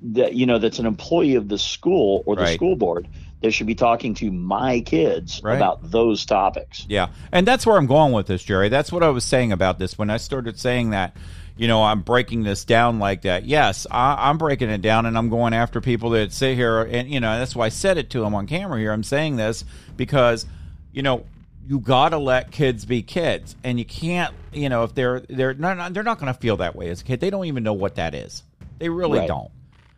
that 0.00 0.34
you 0.34 0.46
know 0.46 0.58
that's 0.58 0.78
an 0.78 0.86
employee 0.86 1.34
of 1.34 1.48
the 1.48 1.58
school 1.58 2.22
or 2.26 2.36
the 2.36 2.42
Right. 2.42 2.54
school 2.54 2.76
board 2.76 3.08
that 3.44 3.52
should 3.52 3.66
be 3.66 3.74
talking 3.74 4.14
to 4.14 4.32
my 4.32 4.80
kids 4.80 5.40
Right. 5.44 5.54
about 5.56 5.90
those 5.90 6.24
topics. 6.26 6.84
Yeah, 6.88 7.08
and 7.30 7.46
that's 7.46 7.64
where 7.66 7.76
I'm 7.76 7.86
going 7.86 8.12
with 8.12 8.26
this, 8.26 8.42
Jerry. 8.42 8.68
That's 8.70 8.90
what 8.90 9.02
I 9.02 9.10
was 9.10 9.22
saying 9.24 9.52
about 9.52 9.78
this 9.78 9.96
when 9.98 10.10
I 10.10 10.16
started 10.16 10.58
saying 10.58 10.90
that. 10.90 11.16
You 11.56 11.68
know, 11.68 11.84
I'm 11.84 12.00
breaking 12.00 12.42
this 12.42 12.64
down 12.64 12.98
like 12.98 13.22
that. 13.22 13.44
Yes, 13.44 13.86
I, 13.88 14.28
I'm 14.28 14.38
breaking 14.38 14.70
it 14.70 14.82
down, 14.82 15.06
and 15.06 15.16
I'm 15.16 15.28
going 15.28 15.54
after 15.54 15.80
people 15.80 16.10
that 16.10 16.32
sit 16.32 16.56
here, 16.56 16.82
and 16.82 17.08
you 17.08 17.20
know, 17.20 17.38
that's 17.38 17.54
why 17.54 17.66
I 17.66 17.68
said 17.68 17.96
it 17.96 18.10
to 18.10 18.20
them 18.20 18.34
on 18.34 18.48
camera 18.48 18.76
here. 18.80 18.90
I'm 18.92 19.04
saying 19.04 19.36
this 19.36 19.64
because, 19.96 20.46
you 20.92 21.02
know, 21.02 21.24
you 21.68 21.78
got 21.78 22.08
to 22.08 22.18
let 22.18 22.50
kids 22.50 22.84
be 22.86 23.02
kids, 23.02 23.54
and 23.62 23.78
you 23.78 23.84
can't, 23.84 24.34
you 24.52 24.68
know, 24.68 24.82
if 24.82 24.94
they're 24.96 25.20
they're 25.28 25.54
not 25.54 25.94
they're 25.94 26.02
not 26.02 26.18
going 26.18 26.32
to 26.32 26.38
feel 26.40 26.56
that 26.56 26.74
way 26.74 26.88
as 26.88 27.02
a 27.02 27.04
kid. 27.04 27.20
They 27.20 27.30
don't 27.30 27.44
even 27.44 27.62
know 27.62 27.72
what 27.74 27.94
that 27.96 28.16
is. 28.16 28.42
They 28.80 28.88
really 28.88 29.20
Right. 29.20 29.28
don't. 29.28 29.50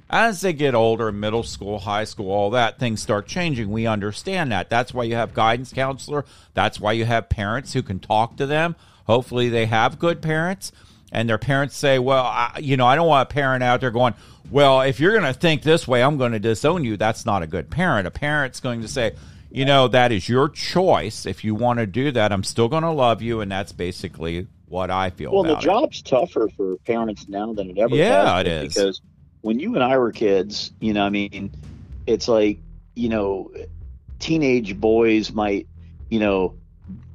As 0.09 0.41
they 0.41 0.53
get 0.53 0.75
older, 0.75 1.11
middle 1.11 1.43
school, 1.43 1.81
high 1.81 2.05
school, 2.05 2.31
all 2.31 2.51
that, 2.51 2.79
things 2.79 3.03
start 3.03 3.27
changing. 3.27 3.71
We 3.71 3.87
understand 3.87 4.53
that. 4.53 4.71
That's 4.71 4.95
why 4.95 5.03
you 5.05 5.17
have 5.17 5.35
guidance 5.35 5.73
counselor. 5.73 6.25
That's 6.55 6.79
why 6.79 6.93
you 6.93 7.05
have 7.05 7.29
parents 7.29 7.73
who 7.73 7.83
can 7.83 7.99
talk 7.99 8.37
to 8.37 8.47
them. 8.47 8.77
Hopefully, 9.07 9.49
they 9.49 9.67
have 9.67 9.99
good 9.99 10.23
parents, 10.23 10.71
and 11.11 11.29
their 11.29 11.39
parents 11.39 11.77
say, 11.77 11.99
"Well, 11.99 12.25
I, 12.25 12.59
you 12.61 12.77
know, 12.77 12.87
I 12.87 12.95
don't 12.95 13.09
want 13.09 13.29
a 13.29 13.33
parent 13.33 13.65
out 13.65 13.81
there 13.81 13.91
going, 13.91 14.15
well, 14.51 14.81
if 14.83 15.01
you're 15.01 15.13
going 15.13 15.25
to 15.33 15.39
think 15.39 15.63
this 15.63 15.89
way, 15.89 16.03
I'm 16.05 16.19
going 16.19 16.33
to 16.33 16.39
disown 16.41 16.85
you." 16.85 16.97
That's 16.97 17.27
not 17.27 17.43
a 17.43 17.47
good 17.49 17.69
parent. 17.69 18.07
A 18.07 18.11
parent's 18.13 18.61
going 18.61 18.83
to 18.83 18.89
say, 18.89 19.15
"You 19.51 19.65
know, 19.65 19.89
that 19.89 20.13
is 20.13 20.29
your 20.29 20.49
choice. 20.49 21.27
If 21.27 21.43
you 21.43 21.57
want 21.57 21.81
to 21.81 21.87
do 21.87 22.13
that, 22.13 22.33
I'm 22.33 22.45
still 22.45 22.69
going 22.69 22.85
to 22.85 22.91
love 22.93 23.23
you," 23.23 23.41
and 23.41 23.51
that's 23.51 23.73
basically 23.73 24.47
what 24.69 24.91
I 24.91 25.11
feel 25.11 25.33
Well, 25.33 25.43
the 25.45 25.57
it. 25.57 25.61
job's 25.61 26.03
tougher 26.03 26.49
for 26.57 26.77
parents 26.87 27.27
now 27.29 27.53
than 27.53 27.71
it 27.71 27.79
ever 27.79 27.95
Yeah, 27.95 28.35
has 28.37 28.41
it 28.41 28.47
is. 28.49 28.75
because 28.75 29.01
when 29.47 29.61
you 29.61 29.77
and 29.77 29.85
I 29.85 29.97
were 29.97 30.11
kids, 30.11 30.73
you 30.81 30.93
know, 30.93 31.05
I 31.05 31.11
mean, 31.11 31.53
it's 32.05 32.27
like 32.27 32.59
you 32.97 33.09
know, 33.09 33.53
teenage 34.19 34.79
boys 34.81 35.33
might, 35.33 35.69
you 36.11 36.19
know, 36.19 36.57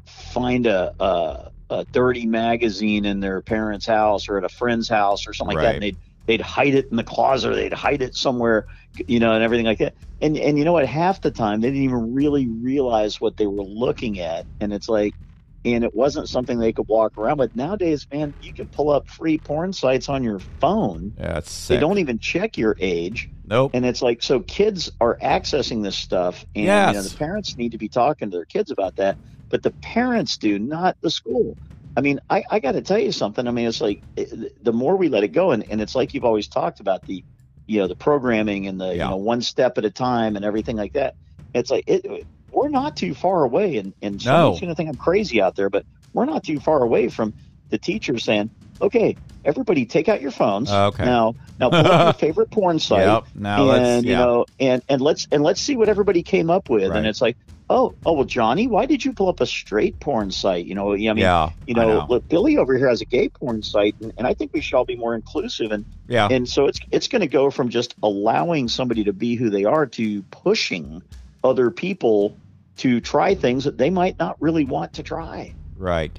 find 0.05 0.65
a. 0.65 0.95
a 0.99 1.51
a 1.71 1.85
dirty 1.85 2.25
magazine 2.25 3.05
in 3.05 3.21
their 3.21 3.41
parents' 3.41 3.85
house 3.85 4.27
or 4.27 4.37
at 4.37 4.43
a 4.43 4.49
friend's 4.49 4.89
house 4.89 5.25
or 5.25 5.31
something 5.31 5.55
like 5.55 5.63
that, 5.63 5.75
and 5.75 5.83
they'd 5.83 5.95
they'd 6.25 6.41
hide 6.41 6.75
it 6.75 6.87
in 6.91 6.97
the 6.97 7.03
closet 7.03 7.49
or 7.49 7.55
they'd 7.55 7.71
hide 7.71 8.01
it 8.01 8.13
somewhere, 8.13 8.67
you 9.07 9.21
know, 9.21 9.31
and 9.31 9.41
everything 9.41 9.65
like 9.65 9.77
that. 9.77 9.93
And 10.19 10.37
and 10.37 10.59
you 10.59 10.65
know 10.65 10.73
what? 10.73 10.85
Half 10.85 11.21
the 11.21 11.31
time 11.31 11.61
they 11.61 11.69
didn't 11.69 11.83
even 11.83 12.13
really 12.13 12.45
realize 12.47 13.21
what 13.21 13.37
they 13.37 13.47
were 13.47 13.63
looking 13.63 14.19
at, 14.19 14.45
and 14.59 14.73
it's 14.73 14.89
like, 14.89 15.15
and 15.63 15.83
it 15.83 15.93
wasn't 15.93 16.27
something 16.27 16.57
they 16.59 16.73
could 16.73 16.87
walk 16.87 17.17
around 17.17 17.37
with. 17.37 17.55
Nowadays, 17.55 18.07
man, 18.11 18.33
you 18.39 18.53
can 18.53 18.67
pull 18.67 18.89
up 18.89 19.07
free 19.07 19.37
porn 19.37 19.73
sites 19.73 20.09
on 20.09 20.23
your 20.23 20.39
phone. 20.59 21.13
Yeah, 21.17 21.37
it's 21.37 21.67
They 21.67 21.77
don't 21.79 21.99
even 21.99 22.19
check 22.19 22.57
your 22.57 22.75
age. 22.79 23.29
Nope. 23.45 23.71
And 23.73 23.85
it's 23.85 24.01
like, 24.01 24.23
so 24.23 24.39
kids 24.39 24.91
are 24.99 25.17
accessing 25.21 25.83
this 25.83 25.95
stuff, 25.95 26.45
and 26.55 26.65
you 26.65 26.93
know, 26.95 27.03
the 27.03 27.15
parents 27.17 27.57
need 27.57 27.73
to 27.73 27.77
be 27.77 27.89
talking 27.89 28.31
to 28.31 28.37
their 28.37 28.45
kids 28.45 28.71
about 28.71 28.95
that. 28.95 29.17
But 29.49 29.63
the 29.63 29.71
parents 29.81 30.37
do, 30.37 30.57
not 30.57 30.95
the 31.01 31.09
school. 31.09 31.57
I 31.97 32.01
mean, 32.01 32.21
I, 32.29 32.43
I 32.49 32.59
got 32.59 32.71
to 32.73 32.81
tell 32.81 32.99
you 32.99 33.11
something. 33.11 33.45
I 33.47 33.51
mean, 33.51 33.67
it's 33.67 33.81
like 33.81 34.01
eh, 34.15 34.25
it, 34.31 34.63
the 34.63 34.71
more 34.71 34.95
we 34.95 35.09
let 35.09 35.23
it 35.23 35.33
go, 35.33 35.51
and, 35.51 35.69
and 35.69 35.81
it's 35.81 35.93
like 35.95 36.13
you've 36.13 36.23
always 36.23 36.47
talked 36.47 36.79
about 36.79 37.05
the, 37.05 37.23
you 37.67 37.79
know, 37.79 37.87
the 37.87 37.95
programming 37.95 38.67
and 38.67 38.79
the, 38.79 38.95
Yeah. 38.95 39.05
you 39.05 39.09
know, 39.11 39.17
one 39.17 39.41
step 39.41 39.77
at 39.77 39.83
a 39.83 39.91
time 39.91 40.37
and 40.37 40.45
everything 40.45 40.77
like 40.77 40.93
that. 40.93 41.15
It's 41.53 41.69
like 41.69 41.83
it, 41.87 42.25
we're 42.51 42.69
not 42.69 42.95
too 42.95 43.13
far 43.13 43.43
away, 43.43 43.77
and 43.77 43.93
and 44.01 44.15
No. 44.15 44.19
somebody's 44.19 44.59
going 44.61 44.69
to 44.69 44.75
think 44.75 44.89
I'm 44.89 44.95
crazy 44.95 45.41
out 45.41 45.55
there, 45.55 45.69
but 45.69 45.85
we're 46.13 46.25
not 46.25 46.43
too 46.43 46.59
far 46.59 46.81
away 46.83 47.07
from 47.09 47.33
the 47.69 47.77
teachers 47.77 48.23
saying, 48.25 48.49
okay, 48.81 49.15
everybody 49.45 49.85
take 49.85 50.09
out 50.09 50.21
your 50.21 50.31
phones 50.31 50.69
oh, 50.71 50.87
Okay. 50.87 51.05
now. 51.05 51.35
Now 51.59 51.69
pull 51.69 51.79
up 51.79 52.03
your 52.05 52.13
favorite 52.27 52.51
porn 52.51 52.79
site 52.79 53.05
Yep. 53.05 53.23
Now 53.35 53.63
let's 53.63 53.81
and 53.87 54.05
you 54.05 54.15
know 54.15 54.45
and 54.59 54.81
and 54.89 55.01
let's 55.01 55.27
and 55.31 55.43
let's 55.43 55.61
see 55.61 55.75
what 55.75 55.89
everybody 55.89 56.23
came 56.23 56.49
up 56.49 56.69
with 56.69 56.89
Right. 56.89 56.97
and 56.97 57.07
it's 57.07 57.21
like 57.21 57.37
oh 57.69 57.93
oh 58.05 58.13
well 58.13 58.25
johnny 58.25 58.67
why 58.67 58.85
did 58.87 59.05
you 59.05 59.13
pull 59.13 59.29
up 59.29 59.39
a 59.39 59.45
straight 59.45 59.99
porn 59.99 60.31
site 60.31 60.65
you 60.65 60.73
know 60.75 60.91
i 60.93 60.97
mean 60.97 61.17
yeah. 61.17 61.51
you 61.67 61.75
I 61.79 61.85
know, 61.85 62.05
look, 62.09 62.27
billy 62.27 62.57
over 62.57 62.75
here 62.75 62.89
has 62.89 63.01
a 63.01 63.05
gay 63.05 63.29
porn 63.29 63.61
site 63.61 63.95
and, 64.01 64.11
and 64.17 64.25
i 64.27 64.33
think 64.33 64.51
we 64.53 64.59
should 64.61 64.75
all 64.75 64.85
be 64.85 64.95
more 64.97 65.13
inclusive 65.15 65.71
and 65.71 65.85
yeah. 66.07 66.27
and 66.29 66.49
so 66.49 66.65
it's 66.65 66.79
it's 66.89 67.07
going 67.07 67.21
to 67.21 67.27
go 67.27 67.49
from 67.51 67.69
just 67.69 67.95
allowing 68.03 68.67
somebody 68.67 69.03
to 69.05 69.13
be 69.13 69.35
who 69.35 69.49
they 69.51 69.63
are 69.65 69.85
to 69.85 70.23
pushing 70.23 71.01
other 71.43 71.71
people 71.71 72.35
to 72.77 72.99
try 72.99 73.35
things 73.35 73.63
that 73.63 73.77
they 73.77 73.89
might 73.89 74.17
not 74.17 74.37
really 74.39 74.65
want 74.65 74.93
to 74.93 75.03
try 75.03 75.53
Right. 75.81 76.17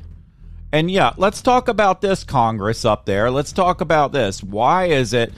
And 0.73 0.91
yeah, 0.91 1.13
let's 1.17 1.41
talk 1.41 1.69
about 1.69 2.01
this 2.01 2.25
Congress 2.25 2.85
up 2.85 3.05
there. 3.05 3.31
Let's 3.31 3.53
talk 3.53 3.81
about 3.81 4.11
this. 4.11 4.43
Why 4.43 4.87
is 4.87 5.13
it? 5.13 5.33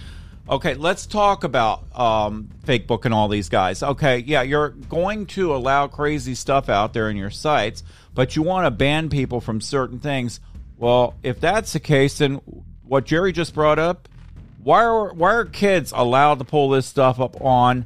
Okay, 0.48 0.74
let's 0.74 1.06
talk 1.06 1.44
about 1.44 1.84
um, 1.98 2.48
Facebook 2.64 3.04
and 3.04 3.12
all 3.12 3.28
these 3.28 3.50
guys. 3.50 3.82
Okay, 3.82 4.18
yeah, 4.18 4.42
you're 4.42 4.70
going 4.70 5.26
to 5.26 5.54
allow 5.54 5.88
crazy 5.88 6.34
stuff 6.34 6.68
out 6.70 6.94
there 6.94 7.10
in 7.10 7.16
your 7.16 7.30
sites, 7.30 7.82
but 8.14 8.34
you 8.34 8.42
want 8.42 8.64
to 8.66 8.70
ban 8.70 9.10
people 9.10 9.40
from 9.40 9.60
certain 9.60 9.98
things. 9.98 10.40
Well, 10.78 11.14
if 11.22 11.38
that's 11.38 11.74
the 11.74 11.80
case, 11.80 12.18
then 12.18 12.40
what 12.82 13.04
Jerry 13.04 13.32
just 13.32 13.54
brought 13.54 13.78
up, 13.78 14.08
why 14.62 14.84
are 14.84 15.12
why 15.12 15.34
are 15.34 15.44
kids 15.44 15.92
allowed 15.94 16.38
to 16.38 16.44
pull 16.44 16.70
this 16.70 16.86
stuff 16.86 17.20
up 17.20 17.40
on 17.42 17.84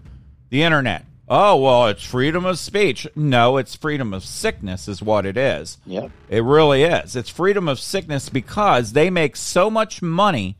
the 0.51 0.63
internet? 0.63 1.05
Oh, 1.31 1.57
well, 1.57 1.87
it's 1.88 2.05
freedom 2.05 2.45
of 2.47 2.59
speech. 2.59 3.07
No, 3.14 3.59
it's 3.59 3.75
freedom 3.75 4.14
of 4.14 4.25
sickness, 4.25 4.88
is 4.88 5.03
what 5.03 5.27
it 5.27 5.37
is. 5.37 5.79
yep 5.87 6.11
It 6.29 6.43
really 6.43 6.85
is. 6.85 7.17
It's 7.17 7.29
freedom 7.29 7.69
of 7.69 7.79
sickness 7.79 8.29
because 8.29 8.93
they 8.93 9.11
make 9.11 9.37
so 9.37 9.71
much 9.71 10.01
money, 10.01 10.57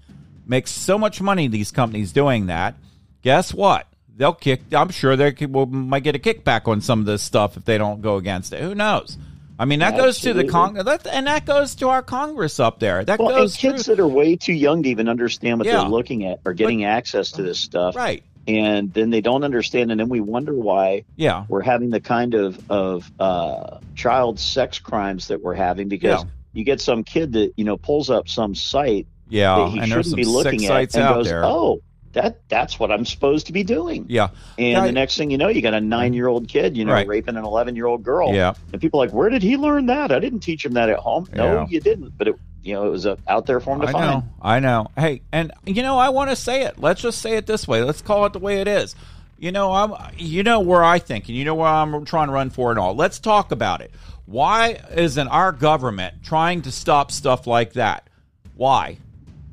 make 0.47 0.67
so 0.67 0.99
much 0.99 1.21
money. 1.23 1.49
These 1.49 1.71
companies 1.71 2.13
doing 2.13 2.47
that. 2.47 2.75
Guess 3.23 3.55
what? 3.55 3.87
They'll 4.17 4.35
kick. 4.35 4.63
I'm 4.73 4.91
sure 4.91 5.17
they 5.17 5.35
will, 5.47 5.67
might 5.67 6.03
get 6.03 6.17
a 6.17 6.19
kickback 6.19 6.67
on 6.69 6.81
some 6.81 7.01
of 7.01 7.07
this 7.07 7.23
stuff 7.23 7.57
if 7.57 7.65
they 7.65 7.79
don't 7.79 8.03
go 8.03 8.17
against 8.17 8.53
it. 8.53 8.61
Who 8.61 8.75
knows? 8.75 9.17
I 9.61 9.65
mean, 9.65 9.81
that 9.81 9.97
goes 9.97 10.21
to 10.21 10.33
the 10.35 10.45
Absolutely. 10.45 10.83
con, 10.83 10.85
that, 10.85 11.07
and 11.09 11.27
that 11.27 11.45
goes 11.45 11.75
to 11.77 11.89
our 11.89 12.03
Congress 12.03 12.61
up 12.61 12.79
there. 12.79 13.05
That 13.05 13.19
well 13.19 13.43
and 13.43 13.53
kids 13.53 13.87
through, 13.87 13.97
that 13.97 14.03
are 14.03 14.07
way 14.07 14.37
too 14.37 14.53
young 14.53 14.85
to 14.85 14.89
even 14.89 15.09
understand 15.09 15.59
what 15.59 15.67
Yeah. 15.67 15.81
they're 15.81 15.89
looking 15.89 16.25
at 16.27 16.41
or 16.45 16.53
getting 16.53 16.85
access 16.85 17.33
to 17.33 17.43
this 17.43 17.59
stuff 17.59 17.97
right? 17.97 18.23
And 18.49 18.93
then 18.95 19.11
they 19.11 19.21
don't 19.21 19.45
understand 19.45 19.91
and 19.93 20.01
then 20.01 20.09
we 20.09 20.21
wonder 20.21 20.55
why 20.55 21.05
Yeah, 21.17 21.45
we're 21.49 21.63
having 21.63 21.91
the 21.91 22.01
kind 22.01 22.35
of 22.35 22.59
of 22.71 23.09
uh, 23.21 23.79
child 23.95 24.41
sex 24.41 24.79
crimes 24.79 25.29
that 25.29 25.43
we're 25.43 25.55
having 25.55 25.89
because 25.89 26.23
Yeah. 26.25 26.31
you 26.55 26.65
get 26.65 26.81
some 26.81 27.05
kid 27.05 27.35
that 27.35 27.53
you 27.57 27.65
know 27.65 27.77
pulls 27.77 28.09
up 28.11 28.29
some 28.29 28.55
site 28.55 29.07
yeah. 29.29 29.57
that 29.57 29.69
he 29.71 29.87
shouldn't 29.87 30.17
be 30.17 30.25
looking 30.25 30.65
at 30.65 30.95
and 30.97 31.15
goes, 31.15 31.27
there. 31.29 31.45
"Oh, 31.45 31.83
that 32.15 32.41
that's 32.49 32.81
what 32.81 32.91
I'm 32.91 33.05
supposed 33.05 33.47
to 33.49 33.53
be 33.53 33.63
doing." 33.63 34.07
Yeah, 34.09 34.29
And 34.59 34.87
the 34.87 34.93
next 34.93 35.19
thing 35.19 35.31
you 35.31 35.37
know, 35.37 35.49
you 35.49 35.61
got 35.61 35.75
a 35.75 35.81
nine 35.81 36.15
year 36.15 36.27
old 36.27 36.49
kid, 36.49 36.75
you 36.77 36.87
know, 36.87 36.95
Right. 36.95 37.07
raping 37.07 37.37
an 37.37 37.45
eleven 37.45 37.77
year 37.77 37.87
old 37.87 38.03
girl. 38.03 38.35
yeah. 38.35 38.55
And 38.73 38.81
people 38.81 39.01
are 39.03 39.07
like, 39.07 39.15
"Where 39.15 39.29
did 39.29 39.43
he 39.43 39.59
learn 39.59 39.87
that? 39.87 40.11
I 40.11 40.19
didn't 40.19 40.41
teach 40.41 40.65
him 40.65 40.73
that 40.73 40.89
at 40.89 40.97
home." 40.99 41.29
No, 41.35 41.45
Yeah. 41.53 41.67
you 41.69 41.81
didn't. 41.81 42.17
But 42.17 42.29
it, 42.29 42.37
you 42.69 42.75
know, 42.75 42.87
it 42.87 42.91
was 42.91 43.07
uh, 43.07 43.17
out 43.27 43.47
there 43.47 43.61
for 43.61 43.75
him 43.75 43.81
to 43.81 43.87
find 43.87 43.97
I 43.97 44.01
find. 44.01 44.23
know, 44.25 44.29
I 44.43 44.61
know. 44.61 44.87
Hey, 44.97 45.23
and 45.33 45.51
you 45.67 45.83
know, 45.83 45.99
I 45.99 46.11
want 46.11 46.31
to 46.31 46.37
say 46.37 46.63
it. 46.63 46.79
Let's 46.79 47.01
just 47.01 47.21
say 47.21 47.37
it 47.37 47.47
this 47.47 47.67
way. 47.67 47.83
Let's 47.83 48.03
call 48.03 48.27
it 48.27 48.35
the 48.35 48.39
way 48.39 48.61
it 48.61 48.69
is. 48.69 48.95
You 49.39 49.53
know, 49.53 49.73
I'm. 49.73 49.95
You 50.19 50.43
know 50.43 50.61
where 50.61 50.85
I 50.85 50.99
think, 50.99 51.29
and 51.29 51.37
you 51.37 51.45
know 51.45 51.55
where 51.55 51.69
I'm 51.69 52.05
trying 52.05 52.29
to 52.29 52.33
run 52.35 52.51
for 52.51 52.71
and 52.71 52.79
all. 52.79 52.95
Let's 52.95 53.19
talk 53.19 53.51
about 53.53 53.81
it. 53.81 53.91
Why 54.27 54.79
isn't 54.95 55.29
our 55.29 55.53
government 55.53 56.23
trying 56.23 56.63
to 56.63 56.71
stop 56.73 57.11
stuff 57.11 57.47
like 57.47 57.73
that? 57.73 58.07
Why? 58.55 58.99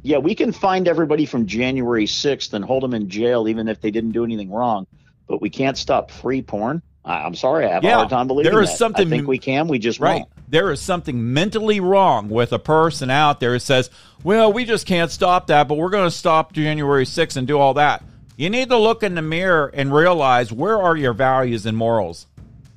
Yeah, 0.04 0.18
we 0.18 0.36
can 0.36 0.52
find 0.52 0.88
everybody 0.88 1.26
from 1.26 1.46
January 1.48 2.06
6th 2.06 2.54
and 2.54 2.64
hold 2.66 2.84
them 2.84 2.94
in 2.94 3.10
jail 3.10 3.48
even 3.48 3.68
if 3.68 3.80
they 3.82 3.90
didn't 3.90 4.12
do 4.12 4.24
anything 4.24 4.52
wrong, 4.52 4.86
but 5.28 5.42
we 5.42 5.50
can't 5.50 5.78
stop 5.78 6.12
free 6.12 6.42
porn. 6.42 6.82
I'm 7.06 7.34
sorry, 7.36 7.66
I 7.66 7.70
have 7.74 7.84
Yeah, 7.84 7.94
a 7.94 7.96
hard 7.98 8.10
time 8.10 8.28
believing 8.28 8.52
there 8.52 8.62
is 8.62 8.70
that. 8.72 8.78
something- 8.78 9.08
I 9.08 9.10
think 9.10 9.28
we 9.28 9.38
can, 9.38 9.68
we 9.68 9.80
just 9.80 10.00
Right. 10.00 10.18
won't. 10.22 10.30
There 10.48 10.72
is 10.72 10.80
something 10.80 11.34
mentally 11.34 11.80
wrong 11.80 12.30
with 12.30 12.54
a 12.54 12.60
person 12.60 13.10
out 13.10 13.40
there 13.40 13.54
who 13.54 13.60
says, 13.60 13.90
well, 14.24 14.54
we 14.54 14.66
just 14.66 14.86
can't 14.86 15.10
stop 15.10 15.48
that, 15.48 15.68
but 15.68 15.78
we're 15.78 15.90
going 15.90 16.08
to 16.08 16.16
stop 16.16 16.54
January 16.54 17.06
6th 17.06 17.38
and 17.38 17.48
do 17.48 17.58
all 17.58 17.74
that. 17.76 18.04
You 18.38 18.50
need 18.50 18.70
to 18.70 18.78
look 18.78 19.02
in 19.02 19.16
the 19.16 19.22
mirror 19.22 19.72
and 19.74 19.94
realize 19.94 20.52
where 20.52 20.82
are 20.82 20.96
your 20.96 21.14
values 21.14 21.66
and 21.66 21.76
morals? 21.76 22.28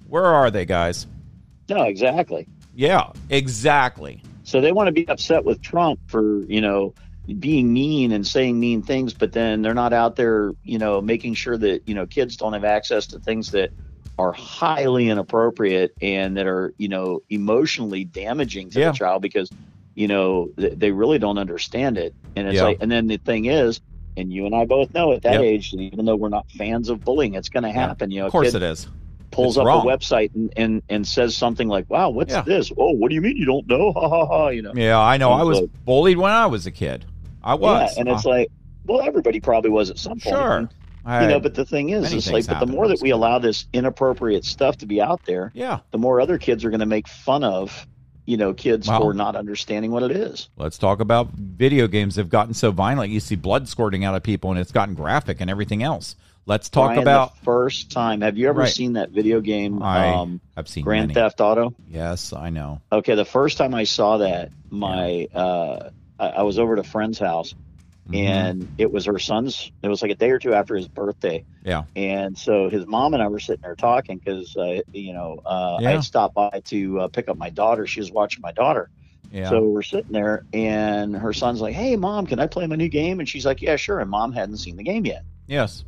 Where 0.07 0.25
are 0.25 0.51
they, 0.51 0.65
guys? 0.65 1.07
No, 1.69 1.83
exactly. 1.83 2.49
Yeah, 2.75 3.13
exactly. 3.29 4.23
So 4.45 4.61
they 4.61 4.73
want 4.73 4.87
to 4.87 4.93
be 4.93 5.07
upset 5.09 5.45
with 5.45 5.61
Trump 5.61 6.01
for, 6.07 6.43
you 6.45 6.61
know, 6.61 6.95
being 7.39 7.73
mean 7.73 8.13
and 8.13 8.27
saying 8.27 8.59
mean 8.59 8.83
things, 8.83 9.13
but 9.13 9.33
then 9.33 9.61
they're 9.61 9.75
not 9.75 9.93
out 9.93 10.17
there, 10.17 10.53
you 10.63 10.79
know, 10.79 11.03
making 11.03 11.35
sure 11.35 11.59
that, 11.59 11.83
you 11.87 11.95
know, 11.95 12.07
kids 12.07 12.37
don't 12.37 12.55
have 12.55 12.65
access 12.65 13.07
to 13.09 13.19
things 13.19 13.51
that 13.51 13.71
are 14.19 14.33
highly 14.33 15.09
inappropriate 15.09 15.95
and 16.03 16.37
that 16.37 16.47
are, 16.47 16.75
you 16.79 16.89
know, 16.89 17.21
emotionally 17.31 18.05
damaging 18.05 18.71
to 18.71 18.81
Yeah. 18.81 18.91
the 18.91 18.97
child 18.99 19.23
because, 19.23 19.51
you 19.95 20.09
know, 20.09 20.51
th- 20.59 20.75
they 20.77 20.91
really 20.91 21.19
don't 21.19 21.39
understand 21.39 21.97
it. 21.99 22.15
And 22.35 22.49
it's 22.49 22.57
Yeah. 22.57 22.65
like, 22.65 22.79
and 22.81 22.91
then 22.91 23.07
the 23.07 23.19
thing 23.19 23.45
is, 23.47 23.81
and 24.17 24.33
you 24.33 24.47
and 24.47 24.55
I 24.55 24.65
both 24.65 24.93
know 24.93 25.13
at 25.13 25.23
that 25.23 25.35
Yep. 25.35 25.43
age, 25.43 25.75
even 25.75 26.05
though 26.05 26.17
we're 26.17 26.29
not 26.31 26.51
fans 26.51 26.89
of 26.89 27.05
bullying, 27.05 27.35
it's 27.35 27.49
going 27.49 27.63
to 27.63 27.71
happen. 27.71 28.11
You 28.11 28.21
know, 28.21 28.27
Of 28.27 28.33
course 28.33 28.55
it 28.55 28.63
is. 28.63 28.89
pulls 29.31 29.57
It's 29.57 29.61
up 29.61 29.67
wrong. 29.67 29.87
a 29.87 29.91
website 29.97 30.35
and, 30.35 30.53
and, 30.57 30.83
and 30.89 31.07
says 31.07 31.37
something 31.37 31.69
like, 31.69 31.89
wow, 31.89 32.11
what's 32.11 32.33
Yeah. 32.33 32.41
this? 32.43 32.73
Oh, 32.77 32.91
what 32.95 33.11
do 33.11 33.15
you 33.15 33.21
mean 33.21 33.37
you 33.37 33.47
don't 33.47 33.69
know? 33.69 33.93
Ha 33.97 34.09
ha 34.09 34.27
ha. 34.27 34.49
You 34.49 34.63
know, 34.63 34.73
Yeah, 34.75 34.99
I 34.99 35.17
know. 35.19 35.31
I 35.31 35.45
was 35.45 35.61
Like- 35.61 35.71
bullied 35.85 36.19
when 36.19 36.33
I 36.33 36.47
was 36.47 36.67
a 36.67 36.73
kid. 36.73 37.05
I 37.45 37.55
was. 37.55 37.93
yeah, 37.95 38.01
and 38.01 38.09
it's 38.09 38.27
Uh, 38.27 38.31
like, 38.31 38.49
well, 38.87 39.01
everybody 39.03 39.39
probably 39.39 39.71
was 39.71 39.91
at 39.91 39.99
some 39.99 40.19
point. 40.19 40.35
sure. 40.37 40.69
I- 41.09 41.23
you 41.23 41.29
know, 41.29 41.41
but 41.41 41.55
the 41.55 41.65
thing 41.65 41.91
is, 41.91 42.13
it's 42.13 42.31
like, 42.31 42.47
but 42.47 42.61
the 42.61 42.67
more 42.67 42.87
that 42.89 43.01
we 43.01 43.11
allow 43.11 43.39
this 43.39 43.67
inappropriate 43.73 44.45
stuff 44.45 44.77
to 44.79 44.87
be 44.87 45.01
out 45.01 45.25
there, 45.25 45.51
yeah. 45.55 45.81
the 45.91 45.99
more 45.99 46.21
other 46.21 46.39
kids 46.39 46.65
are 46.65 46.71
going 46.71 46.81
to 46.81 46.87
make 46.87 47.09
fun 47.09 47.43
of, 47.45 47.87
you 48.27 48.37
know, 48.37 48.53
kids 48.53 48.89
Wow. 48.89 49.01
for 49.01 49.15
not 49.15 49.35
understanding 49.37 49.91
what 49.91 50.03
it 50.03 50.11
is. 50.11 50.51
Let's 50.57 50.77
talk 50.77 51.01
about 51.01 51.31
video 51.33 51.87
games 51.89 52.17
have 52.17 52.29
gotten 52.29 52.53
so 52.53 52.71
violent. 52.71 53.11
You 53.11 53.21
see 53.21 53.37
blood 53.37 53.69
squirting 53.69 54.05
out 54.05 54.15
of 54.15 54.23
people, 54.23 54.51
and 54.51 54.61
it's 54.61 54.71
gotten 54.73 54.95
graphic 54.95 55.41
and 55.41 55.51
everything 55.51 55.83
else. 55.83 56.15
Let's 56.45 56.69
talk 56.71 56.89
Brian, 56.89 57.03
about. 57.03 57.37
the 57.37 57.45
first 57.45 57.91
time. 57.91 58.23
Have 58.23 58.39
you 58.39 58.49
ever 58.49 58.61
Right. 58.61 58.71
seen 58.73 58.95
that 58.95 59.11
video 59.11 59.41
game, 59.43 59.83
I 59.83 60.15
um, 60.15 60.41
I've 60.57 60.67
seen 60.69 60.83
Grand 60.83 61.09
many. 61.09 61.15
Theft 61.15 61.41
Auto? 61.43 61.75
Yes, 61.91 62.33
I 62.33 62.49
know. 62.51 62.81
Okay, 62.91 63.15
the 63.15 63.25
first 63.27 63.59
time 63.59 63.75
I 63.75 63.85
saw 63.85 64.19
that, 64.19 64.51
my 64.71 65.29
uh, 65.35 65.91
I, 66.19 66.29
I 66.29 66.43
was 66.43 66.59
over 66.59 66.73
at 66.75 66.79
a 66.79 66.89
friend's 66.89 67.19
house, 67.19 67.55
Mhm. 68.11 68.17
and 68.17 68.69
it 68.79 68.91
was 68.93 69.05
her 69.05 69.19
son's. 69.19 69.71
It 69.83 69.89
was 69.89 70.03
like 70.03 70.11
a 70.11 70.15
day 70.15 70.31
or 70.31 70.39
two 70.39 70.55
after 70.55 70.75
his 70.75 70.89
birthday, 70.89 71.45
yeah, 71.63 71.85
and 71.95 72.37
so 72.37 72.71
his 72.71 72.87
mom 72.87 73.15
and 73.15 73.23
I 73.23 73.29
were 73.29 73.39
sitting 73.39 73.61
there 73.63 73.75
talking 73.77 74.19
because 74.19 74.57
uh, 74.57 74.81
you 74.93 75.13
know 75.13 75.41
uh, 75.45 75.79
Yeah. 75.81 75.91
I 75.91 76.01
stopped 76.01 76.35
by 76.35 76.63
to 76.67 77.01
uh, 77.01 77.09
pick 77.09 77.29
up 77.29 77.37
my 77.37 77.51
daughter. 77.51 77.87
She 77.87 78.01
was 78.01 78.11
watching 78.11 78.41
my 78.41 78.53
daughter, 78.53 78.89
yeah, 79.31 79.51
so 79.51 79.61
we're 79.63 79.83
sitting 79.83 80.13
there, 80.13 80.45
and 80.53 81.15
her 81.15 81.33
son's 81.33 81.61
like, 81.61 81.75
"Hey, 81.75 81.97
mom, 81.97 82.27
can 82.27 82.39
I 82.39 82.47
play 82.47 82.67
my 82.67 82.77
new 82.77 82.89
game?" 82.89 83.21
And 83.21 83.29
she's 83.29 83.45
like, 83.45 83.61
"Yeah, 83.61 83.77
sure." 83.77 84.01
And 84.01 84.11
mom 84.11 84.33
hadn't 84.33 84.57
seen 84.59 84.77
the 84.77 84.85
game 84.85 85.05
yet, 85.05 85.23
yes, 85.47 85.85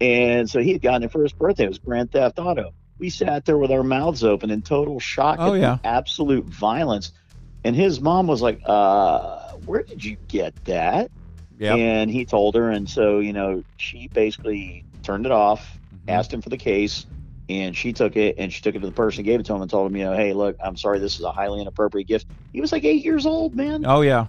and 0.00 0.48
so 0.48 0.60
he 0.60 0.72
had 0.72 0.82
gotten 0.82 1.02
it 1.02 1.12
for 1.12 1.22
his 1.22 1.32
birthday. 1.32 1.64
It 1.64 1.68
was 1.68 1.78
Grand 1.78 2.12
Theft 2.12 2.38
Auto. 2.38 2.72
We 2.98 3.10
sat 3.10 3.44
there 3.44 3.58
with 3.58 3.70
our 3.70 3.82
mouths 3.84 4.24
open 4.24 4.50
in 4.50 4.62
total 4.62 4.98
shock 4.98 5.38
Oh, 5.40 5.54
at 5.54 5.60
yeah. 5.60 5.78
absolute 5.84 6.46
violence. 6.46 7.12
And 7.64 7.76
his 7.76 8.00
mom 8.00 8.26
was 8.26 8.40
like, 8.42 8.60
uh, 8.64 9.38
where 9.66 9.82
did 9.82 10.04
you 10.04 10.16
get 10.28 10.54
that? 10.64 11.10
Yeah. 11.58 11.74
And 11.76 12.10
he 12.10 12.24
told 12.26 12.54
her. 12.56 12.70
And 12.70 12.88
so, 12.88 13.20
you 13.20 13.32
know, 13.32 13.62
she 13.76 14.08
basically 14.14 14.86
turned 15.02 15.26
it 15.26 15.32
off, 15.32 15.78
Mhm. 15.92 16.08
asked 16.08 16.32
him 16.32 16.42
for 16.42 16.50
the 16.50 16.58
case, 16.58 17.06
and 17.48 17.76
she 17.76 17.92
took 17.92 18.16
it 18.16 18.36
and 18.38 18.52
she 18.52 18.60
took 18.60 18.74
it 18.74 18.80
to 18.80 18.86
the 18.86 18.92
person 18.92 19.24
gave 19.24 19.40
it 19.40 19.46
to 19.46 19.54
him 19.54 19.62
and 19.62 19.70
told 19.70 19.90
him, 19.90 19.96
you 19.96 20.04
know, 20.04 20.14
hey, 20.16 20.32
look, 20.34 20.56
I'm 20.62 20.76
sorry, 20.76 20.98
this 20.98 21.18
is 21.18 21.24
a 21.24 21.32
highly 21.32 21.60
inappropriate 21.60 22.08
gift. 22.08 22.26
He 22.52 22.60
was 22.60 22.72
like 22.72 22.84
eight 22.84 23.04
years 23.04 23.26
old, 23.26 23.54
man. 23.54 23.84
Oh 23.84 24.02
yeah, 24.02 24.26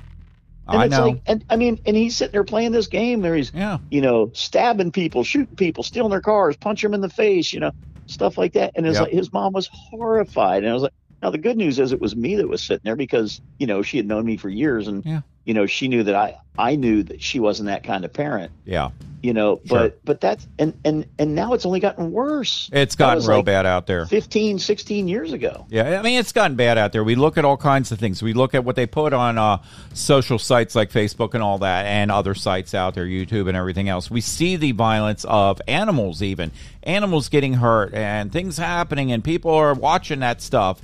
and 0.71 0.81
I 0.81 0.87
know. 0.87 1.05
like, 1.07 1.21
and 1.25 1.45
I 1.49 1.55
mean, 1.55 1.79
and 1.85 1.95
he's 1.95 2.15
sitting 2.17 2.31
there 2.33 2.43
playing 2.43 2.71
this 2.71 2.87
game. 2.87 3.21
There 3.21 3.35
he's 3.35 3.51
yeah, 3.53 3.79
you 3.89 4.01
know, 4.01 4.31
stabbing 4.33 4.91
people, 4.91 5.23
shooting 5.23 5.55
people, 5.55 5.83
stealing 5.83 6.11
their 6.11 6.21
cars, 6.21 6.57
punch 6.57 6.81
them 6.81 6.93
in 6.93 7.01
the 7.01 7.09
face, 7.09 7.51
you 7.53 7.59
know, 7.59 7.71
stuff 8.05 8.37
like 8.37 8.53
that. 8.53 8.71
And 8.75 8.85
it's 8.85 8.99
Yep. 8.99 9.07
like 9.07 9.13
his 9.13 9.33
mom 9.33 9.53
was 9.53 9.69
horrified, 9.73 10.63
and 10.63 10.69
I 10.69 10.73
was 10.73 10.83
like, 10.83 10.93
Now 11.21 11.31
the 11.31 11.37
good 11.39 11.57
news 11.57 11.79
is 11.79 11.91
it 11.91 12.01
was 12.01 12.15
me 12.15 12.35
that 12.35 12.47
was 12.47 12.63
sitting 12.63 12.81
there 12.83 12.95
because 12.95 13.41
you 13.57 13.67
know 13.67 13.81
she 13.81 13.97
had 13.97 14.07
known 14.07 14.25
me 14.25 14.37
for 14.37 14.49
years, 14.49 14.87
and 14.87 15.05
Yeah. 15.05 15.21
You 15.45 15.53
know 15.53 15.65
she 15.65 15.87
knew 15.87 16.03
that 16.03 16.15
I 16.15 16.37
I 16.57 16.75
knew 16.75 17.03
that 17.03 17.21
she 17.21 17.39
wasn't 17.39 17.67
that 17.67 17.83
kind 17.83 18.03
of 18.05 18.11
parent. 18.13 18.51
Yeah. 18.65 18.89
You 19.21 19.33
know, 19.33 19.59
Sure. 19.65 19.79
but 19.79 19.99
but 20.05 20.21
that's 20.21 20.47
and 20.57 20.73
and 20.85 21.05
and 21.17 21.35
now 21.35 21.51
it's 21.53 21.65
only 21.65 21.81
gotten 21.81 22.11
worse. 22.13 22.69
It's 22.71 22.95
gotten 22.95 23.25
real 23.25 23.37
like 23.39 23.45
bad 23.45 23.65
out 23.65 23.85
there. 23.85 24.05
15, 24.05 24.59
16 24.59 25.09
years 25.09 25.33
ago. 25.33 25.65
Yeah, 25.69 25.99
I 25.99 26.01
mean 26.01 26.19
it's 26.19 26.31
gotten 26.31 26.55
bad 26.55 26.77
out 26.77 26.93
there. 26.93 27.03
We 27.03 27.15
look 27.15 27.37
at 27.37 27.43
all 27.43 27.57
kinds 27.57 27.91
of 27.91 27.99
things. 27.99 28.23
We 28.23 28.31
look 28.31 28.55
at 28.55 28.63
what 28.63 28.77
they 28.77 28.85
put 28.85 29.11
on 29.11 29.37
uh, 29.37 29.57
social 29.93 30.39
sites 30.39 30.73
like 30.73 30.89
Facebook 30.89 31.33
and 31.33 31.43
all 31.43 31.57
that, 31.59 31.85
and 31.85 32.11
other 32.11 32.33
sites 32.33 32.73
out 32.73 32.93
there, 32.95 33.05
YouTube 33.05 33.49
and 33.49 33.57
everything 33.57 33.89
else. 33.89 34.09
We 34.09 34.21
see 34.21 34.55
the 34.55 34.71
violence 34.71 35.25
of 35.25 35.61
animals, 35.67 36.21
even 36.23 36.51
animals 36.83 37.27
getting 37.27 37.55
hurt 37.55 37.93
and 37.93 38.31
things 38.31 38.57
happening, 38.57 39.11
and 39.11 39.21
people 39.21 39.51
are 39.51 39.73
watching 39.73 40.19
that 40.19 40.41
stuff. 40.41 40.79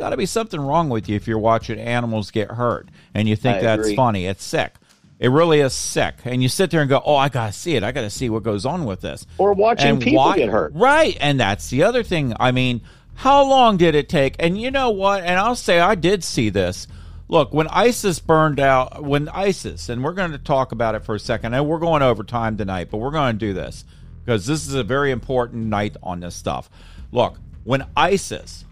Got 0.00 0.10
to 0.10 0.16
be 0.16 0.24
something 0.26 0.58
wrong 0.58 0.88
with 0.88 1.10
you 1.10 1.16
if 1.16 1.28
you're 1.28 1.38
watching 1.38 1.78
animals 1.78 2.30
get 2.30 2.50
hurt 2.52 2.88
and 3.14 3.28
you 3.28 3.36
think 3.36 3.58
I 3.58 3.60
that's 3.60 3.80
agree. 3.82 3.96
funny. 3.96 4.26
It's 4.26 4.42
sick. 4.42 4.72
It 5.18 5.28
really 5.28 5.60
is 5.60 5.74
sick. 5.74 6.14
And 6.24 6.42
you 6.42 6.48
sit 6.48 6.70
there 6.70 6.80
and 6.80 6.88
go, 6.88 7.02
"Oh, 7.04 7.16
I 7.16 7.28
gotta 7.28 7.52
see 7.52 7.76
it. 7.76 7.82
I 7.84 7.92
gotta 7.92 8.08
see 8.08 8.30
what 8.30 8.42
goes 8.42 8.64
on 8.64 8.86
with 8.86 9.02
this." 9.02 9.26
Or 9.36 9.52
watching 9.52 9.88
and 9.90 10.00
people 10.00 10.16
why- 10.24 10.38
get 10.38 10.48
hurt. 10.48 10.72
Right. 10.74 11.18
And 11.20 11.38
that's 11.38 11.68
the 11.68 11.82
other 11.82 12.02
thing. 12.02 12.32
I 12.40 12.50
mean, 12.50 12.80
how 13.16 13.44
long 13.44 13.76
did 13.76 13.94
it 13.94 14.08
take? 14.08 14.36
And 14.38 14.58
you 14.58 14.70
know 14.70 14.88
what? 14.88 15.22
And 15.22 15.38
I'll 15.38 15.54
say 15.54 15.78
I 15.80 15.94
did 15.96 16.24
see 16.24 16.48
this. 16.48 16.86
Look, 17.28 17.52
when 17.52 17.68
ISIS 17.68 18.18
burned 18.20 18.58
out, 18.58 19.04
when 19.04 19.28
ISIS, 19.28 19.90
and 19.90 20.02
we're 20.02 20.14
going 20.14 20.32
to 20.32 20.38
talk 20.38 20.72
about 20.72 20.94
it 20.94 21.04
for 21.04 21.14
a 21.14 21.20
second, 21.20 21.52
and 21.52 21.66
we're 21.68 21.78
going 21.78 22.00
over 22.02 22.24
time 22.24 22.56
tonight, 22.56 22.88
but 22.90 22.96
we're 22.96 23.10
going 23.10 23.34
to 23.34 23.38
do 23.38 23.52
this 23.52 23.84
because 24.24 24.46
this 24.46 24.66
is 24.66 24.72
a 24.74 24.82
very 24.82 25.10
important 25.10 25.66
night 25.66 25.96
on 26.02 26.20
this 26.20 26.34
stuff. 26.34 26.70
Look, 27.12 27.36
when 27.64 27.84
ISIS 27.94 28.64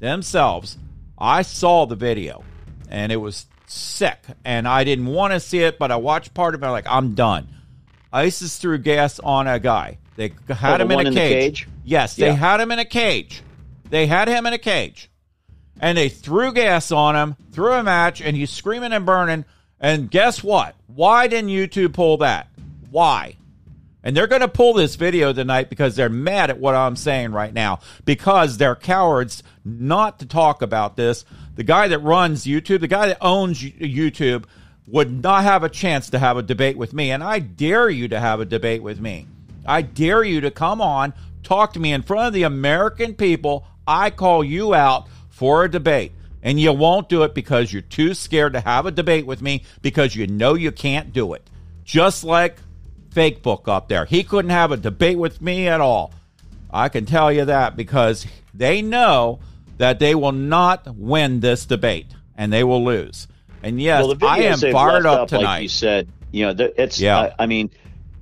themselves, 0.00 0.78
I 1.18 1.42
saw 1.42 1.86
the 1.86 1.96
video 1.96 2.44
and 2.90 3.12
it 3.12 3.16
was 3.16 3.46
sick, 3.66 4.18
and 4.44 4.66
I 4.66 4.84
didn't 4.84 5.06
want 5.06 5.32
to 5.34 5.40
see 5.40 5.58
it, 5.58 5.78
but 5.78 5.90
I 5.92 5.96
watched 5.96 6.32
part 6.34 6.54
of 6.54 6.62
it. 6.62 6.68
Like, 6.68 6.86
I'm 6.88 7.14
done. 7.14 7.48
ISIS 8.12 8.56
threw 8.56 8.78
gas 8.78 9.18
on 9.18 9.46
a 9.46 9.58
guy. 9.58 9.98
They 10.16 10.32
had 10.48 10.80
Oh, 10.80 10.84
him 10.84 10.90
in 10.92 10.98
a 10.98 11.08
in 11.08 11.14
the 11.14 11.20
cage. 11.20 11.32
cage? 11.64 11.68
Yes, 11.84 12.16
they 12.16 12.26
Yeah. 12.28 12.32
had 12.32 12.60
him 12.60 12.72
in 12.72 12.78
a 12.78 12.84
cage. 12.84 13.42
They 13.90 14.06
had 14.06 14.28
him 14.28 14.46
in 14.46 14.52
a 14.54 14.58
cage. 14.58 15.10
And 15.80 15.96
they 15.96 16.08
threw 16.08 16.52
gas 16.52 16.90
on 16.90 17.14
him, 17.14 17.36
threw 17.52 17.72
a 17.72 17.82
match, 17.82 18.20
and 18.20 18.36
he's 18.36 18.50
screaming 18.50 18.92
and 18.92 19.04
burning. 19.06 19.44
And 19.78 20.10
guess 20.10 20.42
what? 20.42 20.74
Why 20.86 21.28
didn't 21.28 21.50
YouTube 21.50 21.92
pull 21.92 22.16
that? 22.18 22.48
Why? 22.90 23.36
And 24.02 24.16
they're 24.16 24.28
going 24.28 24.42
to 24.42 24.48
pull 24.48 24.74
this 24.74 24.94
video 24.94 25.32
tonight 25.32 25.68
because 25.68 25.96
they're 25.96 26.08
mad 26.08 26.50
at 26.50 26.58
what 26.58 26.74
I'm 26.74 26.96
saying 26.96 27.32
right 27.32 27.52
now 27.52 27.80
because 28.04 28.56
they're 28.56 28.76
cowards 28.76 29.42
not 29.64 30.20
to 30.20 30.26
talk 30.26 30.62
about 30.62 30.96
this. 30.96 31.24
The 31.56 31.64
guy 31.64 31.88
that 31.88 31.98
runs 31.98 32.44
YouTube, 32.44 32.80
the 32.80 32.88
guy 32.88 33.08
that 33.08 33.18
owns 33.20 33.60
YouTube, 33.60 34.44
would 34.86 35.22
not 35.22 35.42
have 35.42 35.64
a 35.64 35.68
chance 35.68 36.10
to 36.10 36.18
have 36.18 36.36
a 36.36 36.42
debate 36.42 36.78
with 36.78 36.92
me. 36.92 37.10
And 37.10 37.22
I 37.22 37.40
dare 37.40 37.90
you 37.90 38.08
to 38.08 38.20
have 38.20 38.40
a 38.40 38.44
debate 38.44 38.82
with 38.82 39.00
me. 39.00 39.26
I 39.66 39.82
dare 39.82 40.24
you 40.24 40.40
to 40.42 40.50
come 40.50 40.80
on, 40.80 41.12
talk 41.42 41.74
to 41.74 41.80
me 41.80 41.92
in 41.92 42.02
front 42.02 42.28
of 42.28 42.32
the 42.32 42.44
American 42.44 43.14
people. 43.14 43.66
I 43.86 44.10
call 44.10 44.42
you 44.42 44.74
out 44.74 45.08
for 45.28 45.64
a 45.64 45.70
debate. 45.70 46.12
And 46.42 46.58
you 46.58 46.72
won't 46.72 47.08
do 47.08 47.24
it 47.24 47.34
because 47.34 47.72
you're 47.72 47.82
too 47.82 48.14
scared 48.14 48.52
to 48.52 48.60
have 48.60 48.86
a 48.86 48.90
debate 48.90 49.26
with 49.26 49.42
me 49.42 49.64
because 49.82 50.14
you 50.14 50.26
know 50.26 50.54
you 50.54 50.72
can't 50.72 51.12
do 51.12 51.34
it. 51.34 51.42
Just 51.84 52.22
like 52.22 52.58
fake 53.18 53.42
book 53.42 53.66
up 53.66 53.88
there. 53.88 54.04
He 54.04 54.22
couldn't 54.22 54.52
have 54.52 54.70
a 54.70 54.76
debate 54.76 55.18
with 55.18 55.42
me 55.42 55.66
at 55.66 55.80
all. 55.80 56.12
I 56.70 56.88
can 56.88 57.04
tell 57.04 57.32
you 57.32 57.46
that 57.46 57.76
because 57.76 58.24
they 58.54 58.80
know 58.80 59.40
that 59.78 59.98
they 59.98 60.14
will 60.14 60.30
not 60.30 60.86
win 60.96 61.40
this 61.40 61.66
debate 61.66 62.06
and 62.36 62.52
they 62.52 62.62
will 62.62 62.84
lose. 62.84 63.26
And 63.60 63.80
yes, 63.82 64.06
well, 64.06 64.16
I 64.22 64.42
am 64.42 64.60
fired 64.60 65.04
up 65.04 65.20
like 65.20 65.28
tonight. 65.40 65.58
you 65.62 65.68
said, 65.68 66.08
you 66.30 66.46
know, 66.46 66.70
it's. 66.76 67.00
Yeah. 67.00 67.18
I, 67.18 67.34
I 67.40 67.46
mean, 67.46 67.70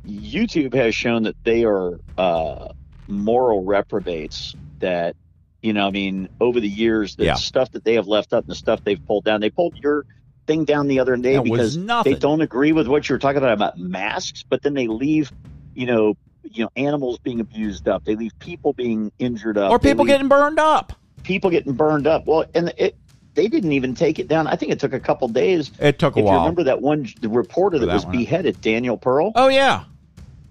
YouTube 0.09 0.73
has 0.73 0.95
shown 0.95 1.25
that 1.25 1.37
they 1.45 1.65
are 1.65 2.01
uh, 2.17 2.73
moral 3.07 3.65
reprobates. 3.65 4.57
That 4.79 5.15
you 5.61 5.75
know, 5.75 5.87
I 5.87 5.91
mean, 5.91 6.31
over 6.41 6.59
the 6.59 6.69
years, 6.69 7.17
the 7.17 7.27
Yeah. 7.27 7.35
stuff 7.35 7.73
that 7.73 7.85
they 7.85 7.95
have 7.95 8.07
left 8.07 8.33
up 8.33 8.45
and 8.45 8.51
the 8.51 8.55
stuff 8.55 8.83
they've 8.83 9.05
pulled 9.07 9.25
down. 9.25 9.43
They 9.43 9.51
pulled 9.51 9.77
your 9.77 10.07
thing 10.47 10.65
down 10.65 10.87
the 10.89 11.01
other 11.01 11.17
day 11.17 11.39
was 11.39 11.77
because 11.77 12.05
they 12.05 12.15
don't 12.15 12.41
agree 12.41 12.73
with 12.73 12.87
what 12.87 13.09
you're 13.09 13.19
talking 13.19 13.39
about 13.39 13.53
about 13.53 13.79
masks, 13.79 14.45
but 14.49 14.63
then 14.63 14.75
they 14.75 14.87
leave, 14.87 15.33
you 15.75 15.87
know, 15.87 16.17
you 16.43 16.65
know, 16.65 16.71
animals 16.77 17.19
being 17.19 17.41
abused 17.41 17.89
up. 17.89 18.05
They 18.05 18.15
leave 18.15 18.39
people 18.39 18.73
being 18.73 19.11
injured 19.19 19.59
up. 19.59 19.71
or 19.71 19.79
people 19.79 20.05
getting 20.05 20.29
burned 20.29 20.59
up. 20.59 20.93
people 21.25 21.51
getting 21.51 21.73
burned 21.75 22.07
up. 22.07 22.27
Well, 22.27 22.45
and 22.55 22.73
it. 22.79 22.97
They 23.35 23.49
didn't 23.49 23.73
even 23.73 23.95
take 23.95 24.19
it 24.19 24.29
down. 24.29 24.47
I 24.47 24.57
think 24.57 24.73
it 24.73 24.81
took 24.81 24.95
a 24.95 24.99
couple 25.01 25.29
days 25.29 25.71
It 25.79 25.99
took 25.99 26.17
a 26.17 26.21
if 26.21 26.23
you 26.23 26.31
while. 26.31 26.39
remember 26.39 26.63
that 26.65 26.81
one 26.81 27.07
the 27.21 27.29
reporter 27.29 27.79
that, 27.81 27.85
that 27.85 27.93
was 27.93 28.07
one. 28.07 28.17
beheaded, 28.17 28.63
Daniel 28.63 28.97
Pearl, 28.97 29.33
oh 29.35 29.49
yeah. 29.49 29.85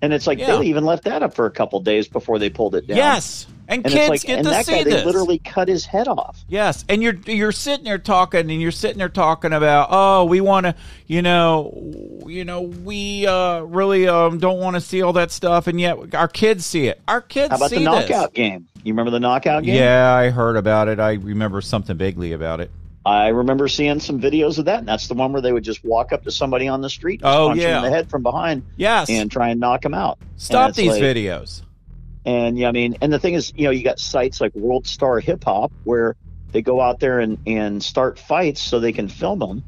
and 0.04 0.14
it's 0.14 0.28
like 0.28 0.38
Yeah. 0.38 0.58
they 0.58 0.66
even 0.68 0.86
left 0.86 1.06
that 1.06 1.24
up 1.24 1.34
for 1.34 1.48
a 1.48 1.52
couple 1.52 1.80
days 1.80 2.08
before 2.08 2.38
they 2.38 2.52
pulled 2.52 2.76
it 2.76 2.86
down. 2.86 2.98
Yes. 2.98 3.48
And, 3.68 3.84
and 3.84 3.94
kids 3.94 4.10
like, 4.10 4.22
get 4.22 4.40
and 4.40 4.48
to 4.48 4.64
see 4.64 4.72
guy, 4.72 4.84
this. 4.84 4.94
they 4.94 5.06
literally 5.06 5.40
cut 5.40 5.68
his 5.68 5.86
head 5.86 6.08
off. 6.08 6.44
Yes, 6.48 6.86
and 6.88 7.02
you're 7.02 7.16
you're 7.26 7.52
sitting 7.52 7.86
there 7.86 7.98
talking, 7.98 8.42
and 8.52 8.62
you're 8.62 8.72
sitting 8.72 8.98
there 9.00 9.10
talking 9.10 9.54
about, 9.54 9.88
oh, 9.92 10.26
we 10.26 10.40
want 10.42 10.66
to, 10.68 10.76
you 11.08 11.22
know, 11.22 12.22
you 12.28 12.46
know, 12.46 12.62
we 12.62 13.26
uh, 13.26 13.62
really 13.62 14.08
um, 14.08 14.38
don't 14.38 14.60
want 14.60 14.76
to 14.76 14.82
see 14.82 15.02
all 15.02 15.14
that 15.14 15.32
stuff, 15.32 15.68
and 15.68 15.80
yet 15.82 16.14
our 16.14 16.28
kids 16.28 16.66
see 16.66 16.88
it. 16.88 17.02
Our 17.08 17.22
kids 17.22 17.50
How 17.50 17.58
about 17.58 17.70
the 17.72 17.78
this. 17.78 17.86
knockout 17.86 18.34
game? 18.34 18.68
You 18.84 18.94
remember 18.94 19.10
the 19.12 19.20
knockout 19.20 19.64
game? 19.64 19.76
Yeah, 19.76 20.12
I 20.14 20.30
heard 20.30 20.58
about 20.58 20.88
it. 20.88 21.00
I 21.00 21.14
remember 21.14 21.60
something 21.62 21.98
vaguely 21.98 22.34
about 22.34 22.60
it. 22.60 22.70
I 23.04 23.28
remember 23.28 23.68
seeing 23.68 24.00
some 24.00 24.20
videos 24.20 24.58
of 24.60 24.66
that, 24.66 24.80
and 24.80 24.88
that's 24.88 25.08
the 25.08 25.14
one 25.16 25.32
where 25.32 25.42
they 25.42 25.52
would 25.52 25.64
just 25.64 25.84
walk 25.84 26.12
up 26.12 26.24
to 26.24 26.32
somebody 26.32 26.68
on 26.68 26.82
the 26.82 26.90
street, 26.90 27.22
and 27.24 27.30
Oh, 27.32 27.48
punch 27.50 27.62
yeah. 27.62 27.78
him 27.80 27.86
in 27.86 27.92
the 27.92 27.96
head 27.96 28.10
from 28.10 28.24
behind, 28.24 28.64
Yes, 28.78 29.10
and 29.10 29.30
try 29.32 29.50
and 29.50 29.60
knock 29.60 29.86
him 29.86 29.94
out. 29.94 30.18
stop 30.38 30.74
these 30.74 30.92
like- 30.92 31.02
videos. 31.04 31.62
And 32.26 32.58
yeah, 32.58 32.70
I 32.70 32.72
mean, 32.72 32.96
and 33.02 33.14
the 33.14 33.20
thing 33.20 33.36
is, 33.36 33.52
you 33.56 33.66
know, 33.66 33.72
you 33.72 33.84
got 33.84 34.00
sites 34.00 34.42
like 34.42 34.54
World 34.56 34.88
Star 34.88 35.20
Hip 35.20 35.44
Hop 35.46 35.72
where 35.84 36.16
they 36.54 36.62
go 36.62 36.82
out 36.82 37.00
there 37.00 37.20
and, 37.20 37.38
and 37.46 37.84
start 37.84 38.20
fights 38.20 38.62
so 38.62 38.80
they 38.80 38.94
can 38.94 39.08
film 39.10 39.40
them. 39.40 39.64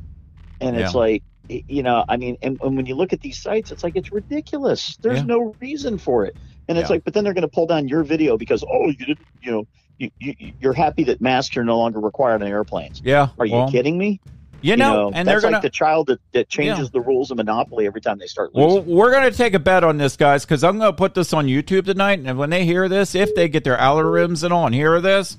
And 0.60 0.76
it's 0.78 0.94
Yeah. 0.94 1.00
like, 1.02 1.24
you 1.50 1.84
know, 1.84 2.04
I 2.10 2.18
mean, 2.18 2.38
and, 2.42 2.58
and 2.62 2.76
when 2.76 2.86
you 2.86 2.96
look 2.96 3.14
at 3.14 3.22
these 3.22 3.40
sites, 3.40 3.72
it's 3.72 3.84
like, 3.84 3.96
it's 3.96 4.12
ridiculous. 4.12 4.98
There's 5.04 5.20
Yeah. 5.20 5.26
no 5.26 5.56
reason 5.62 5.98
for 5.98 6.26
it. 6.26 6.36
And 6.68 6.78
it's 6.78 6.90
Yeah. 6.90 6.96
like, 6.96 7.04
but 7.06 7.14
then 7.14 7.24
they're 7.24 7.34
going 7.34 7.44
to 7.44 7.48
pull 7.48 7.68
down 7.68 7.88
your 7.88 8.04
video 8.04 8.38
because, 8.38 8.64
oh, 8.70 8.88
you 8.90 9.06
didn't, 9.06 9.28
you 9.42 9.52
know, 9.52 9.66
you, 9.98 10.10
you, 10.20 10.34
you're 10.60 10.74
happy 10.74 11.06
that 11.06 11.22
masks 11.22 11.56
are 11.58 11.64
no 11.64 11.78
longer 11.78 12.00
required 12.00 12.42
on 12.42 12.48
airplanes. 12.50 13.02
Yeah, 13.04 13.30
Are 13.40 13.46
you 13.46 13.64
kidding 13.64 13.98
me? 13.98 14.22
You 14.62 14.76
know, 14.76 15.12
and 15.14 15.28
they're 15.28 15.40
gonna. 15.42 15.58
like 15.58 15.62
the 15.62 15.70
child 15.70 16.08
that, 16.08 16.20
that 16.34 16.50
changes 16.50 16.88
Yeah. 16.88 16.90
the 16.94 17.02
rules 17.02 17.30
of 17.32 17.38
Monopoly 17.38 17.86
every 17.86 18.02
time 18.02 18.18
they 18.18 18.26
start 18.26 18.56
losing. 18.56 18.86
Well, 18.88 18.98
we're 18.98 19.12
going 19.12 19.30
to 19.32 19.38
take 19.38 19.54
a 19.54 19.60
bet 19.60 19.84
on 19.84 19.98
this, 19.98 20.18
guys, 20.18 20.46
because 20.46 20.64
I'm 20.64 20.80
going 20.80 20.92
to 20.92 20.96
put 20.98 21.14
this 21.14 21.32
on 21.34 21.46
YouTube 21.46 21.86
tonight. 21.86 22.20
And 22.26 22.38
when 22.40 22.50
they 22.50 22.66
hear 22.66 22.90
this, 22.90 23.14
if 23.14 23.36
they 23.36 23.48
get 23.50 23.64
their 23.64 23.78
algorithms 23.78 24.44
and 24.44 24.52
on 24.52 24.74
hear 24.74 25.00
this, 25.00 25.38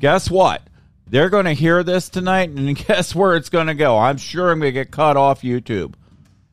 guess 0.00 0.30
what? 0.30 0.62
They're 1.08 1.28
going 1.28 1.44
to 1.44 1.52
hear 1.52 1.82
this 1.82 2.08
tonight, 2.08 2.48
and 2.50 2.74
guess 2.86 3.14
where 3.14 3.36
it's 3.36 3.48
going 3.50 3.66
to 3.68 3.74
go? 3.74 3.98
I'm 3.98 4.16
sure 4.16 4.50
I'm 4.50 4.58
going 4.60 4.68
to 4.68 4.72
get 4.72 4.90
cut 4.90 5.16
off 5.16 5.42
YouTube. 5.42 5.94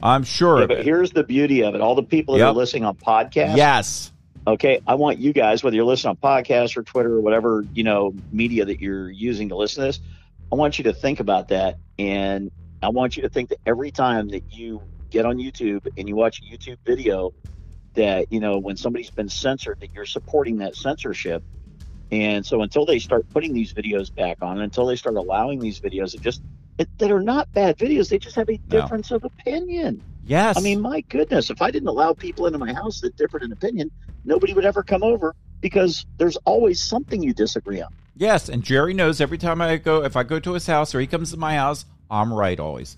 I'm 0.01 0.23
sure. 0.23 0.59
Yeah, 0.59 0.65
but 0.67 0.83
here's 0.83 1.11
the 1.11 1.23
beauty 1.23 1.63
of 1.63 1.73
it. 1.75 1.81
All 1.81 1.95
the 1.95 2.03
people 2.03 2.33
that 2.35 2.39
Yep. 2.41 2.49
are 2.49 2.53
listening 2.53 2.83
on 2.85 2.95
podcast. 2.95 3.55
Yes. 3.55 4.11
okay 4.45 4.81
i 4.85 4.93
want 4.95 5.19
you 5.19 5.31
guys 5.31 5.63
whether 5.63 5.77
you're 5.77 5.85
listening 5.85 6.09
on 6.09 6.17
podcast 6.17 6.75
or 6.75 6.83
twitter 6.83 7.13
or 7.13 7.21
whatever 7.21 7.63
you 7.73 7.81
know 7.85 8.13
media 8.33 8.65
that 8.65 8.81
you're 8.81 9.09
using 9.09 9.47
to 9.47 9.55
listen 9.55 9.81
to 9.81 9.87
this 9.87 10.01
i 10.51 10.55
want 10.55 10.77
you 10.77 10.83
to 10.85 10.93
think 10.93 11.19
about 11.19 11.49
that 11.49 11.77
and 11.97 12.49
i 12.81 12.89
want 12.89 13.15
you 13.17 13.23
to 13.23 13.29
think 13.29 13.49
that 13.49 13.59
every 13.65 13.91
time 13.91 14.27
that 14.29 14.43
you 14.49 14.81
get 15.11 15.25
on 15.25 15.37
youtube 15.37 15.85
and 15.97 16.07
you 16.07 16.15
watch 16.15 16.41
a 16.41 16.45
youtube 16.45 16.77
video 16.85 17.31
that 17.95 18.27
you 18.31 18.39
know 18.39 18.59
when 18.59 18.77
somebody's 18.77 19.11
been 19.11 19.29
censored 19.29 19.77
that 19.81 19.89
you're 19.93 20.05
supporting 20.05 20.57
that 20.57 20.75
censorship 20.75 21.43
and 22.11 22.45
so 22.45 22.61
until 22.61 22.85
they 22.85 22.99
start 22.99 23.25
putting 23.29 23.53
these 23.53 23.73
videos 23.73 24.13
back 24.15 24.37
on 24.41 24.61
until 24.61 24.85
they 24.85 24.95
start 24.95 25.15
allowing 25.15 25.59
these 25.59 25.79
videos 25.79 26.11
that 26.11 26.21
just 26.21 26.41
it, 26.79 26.89
that 26.99 27.11
are 27.11 27.21
not 27.21 27.47
bad 27.53 27.77
videos 27.77 28.09
they 28.09 28.19
just 28.19 28.35
have 28.35 28.49
a 28.49 28.59
No. 28.67 28.79
difference 28.81 29.11
of 29.11 29.23
opinion 29.23 30.03
Yes. 30.23 30.57
I 30.57 30.61
mean, 30.61 30.81
my 30.81 31.01
goodness, 31.09 31.49
if 31.49 31.61
I 31.61 31.71
didn't 31.71 31.89
allow 31.89 32.13
people 32.13 32.45
into 32.47 32.59
my 32.59 32.73
house 32.73 32.99
that 33.01 33.15
differed 33.17 33.43
in 33.43 33.51
opinion, 33.51 33.91
nobody 34.23 34.53
would 34.53 34.65
ever 34.65 34.83
come 34.83 35.03
over 35.03 35.33
because 35.61 36.05
there's 36.19 36.37
always 36.45 36.81
something 36.81 37.23
you 37.23 37.33
disagree 37.33 37.81
on. 37.81 37.89
Yes. 38.15 38.49
And 38.49 38.63
Jerry 38.63 38.93
knows 38.93 39.19
every 39.21 39.37
time 39.37 39.61
I 39.61 39.77
go, 39.77 40.03
if 40.03 40.15
I 40.15 40.23
go 40.23 40.39
to 40.39 40.53
his 40.53 40.67
house 40.67 40.93
or 40.95 40.99
he 40.99 41.07
comes 41.07 41.31
to 41.31 41.37
my 41.37 41.55
house, 41.55 41.85
I'm 42.09 42.33
right 42.33 42.59
always. 42.59 42.97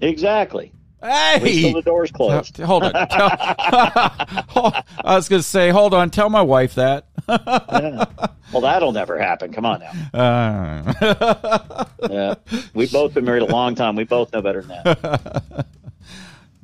Exactly. 0.00 0.72
Wait 1.02 1.10
Hey. 1.42 1.62
till 1.62 1.72
the 1.74 1.82
door's 1.82 2.12
closed. 2.12 2.56
Hold 2.58 2.84
on. 2.84 2.92
Tell- 2.92 3.08
I 5.04 5.14
was 5.16 5.28
going 5.28 5.40
to 5.42 5.46
say, 5.48 5.70
hold 5.70 5.94
on. 5.94 6.10
Tell 6.10 6.30
my 6.30 6.42
wife 6.42 6.76
that. 6.76 7.06
Yeah. 7.28 8.04
Well, 8.52 8.62
that'll 8.62 8.92
never 8.92 9.18
happen. 9.18 9.52
Come 9.52 9.64
on 9.66 9.80
now. 9.80 9.92
Uh, 10.20 11.84
Yeah. 12.08 12.34
We've 12.74 12.92
both 12.92 13.14
been 13.14 13.24
married 13.24 13.42
a 13.42 13.46
long 13.46 13.74
time. 13.74 13.96
We 13.96 14.04
both 14.04 14.32
know 14.32 14.42
better 14.42 14.60
than 14.62 14.68
that. 14.84 15.66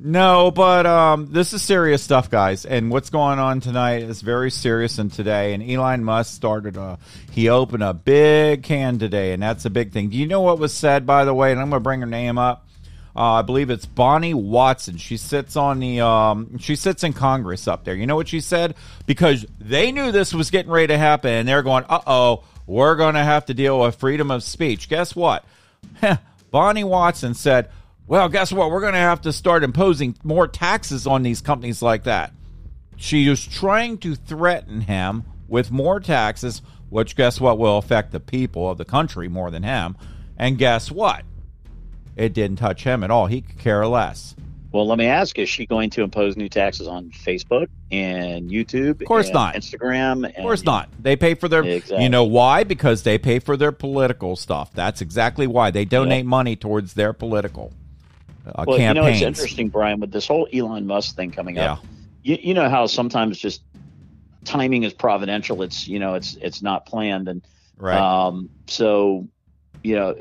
No, 0.01 0.49
but 0.49 0.85
um, 0.85 1.27
this 1.29 1.51
is 1.51 1.61
serious 1.61 2.01
stuff, 2.01 2.29
guys. 2.29 2.65
And 2.65 2.89
what's 2.89 3.09
going 3.09 3.37
on 3.37 3.59
tonight 3.59 4.03
is 4.03 4.21
very 4.21 4.49
serious. 4.49 4.97
And 4.97 5.11
today, 5.11 5.53
and 5.53 5.61
Elon 5.61 6.05
Musk 6.05 6.33
started 6.33 6.77
a 6.77 6.97
he 7.31 7.49
opened 7.49 7.83
a 7.83 7.93
big 7.93 8.63
can 8.63 8.97
today, 8.97 9.33
and 9.33 9.43
that's 9.43 9.65
a 9.65 9.69
big 9.69 9.91
thing. 9.91 10.09
Do 10.09 10.17
you 10.17 10.25
know 10.25 10.39
what 10.39 10.57
was 10.57 10.73
said, 10.73 11.05
by 11.05 11.25
the 11.25 11.33
way? 11.33 11.51
And 11.51 11.59
I'm 11.59 11.69
going 11.69 11.81
to 11.81 11.83
bring 11.83 11.99
her 11.99 12.05
name 12.05 12.37
up. 12.37 12.65
Uh, 13.13 13.33
I 13.33 13.41
believe 13.41 13.69
it's 13.69 13.85
Bonnie 13.85 14.33
Watson. 14.33 14.95
She 14.95 15.17
sits 15.17 15.57
on 15.57 15.79
the 15.81 15.99
um, 15.99 16.59
she 16.59 16.77
sits 16.77 17.03
in 17.03 17.11
Congress 17.11 17.67
up 17.67 17.83
there. 17.83 17.95
You 17.95 18.07
know 18.07 18.15
what 18.15 18.29
she 18.29 18.39
said? 18.39 18.75
Because 19.05 19.45
they 19.59 19.91
knew 19.91 20.13
this 20.13 20.33
was 20.33 20.49
getting 20.49 20.71
ready 20.71 20.87
to 20.87 20.97
happen, 20.97 21.31
and 21.31 21.45
they're 21.47 21.63
going, 21.63 21.83
"Uh 21.89 21.99
oh, 22.07 22.43
we're 22.65 22.95
going 22.95 23.15
to 23.15 23.23
have 23.23 23.47
to 23.47 23.53
deal 23.53 23.81
with 23.81 23.95
freedom 23.95 24.31
of 24.31 24.43
speech." 24.43 24.87
Guess 24.87 25.13
what? 25.13 25.43
Bonnie 26.51 26.85
Watson 26.85 27.33
said, 27.33 27.69
"Well, 28.09 28.27
guess 28.27 28.51
what? 28.51 28.71
We're 28.71 28.81
going 28.81 28.93
to 28.93 28.99
have 28.99 29.21
to 29.21 29.31
start 29.31 29.63
imposing 29.63 30.17
more 30.23 30.47
taxes 30.47 31.05
on 31.05 31.21
these 31.21 31.41
companies 31.41 31.83
like 31.83 32.05
that." 32.05 32.33
She 32.97 33.29
was 33.29 33.45
trying 33.45 33.99
to 33.99 34.15
threaten 34.15 34.81
him 34.81 35.23
with 35.47 35.69
more 35.69 35.99
taxes, 35.99 36.63
which 36.89 37.15
guess 37.15 37.39
what 37.39 37.59
will 37.59 37.77
affect 37.77 38.11
the 38.11 38.19
people 38.19 38.67
of 38.67 38.79
the 38.79 38.83
country 38.83 39.29
more 39.29 39.51
than 39.51 39.61
him. 39.61 39.95
And 40.37 40.57
guess 40.57 40.91
what? 40.91 41.23
It 42.15 42.33
didn't 42.33 42.57
touch 42.57 42.83
him 42.83 43.03
at 43.03 43.11
all. 43.11 43.27
He 43.27 43.41
could 43.41 43.59
care 43.59 43.85
less. 43.85 44.35
Well, 44.71 44.87
let 44.87 44.97
me 44.97 45.05
ask: 45.05 45.37
Is 45.37 45.47
she 45.47 45.67
going 45.67 45.91
to 45.91 46.01
impose 46.01 46.35
new 46.35 46.49
taxes 46.49 46.87
on 46.87 47.11
Facebook 47.11 47.67
and 47.91 48.49
YouTube? 48.49 49.01
Of 49.01 49.07
course 49.07 49.27
and 49.27 49.33
not. 49.35 49.53
Instagram. 49.53 50.27
Of 50.27 50.35
course 50.35 50.63
not. 50.63 50.89
They 50.99 51.15
pay 51.15 51.35
for 51.35 51.47
their. 51.47 51.61
Exactly. 51.63 52.03
You 52.03 52.09
know 52.09 52.23
why? 52.23 52.63
Because 52.63 53.03
they 53.03 53.19
pay 53.19 53.37
for 53.37 53.55
their 53.55 53.71
political 53.71 54.35
stuff. 54.35 54.73
That's 54.73 54.99
exactly 55.01 55.45
why 55.45 55.69
they 55.69 55.85
donate 55.85 56.25
money 56.25 56.55
towards 56.55 56.95
their 56.95 57.13
political 57.13 57.71
uh, 58.45 58.63
Well, 58.67 58.79
you 58.79 58.93
know, 58.93 59.05
it's 59.05 59.21
interesting, 59.21 59.69
Brian, 59.69 59.99
with 59.99 60.11
this 60.11 60.27
whole 60.27 60.47
Elon 60.53 60.85
Musk 60.87 61.15
thing 61.15 61.31
coming 61.31 61.55
Yeah. 61.55 61.73
up. 61.73 61.85
You, 62.23 62.37
you 62.41 62.53
know 62.53 62.69
how 62.69 62.85
sometimes 62.87 63.37
just 63.37 63.61
timing 64.45 64.83
is 64.83 64.93
providential. 64.93 65.61
It's 65.61 65.87
you 65.87 65.99
know, 65.99 66.15
it's 66.15 66.35
it's 66.41 66.61
not 66.61 66.85
planned, 66.85 67.27
and 67.29 67.41
Right. 67.79 67.97
Um, 67.97 68.49
so, 68.67 69.27
you 69.83 69.95
know, 69.95 70.15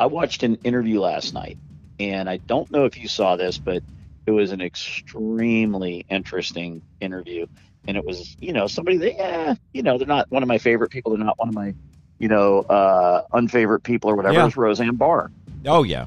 I 0.00 0.06
watched 0.06 0.42
an 0.42 0.56
interview 0.56 1.00
last 1.00 1.32
night, 1.32 1.56
and 2.00 2.28
I 2.28 2.38
don't 2.38 2.70
know 2.72 2.84
if 2.84 2.98
you 2.98 3.06
saw 3.08 3.36
this, 3.36 3.56
but 3.56 3.82
it 4.26 4.32
was 4.32 4.50
an 4.50 4.60
extremely 4.60 6.04
interesting 6.10 6.82
interview. 7.00 7.46
And 7.86 7.96
it 7.96 8.04
was, 8.04 8.36
you 8.40 8.52
know, 8.52 8.66
somebody 8.66 8.96
that, 8.98 9.14
yeah, 9.14 9.54
you 9.72 9.82
know, 9.82 9.96
they're 9.96 10.06
not 10.08 10.30
one 10.30 10.42
of 10.42 10.48
my 10.48 10.58
favorite 10.58 10.90
people. 10.90 11.14
They're 11.14 11.24
not 11.24 11.38
one 11.38 11.50
of 11.50 11.54
my, 11.54 11.74
you 12.18 12.28
know, 12.28 12.60
uh, 12.60 13.22
unfavorite 13.32 13.84
people 13.84 14.10
or 14.10 14.16
whatever. 14.16 14.34
Yeah. 14.34 14.42
It 14.42 14.46
was 14.46 14.56
Roseanne 14.56 14.96
Barr 14.96 15.30
oh 15.66 15.82
yeah. 15.82 16.06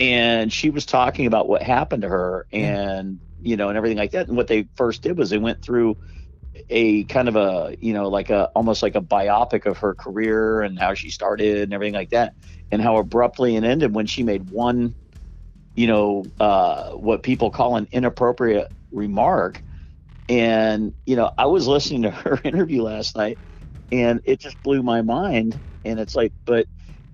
And 0.00 0.52
she 0.52 0.70
was 0.70 0.86
talking 0.86 1.26
about 1.26 1.48
what 1.48 1.62
happened 1.62 2.02
to 2.02 2.08
her 2.08 2.46
and 2.52 3.20
you 3.40 3.56
know 3.56 3.68
and 3.68 3.76
everything 3.76 3.98
like 3.98 4.12
that. 4.12 4.28
And 4.28 4.36
what 4.36 4.48
they 4.48 4.68
first 4.76 5.02
did 5.02 5.18
was 5.18 5.30
they 5.30 5.38
went 5.38 5.62
through 5.62 5.96
a 6.70 7.04
kind 7.04 7.28
of 7.28 7.36
a 7.36 7.76
you 7.80 7.92
know 7.92 8.08
like 8.08 8.30
a 8.30 8.46
almost 8.54 8.82
like 8.82 8.94
a 8.96 9.00
biopic 9.00 9.66
of 9.66 9.78
her 9.78 9.94
career 9.94 10.62
and 10.62 10.78
how 10.78 10.94
she 10.94 11.10
started 11.10 11.58
and 11.62 11.72
everything 11.74 11.94
like 11.94 12.10
that 12.10 12.34
and 12.70 12.82
how 12.82 12.96
abruptly 12.96 13.56
it 13.56 13.64
ended 13.64 13.94
when 13.94 14.06
she 14.06 14.22
made 14.22 14.50
one 14.50 14.94
you 15.74 15.86
know 15.86 16.30
uh, 16.40 16.90
what 16.92 17.22
people 17.22 17.50
call 17.50 17.76
an 17.76 17.88
inappropriate 17.92 18.68
remark. 18.90 19.62
And 20.28 20.94
you 21.06 21.16
know 21.16 21.30
i 21.38 21.46
was 21.46 21.66
listening 21.68 22.02
to 22.02 22.10
her 22.12 22.40
interview 22.44 22.82
last 22.82 23.16
night 23.16 23.38
and 23.92 24.20
it 24.24 24.40
just 24.40 24.60
blew 24.62 24.82
my 24.82 25.02
mind. 25.02 25.60
And 25.84 26.00
it's 26.00 26.14
like 26.16 26.32
but 26.46 26.66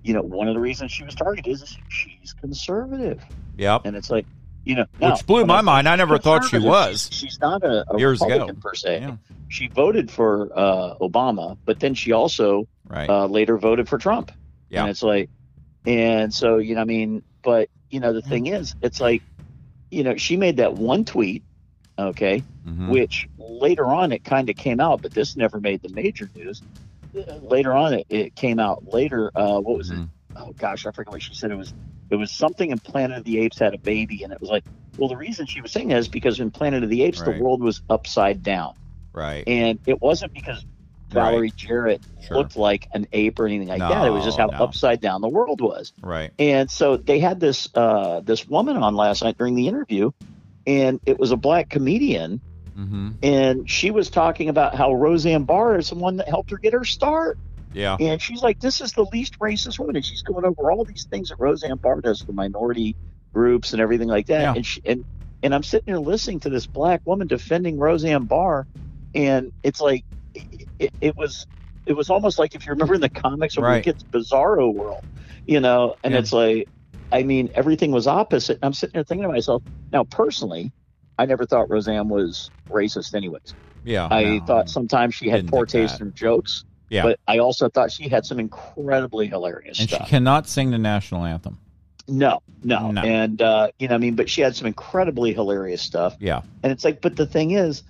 you 0.03 0.13
know 0.13 0.21
one 0.21 0.47
of 0.47 0.53
the 0.53 0.59
reasons 0.59 0.91
she 0.91 1.03
was 1.03 1.15
targeted 1.15 1.51
is 1.53 1.77
she's 1.89 2.33
conservative 2.33 3.21
Yep. 3.57 3.81
and 3.85 3.95
it's 3.95 4.09
like 4.09 4.25
you 4.65 4.75
know 4.75 4.85
now, 4.99 5.11
Which 5.11 5.25
blew 5.25 5.45
my 5.45 5.61
mind. 5.61 5.87
I 5.89 5.95
never 5.95 6.17
thought 6.17 6.45
she 6.45 6.57
was. 6.57 7.09
she's, 7.11 7.19
she's 7.19 7.39
not 7.39 7.63
a, 7.63 7.85
a 7.91 7.97
Years 7.99 8.21
ago. 8.21 8.29
republican 8.31 8.61
per 8.61 8.73
se 8.75 8.99
Yeah. 9.01 9.15
she 9.49 9.67
voted 9.67 10.09
for 10.11 10.49
uh, 10.57 10.95
obama 11.01 11.57
but 11.65 11.79
then 11.79 11.93
she 11.93 12.11
also 12.11 12.67
Right. 12.87 13.09
uh, 13.09 13.25
later 13.27 13.57
voted 13.57 13.87
for 13.89 13.97
trump 13.97 14.31
Yeah. 14.69 14.81
and 14.81 14.89
it's 14.89 15.03
like 15.03 15.29
and 15.85 16.33
so 16.33 16.57
you 16.57 16.75
know 16.75 16.81
i 16.81 16.85
mean 16.85 17.23
but 17.43 17.69
you 17.89 17.99
know 17.99 18.13
the 18.13 18.21
thing 18.21 18.47
is 18.47 18.75
it's 18.81 18.99
like 19.01 19.21
you 19.91 20.03
know 20.03 20.15
she 20.17 20.37
made 20.37 20.57
that 20.57 20.73
one 20.75 21.05
tweet 21.05 21.43
okay 21.99 22.43
Mhm. 22.67 22.87
which 22.89 23.27
later 23.37 23.85
on 23.85 24.13
it 24.13 24.23
kind 24.23 24.49
of 24.49 24.55
came 24.55 24.79
out, 24.79 25.01
but 25.01 25.13
this 25.13 25.35
never 25.35 25.59
made 25.59 25.81
the 25.81 25.89
major 25.89 26.29
news. 26.33 26.61
Later 27.41 27.73
on, 27.73 27.93
it, 27.93 28.05
it 28.09 28.35
came 28.35 28.59
out 28.59 28.91
later. 28.93 29.31
Uh, 29.35 29.59
what 29.59 29.77
was 29.77 29.91
Mhm. 29.91 30.03
it? 30.05 30.09
Oh 30.35 30.51
gosh, 30.57 30.85
I 30.85 30.91
forget 30.91 31.13
what 31.13 31.21
she 31.21 31.33
said. 31.33 31.51
It 31.51 31.57
was 31.57 31.73
it 32.09 32.15
was 32.15 32.31
something 32.31 32.69
in 32.71 32.79
Planet 32.79 33.19
of 33.19 33.23
the 33.23 33.39
Apes 33.39 33.59
had 33.59 33.73
a 33.73 33.77
baby, 33.77 34.23
and 34.23 34.31
it 34.33 34.39
was 34.41 34.49
like, 34.49 34.63
well, 34.97 35.09
the 35.09 35.17
reason 35.17 35.45
she 35.45 35.61
was 35.61 35.71
saying 35.71 35.87
that 35.89 35.97
is 35.97 36.07
because 36.07 36.39
in 36.39 36.51
Planet 36.51 36.83
of 36.83 36.89
the 36.89 37.03
Apes 37.03 37.21
Right. 37.21 37.35
the 37.37 37.43
world 37.43 37.61
was 37.61 37.81
upside 37.89 38.43
down, 38.43 38.73
Right. 39.13 39.43
and 39.47 39.79
it 39.85 40.01
wasn't 40.01 40.33
because 40.33 40.63
Valerie 41.09 41.51
Jarrett 41.55 42.01
Sure. 42.27 42.37
looked 42.37 42.55
like 42.57 42.87
an 42.93 43.05
ape 43.13 43.39
or 43.39 43.45
anything 43.45 43.67
like 43.67 43.79
that. 43.79 44.07
It 44.07 44.09
was 44.09 44.23
just 44.25 44.37
how 44.37 44.47
No, 44.47 44.57
no. 44.57 44.63
upside 44.63 44.99
down 45.01 45.21
the 45.21 45.29
world 45.29 45.61
was. 45.61 45.93
Right. 46.01 46.31
And 46.39 46.69
so 46.71 46.97
they 46.97 47.19
had 47.19 47.39
this 47.39 47.69
uh, 47.75 48.21
this 48.21 48.47
woman 48.47 48.77
on 48.77 48.95
last 48.95 49.23
night 49.23 49.37
during 49.37 49.53
the 49.55 49.67
interview, 49.67 50.11
and 50.65 50.99
it 51.05 51.19
was 51.19 51.31
a 51.31 51.37
black 51.37 51.69
comedian 51.69 52.41
Mm-hmm. 52.77 53.09
and 53.21 53.69
she 53.69 53.91
was 53.91 54.09
talking 54.09 54.49
about 54.49 54.73
how 54.75 54.93
Roseanne 54.93 55.43
Barr 55.43 55.77
is 55.77 55.89
the 55.89 55.95
one 55.95 56.17
that 56.17 56.27
helped 56.27 56.49
her 56.51 56.57
get 56.57 56.73
her 56.73 56.83
start. 56.83 57.37
Yeah. 57.73 57.97
And 57.99 58.21
she's 58.21 58.41
like, 58.43 58.59
this 58.59 58.81
is 58.81 58.93
the 58.93 59.05
least 59.11 59.39
racist 59.39 59.79
woman, 59.79 59.95
and 59.95 60.05
she's 60.05 60.21
going 60.21 60.45
over 60.45 60.71
all 60.71 60.83
these 60.85 61.05
things 61.09 61.29
that 61.29 61.39
Roseanne 61.39 61.77
Barr 61.77 62.01
does 62.01 62.21
for 62.21 62.31
minority 62.31 62.95
groups 63.33 63.73
and 63.73 63.81
everything 63.81 64.07
like 64.07 64.27
that. 64.27 64.41
Yeah. 64.41 64.53
And 64.55 64.65
she, 64.65 64.81
and 64.85 65.05
and 65.41 65.53
I'm 65.55 65.63
sitting 65.63 65.87
here 65.93 65.97
listening 65.97 66.39
to 66.41 66.49
this 66.49 66.65
black 66.67 67.01
woman 67.05 67.27
defending 67.27 67.77
Roseanne 67.77 68.25
Barr, 68.25 68.65
and 69.15 69.51
it's 69.63 69.81
like, 69.81 70.05
it, 70.33 70.67
it, 70.79 70.93
it 71.01 71.15
was 71.17 71.45
it 71.85 71.93
was 71.93 72.09
almost 72.09 72.39
like 72.39 72.55
if 72.55 72.65
you 72.65 72.71
remember 72.71 72.93
in 72.95 73.01
the 73.01 73.09
comics 73.09 73.57
of 73.57 73.63
Right. 73.63 73.85
Wicked's 73.85 74.03
Bizarro 74.03 74.73
world, 74.73 75.03
you 75.45 75.59
know, 75.59 75.95
and 76.03 76.13
Yeah. 76.13 76.19
it's 76.19 76.31
like, 76.31 76.69
I 77.11 77.23
mean, 77.23 77.49
everything 77.55 77.91
was 77.91 78.07
opposite. 78.07 78.57
And 78.57 78.65
I'm 78.65 78.73
sitting 78.73 78.93
there 78.93 79.03
thinking 79.03 79.23
to 79.23 79.29
myself, 79.33 79.63
now 79.91 80.03
personally, 80.05 80.71
I 81.23 81.25
never 81.25 81.45
thought 81.45 81.69
Roseanne 81.69 82.09
was 82.09 82.51
racist, 82.69 83.15
anyways. 83.15 83.53
Yeah. 83.85 84.07
I 84.11 84.37
no. 84.39 84.45
thought 84.45 84.69
sometimes 84.69 85.15
she 85.15 85.29
had 85.29 85.47
poor 85.47 85.65
taste 85.65 85.99
in 86.01 86.13
jokes. 86.13 86.65
Yeah. 86.89 87.03
But 87.03 87.19
I 87.27 87.39
also 87.39 87.69
thought 87.69 87.91
she 87.91 88.07
had 88.09 88.25
some 88.25 88.39
incredibly 88.39 89.27
hilarious 89.27 89.79
stuff. 89.79 89.99
and 89.99 90.07
she 90.07 90.09
cannot 90.09 90.47
sing 90.47 90.69
the 90.71 90.77
national 90.77 91.25
anthem. 91.25 91.57
no, 92.07 92.41
no, 92.63 92.91
No. 92.91 93.01
And 93.01 93.41
uh, 93.41 93.69
you 93.79 93.87
know, 93.87 93.95
I 93.95 93.97
mean, 93.97 94.15
but 94.15 94.29
she 94.29 94.41
had 94.41 94.55
some 94.55 94.67
incredibly 94.67 95.33
hilarious 95.33 95.81
stuff. 95.81 96.15
Yeah. 96.19 96.41
And 96.61 96.71
it's 96.71 96.83
like, 96.85 97.01
but 97.01 97.15
the 97.15 97.25
thing 97.25 97.51
is, 97.51 97.81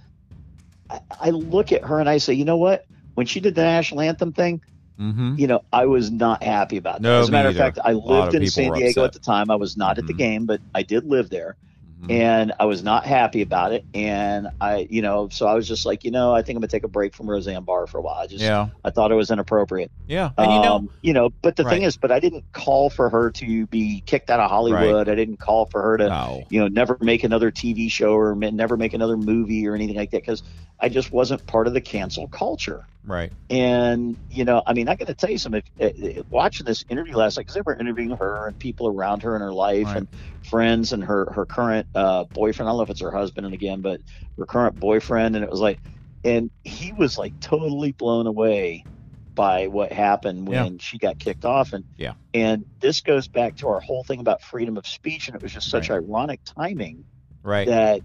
I, 0.89 0.99
I 1.19 1.29
look 1.31 1.71
at 1.71 1.83
her 1.83 1.99
and 1.99 2.07
I 2.07 2.17
say, 2.19 2.33
you 2.33 2.45
know 2.45 2.57
what? 2.57 2.85
When 3.15 3.25
she 3.25 3.39
did 3.39 3.55
the 3.55 3.63
national 3.63 4.01
anthem 4.01 4.31
thing, 4.31 4.61
Mm-hmm. 4.99 5.35
you 5.39 5.47
know, 5.47 5.63
I 5.73 5.87
was 5.87 6.11
not 6.11 6.43
happy 6.43 6.77
about 6.77 7.01
that. 7.01 7.01
No, 7.01 7.19
As 7.19 7.27
a 7.27 7.31
matter 7.31 7.49
of 7.49 7.55
fact, 7.57 7.79
I 7.83 7.93
lived 7.93 8.35
in 8.35 8.45
San 8.47 8.71
Diego 8.73 9.03
at 9.03 9.11
the 9.11 9.17
time. 9.19 9.49
I 9.49 9.55
was 9.55 9.75
not 9.75 9.97
at 9.97 10.05
the 10.05 10.13
Mhm. 10.13 10.17
game, 10.19 10.45
but 10.45 10.61
I 10.75 10.83
did 10.83 11.03
live 11.05 11.31
there. 11.31 11.55
Mm-hmm. 12.03 12.11
and 12.11 12.53
I 12.59 12.65
was 12.65 12.83
not 12.83 13.05
happy 13.05 13.41
about 13.41 13.71
it. 13.71 13.85
And 13.93 14.49
I, 14.59 14.87
you 14.89 15.01
know, 15.01 15.29
so 15.29 15.47
I 15.47 15.53
was 15.53 15.65
just 15.65 15.85
like, 15.85 16.03
you 16.03 16.11
know, 16.11 16.33
I 16.35 16.41
think 16.41 16.57
I'm 16.57 16.61
gonna 16.61 16.67
take 16.67 16.83
a 16.83 16.89
break 16.89 17.15
from 17.15 17.29
Roseanne 17.29 17.63
Barr 17.63 17.87
for 17.87 17.99
a 17.99 18.01
while. 18.01 18.15
I 18.15 18.27
just, 18.27 18.43
Yeah. 18.43 18.67
I 18.83 18.89
thought 18.89 19.11
it 19.11 19.15
was 19.15 19.31
inappropriate. 19.31 19.89
Yeah. 20.05 20.31
And 20.37 20.51
you 20.51 20.59
know, 20.59 20.75
Um, 20.75 20.89
you 21.01 21.13
know, 21.13 21.29
but 21.41 21.55
the 21.55 21.63
thing 21.63 21.83
is, 21.83 21.95
but 21.95 22.11
I 22.11 22.19
didn't 22.19 22.43
call 22.51 22.89
for 22.89 23.09
her 23.09 23.31
to 23.31 23.67
be 23.67 24.03
kicked 24.05 24.29
out 24.29 24.41
of 24.41 24.49
Hollywood. 24.49 25.07
I 25.07 25.15
didn't 25.15 25.37
call 25.37 25.65
for 25.65 25.81
her 25.81 25.97
to, 25.97 26.09
no. 26.09 26.43
you 26.49 26.59
know, 26.59 26.67
never 26.67 26.97
make 26.99 27.23
another 27.23 27.51
TV 27.51 27.89
show 27.89 28.13
or 28.13 28.35
never 28.35 28.75
make 28.75 28.93
another 28.93 29.15
movie 29.15 29.65
or 29.65 29.73
anything 29.73 29.95
like 29.95 30.11
that 30.11 30.23
because 30.23 30.43
I 30.81 30.89
just 30.89 31.13
wasn't 31.13 31.45
part 31.47 31.67
of 31.67 31.73
the 31.73 31.81
cancel 31.81 32.27
culture. 32.27 32.85
Right. 33.05 33.33
And 33.49 34.17
you 34.29 34.45
know, 34.45 34.63
I 34.65 34.73
mean, 34.73 34.87
I 34.87 34.95
got 34.95 35.07
to 35.07 35.13
tell 35.13 35.29
you 35.29 35.37
something. 35.37 35.63
Uh, 35.79 35.85
uh, 35.85 36.23
watching 36.29 36.65
this 36.65 36.83
interview 36.89 37.15
last 37.15 37.37
night, 37.37 37.43
because 37.43 37.55
they 37.55 37.61
were 37.65 37.75
interviewing 37.77 38.17
her 38.17 38.47
and 38.47 38.57
people 38.57 38.87
around 38.87 39.23
her 39.23 39.35
in 39.35 39.41
her 39.41 39.53
life 39.53 39.87
Right. 39.87 39.97
and 39.97 40.09
friends 40.41 40.93
and 40.93 41.03
her 41.03 41.31
her 41.33 41.45
current 41.45 41.87
uh, 41.93 42.23
boyfriend. 42.33 42.69
I 42.69 42.71
don't 42.71 42.77
know 42.77 42.83
if 42.83 42.89
it's 42.89 43.01
her 43.01 43.11
husband 43.11 43.45
and 43.45 43.53
again, 43.53 43.81
but 43.81 44.01
her 44.37 44.45
current 44.45 44.79
boyfriend. 44.79 45.35
And 45.35 45.43
it 45.43 45.51
was 45.51 45.59
like, 45.59 45.79
and 46.23 46.49
he 46.63 46.93
was 46.93 47.17
like 47.17 47.35
totally 47.41 47.91
blown 47.91 48.27
away 48.27 48.87
by 49.35 49.67
what 49.67 49.91
happened 49.91 50.47
when 50.47 50.79
she 50.79 50.97
got 50.97 51.19
kicked 51.19 51.45
off. 51.45 51.73
And 51.73 51.85
Yeah. 51.97 52.13
and 52.33 52.65
this 52.81 53.01
goes 53.01 53.27
back 53.27 53.57
to 53.57 53.67
our 53.67 53.81
whole 53.81 54.03
thing 54.03 54.19
about 54.21 54.41
freedom 54.41 54.77
of 54.77 54.87
speech, 54.87 55.27
and 55.27 55.35
it 55.35 55.41
was 55.43 55.51
just 55.53 55.69
such 55.69 55.91
ironic 55.91 56.39
timing 56.45 57.05
Right. 57.43 57.67
that 57.67 58.01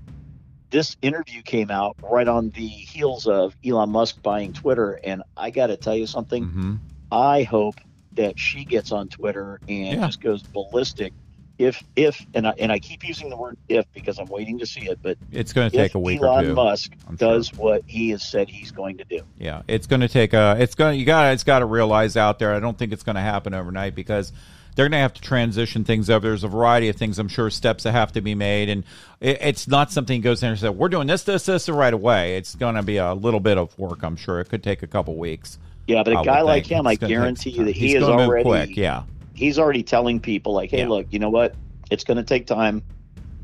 this 0.70 0.96
interview 1.02 1.42
came 1.42 1.70
out 1.70 1.96
right 2.02 2.28
on 2.28 2.50
the 2.50 2.66
heels 2.66 3.26
of 3.26 3.56
Elon 3.64 3.90
Musk 3.90 4.22
buying 4.22 4.52
Twitter. 4.52 5.00
And 5.02 5.22
I 5.36 5.50
got 5.50 5.68
to 5.68 5.76
tell 5.76 5.96
you 5.96 6.06
something. 6.06 6.44
mm-hmm. 6.44 6.74
I 7.10 7.42
hope 7.44 7.76
that 8.12 8.38
she 8.38 8.64
gets 8.64 8.92
on 8.92 9.08
Twitter 9.08 9.60
and 9.68 9.98
Yeah. 10.00 10.06
just 10.06 10.20
goes 10.20 10.42
ballistic. 10.42 11.12
If 11.58 11.82
if 11.96 12.24
and 12.34 12.46
I 12.46 12.54
and 12.58 12.70
I 12.70 12.78
keep 12.78 13.06
using 13.06 13.30
the 13.30 13.36
word 13.36 13.56
if 13.68 13.84
because 13.92 14.18
I'm 14.20 14.28
waiting 14.28 14.58
to 14.60 14.66
see 14.66 14.82
it, 14.82 15.00
but 15.02 15.18
It's 15.32 15.52
going 15.52 15.68
to 15.70 15.76
take 15.76 15.94
a 15.96 15.98
week 15.98 16.20
Elon 16.22 16.44
or 16.44 16.48
two. 16.48 16.54
Musk 16.54 16.92
I'm 17.08 17.16
sure. 17.16 17.28
does 17.34 17.52
what 17.54 17.82
he 17.86 18.10
has 18.10 18.22
said 18.22 18.48
he's 18.48 18.70
going 18.70 18.98
to 18.98 19.04
do, 19.04 19.22
Yeah, 19.38 19.62
it's 19.66 19.88
going 19.88 20.00
to 20.00 20.08
take 20.08 20.34
a. 20.34 20.56
It's 20.60 20.76
going. 20.76 21.00
You 21.00 21.04
got. 21.06 21.32
It's 21.32 21.42
got 21.42 21.58
to 21.60 21.64
realize 21.64 22.16
out 22.16 22.38
there. 22.38 22.54
I 22.54 22.60
don't 22.60 22.78
think 22.78 22.92
it's 22.92 23.02
going 23.02 23.16
to 23.16 23.22
happen 23.22 23.54
overnight 23.54 23.96
because 23.96 24.32
they're 24.78 24.84
going 24.84 24.92
to 24.92 24.98
have 24.98 25.14
to 25.14 25.20
transition 25.20 25.82
things 25.82 26.08
over. 26.08 26.28
There's 26.28 26.44
a 26.44 26.48
variety 26.48 26.88
of 26.88 26.94
things, 26.94 27.18
I'm 27.18 27.26
sure, 27.26 27.50
steps 27.50 27.82
that 27.82 27.90
have 27.90 28.12
to 28.12 28.20
be 28.20 28.36
made. 28.36 28.68
And 28.68 28.84
it, 29.20 29.38
it's 29.40 29.66
not 29.66 29.90
something 29.90 30.20
that 30.20 30.24
goes 30.24 30.40
in 30.44 30.50
and 30.50 30.58
says, 30.58 30.70
we're 30.70 30.88
doing 30.88 31.08
this, 31.08 31.24
this, 31.24 31.46
this 31.46 31.68
right 31.68 31.92
away. 31.92 32.36
It's 32.36 32.54
going 32.54 32.76
to 32.76 32.84
be 32.84 32.98
a 32.98 33.12
little 33.12 33.40
bit 33.40 33.58
of 33.58 33.76
work, 33.76 34.04
I'm 34.04 34.14
sure. 34.14 34.38
It 34.38 34.48
could 34.48 34.62
take 34.62 34.84
a 34.84 34.86
couple 34.86 35.16
weeks. 35.16 35.58
Yeah, 35.88 36.04
but 36.04 36.12
a 36.12 36.18
I 36.20 36.24
guy 36.24 36.40
like 36.42 36.66
think. 36.68 36.78
him, 36.78 36.86
I 36.86 36.92
It's 36.92 37.00
gonna 37.00 37.12
guarantee 37.12 37.50
you 37.50 37.64
that 37.64 37.74
he 37.74 37.96
is 37.96 38.04
already 38.04 38.44
quick. 38.44 38.76
Yeah, 38.76 39.02
he's 39.34 39.58
already 39.58 39.82
telling 39.82 40.20
people 40.20 40.52
like, 40.52 40.70
hey, 40.70 40.78
Yeah. 40.82 40.88
look, 40.88 41.06
you 41.10 41.18
know 41.18 41.30
what? 41.30 41.56
It's 41.90 42.04
going 42.04 42.18
to 42.18 42.22
take 42.22 42.46
time. 42.46 42.84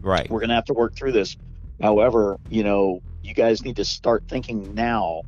right. 0.03 0.31
We're 0.31 0.39
going 0.39 0.51
to 0.51 0.55
have 0.55 0.67
to 0.67 0.75
work 0.75 0.95
through 0.95 1.13
this. 1.13 1.37
However, 1.83 2.39
you 2.49 2.63
know, 2.63 3.03
you 3.25 3.35
guys 3.35 3.65
need 3.65 3.75
to 3.77 3.85
start 3.85 4.23
thinking 4.29 4.73
now. 4.77 5.23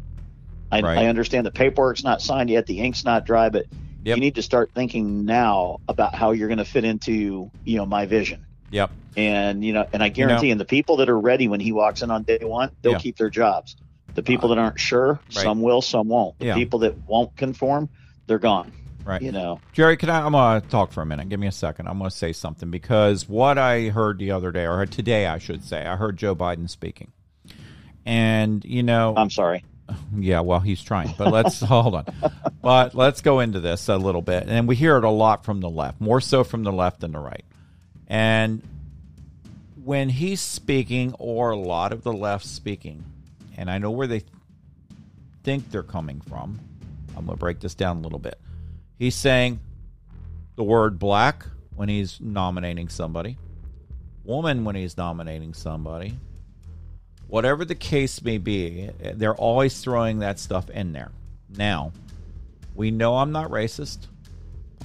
I, 0.71 0.83
Right. 0.83 0.99
I 0.99 1.07
understand 1.07 1.47
the 1.47 1.51
paperwork's 1.51 2.05
not 2.05 2.23
signed 2.23 2.49
yet, 2.51 2.67
the 2.67 2.79
ink's 2.81 3.05
not 3.05 3.27
dry, 3.27 3.49
but 3.49 3.67
Yep. 4.07 4.17
you 4.19 4.21
need 4.21 4.37
to 4.37 4.43
start 4.43 4.71
thinking 4.73 5.25
now 5.25 5.81
about 5.89 6.15
how 6.15 6.31
you're 6.31 6.47
going 6.47 6.59
to 6.59 6.65
fit 6.65 6.85
into, 6.85 7.51
you 7.65 7.77
know, 7.77 7.87
my 7.87 8.07
vision. 8.07 8.47
Yep. 8.71 8.93
And 9.17 9.65
you 9.65 9.73
know, 9.73 9.85
and 9.93 10.01
I 10.01 10.11
guarantee, 10.11 10.47
you 10.47 10.53
and 10.53 10.61
the 10.61 10.65
people 10.65 10.99
that 10.99 11.09
are 11.09 11.19
ready 11.19 11.49
when 11.49 11.59
he 11.59 11.73
walks 11.73 12.03
in 12.03 12.11
on 12.13 12.23
day 12.23 12.39
one, 12.41 12.71
they'll 12.83 12.93
Yeah. 12.93 12.99
keep 12.99 13.17
their 13.17 13.31
jobs. 13.31 13.75
The 14.15 14.23
people 14.23 14.53
uh, 14.53 14.55
that 14.55 14.61
aren't 14.61 14.79
sure, 14.79 15.21
some 15.29 15.61
will, 15.61 15.83
some 15.83 16.07
won't. 16.09 16.39
The 16.39 16.47
Yeah. 16.47 16.55
people 16.55 16.79
that 16.81 16.97
won't 17.09 17.37
conform, 17.37 17.89
they're 18.29 18.39
gone. 18.39 18.71
Right. 19.05 19.21
You 19.23 19.33
know, 19.33 19.61
Jerry, 19.73 19.97
can 19.97 20.09
I? 20.11 20.21
I'm 20.25 20.33
gonna 20.33 20.61
talk 20.61 20.93
for 20.93 21.01
a 21.03 21.07
minute. 21.07 21.29
Give 21.29 21.41
me 21.41 21.49
a 21.49 21.53
second. 21.53 21.89
I'm 21.89 21.99
gonna 21.99 22.11
say 22.11 22.33
something 22.33 22.71
because 22.71 23.29
what 23.29 23.59
I 23.59 23.89
heard 23.89 24.19
the 24.19 24.31
other 24.31 24.53
day, 24.53 24.67
or 24.67 24.85
today, 24.87 25.27
I 25.27 25.39
should 25.39 25.65
say, 25.65 25.85
I 25.85 25.97
heard 25.97 26.17
Joe 26.17 26.35
Biden 26.37 26.71
speaking, 26.71 27.11
and 28.05 28.65
you 28.65 28.83
know, 28.83 29.15
I'm 29.17 29.31
sorry. 29.31 29.65
yeah, 30.17 30.41
well, 30.41 30.61
he's 30.61 30.83
trying, 30.83 31.15
but 31.17 31.33
let's 31.33 31.61
hold 31.63 31.95
on. 31.95 32.05
But 32.63 32.95
let's 32.95 33.21
go 33.21 33.41
into 33.41 33.61
this 33.61 33.89
a 33.89 33.97
little 33.97 34.23
bit, 34.23 34.49
and 34.49 34.67
we 34.69 34.77
hear 34.77 34.97
it 34.97 35.05
a 35.05 35.11
lot 35.11 35.45
from 35.45 35.61
the 35.61 35.71
left, 35.71 36.01
more 36.01 36.21
so 36.21 36.45
from 36.45 36.65
the 36.65 36.73
left 36.73 37.01
than 37.01 37.13
the 37.13 37.19
right, 37.19 37.45
and 38.09 38.63
when 39.85 40.09
he's 40.09 40.41
speaking, 40.41 41.15
or 41.19 41.51
a 41.51 41.57
lot 41.57 41.93
of 41.93 42.03
the 42.03 42.13
left 42.13 42.45
speaking, 42.45 43.05
and 43.57 43.71
I 43.71 43.79
know 43.79 43.93
where 43.93 44.09
they 44.09 44.23
think 45.45 45.71
they're 45.71 45.85
coming 45.85 46.21
from. 46.21 46.59
I'm 47.17 47.25
going 47.25 47.39
to 47.39 47.41
break 47.41 47.61
this 47.61 47.77
down 47.77 47.99
a 47.99 48.01
little 48.01 48.19
bit. 48.19 48.39
He's 48.99 49.15
saying 49.15 49.61
the 50.57 50.65
word 50.65 50.99
black 50.99 51.47
when 51.77 51.89
he's 51.89 52.21
nominating 52.21 52.89
somebody, 52.89 53.39
woman 54.25 54.65
when 54.65 54.75
he's 54.75 54.97
nominating 54.97 55.55
somebody, 55.55 56.17
whatever 57.29 57.65
the 57.65 57.75
case 57.75 58.23
may 58.23 58.39
be, 58.39 58.91
they're 59.15 59.35
always 59.35 59.81
throwing 59.81 60.21
that 60.21 60.39
stuff 60.39 60.71
in 60.71 60.93
there. 60.93 61.11
Now, 61.49 61.93
we 62.75 62.91
know 62.91 63.17
I'm 63.17 63.33
not 63.33 63.51
racist. 63.51 64.07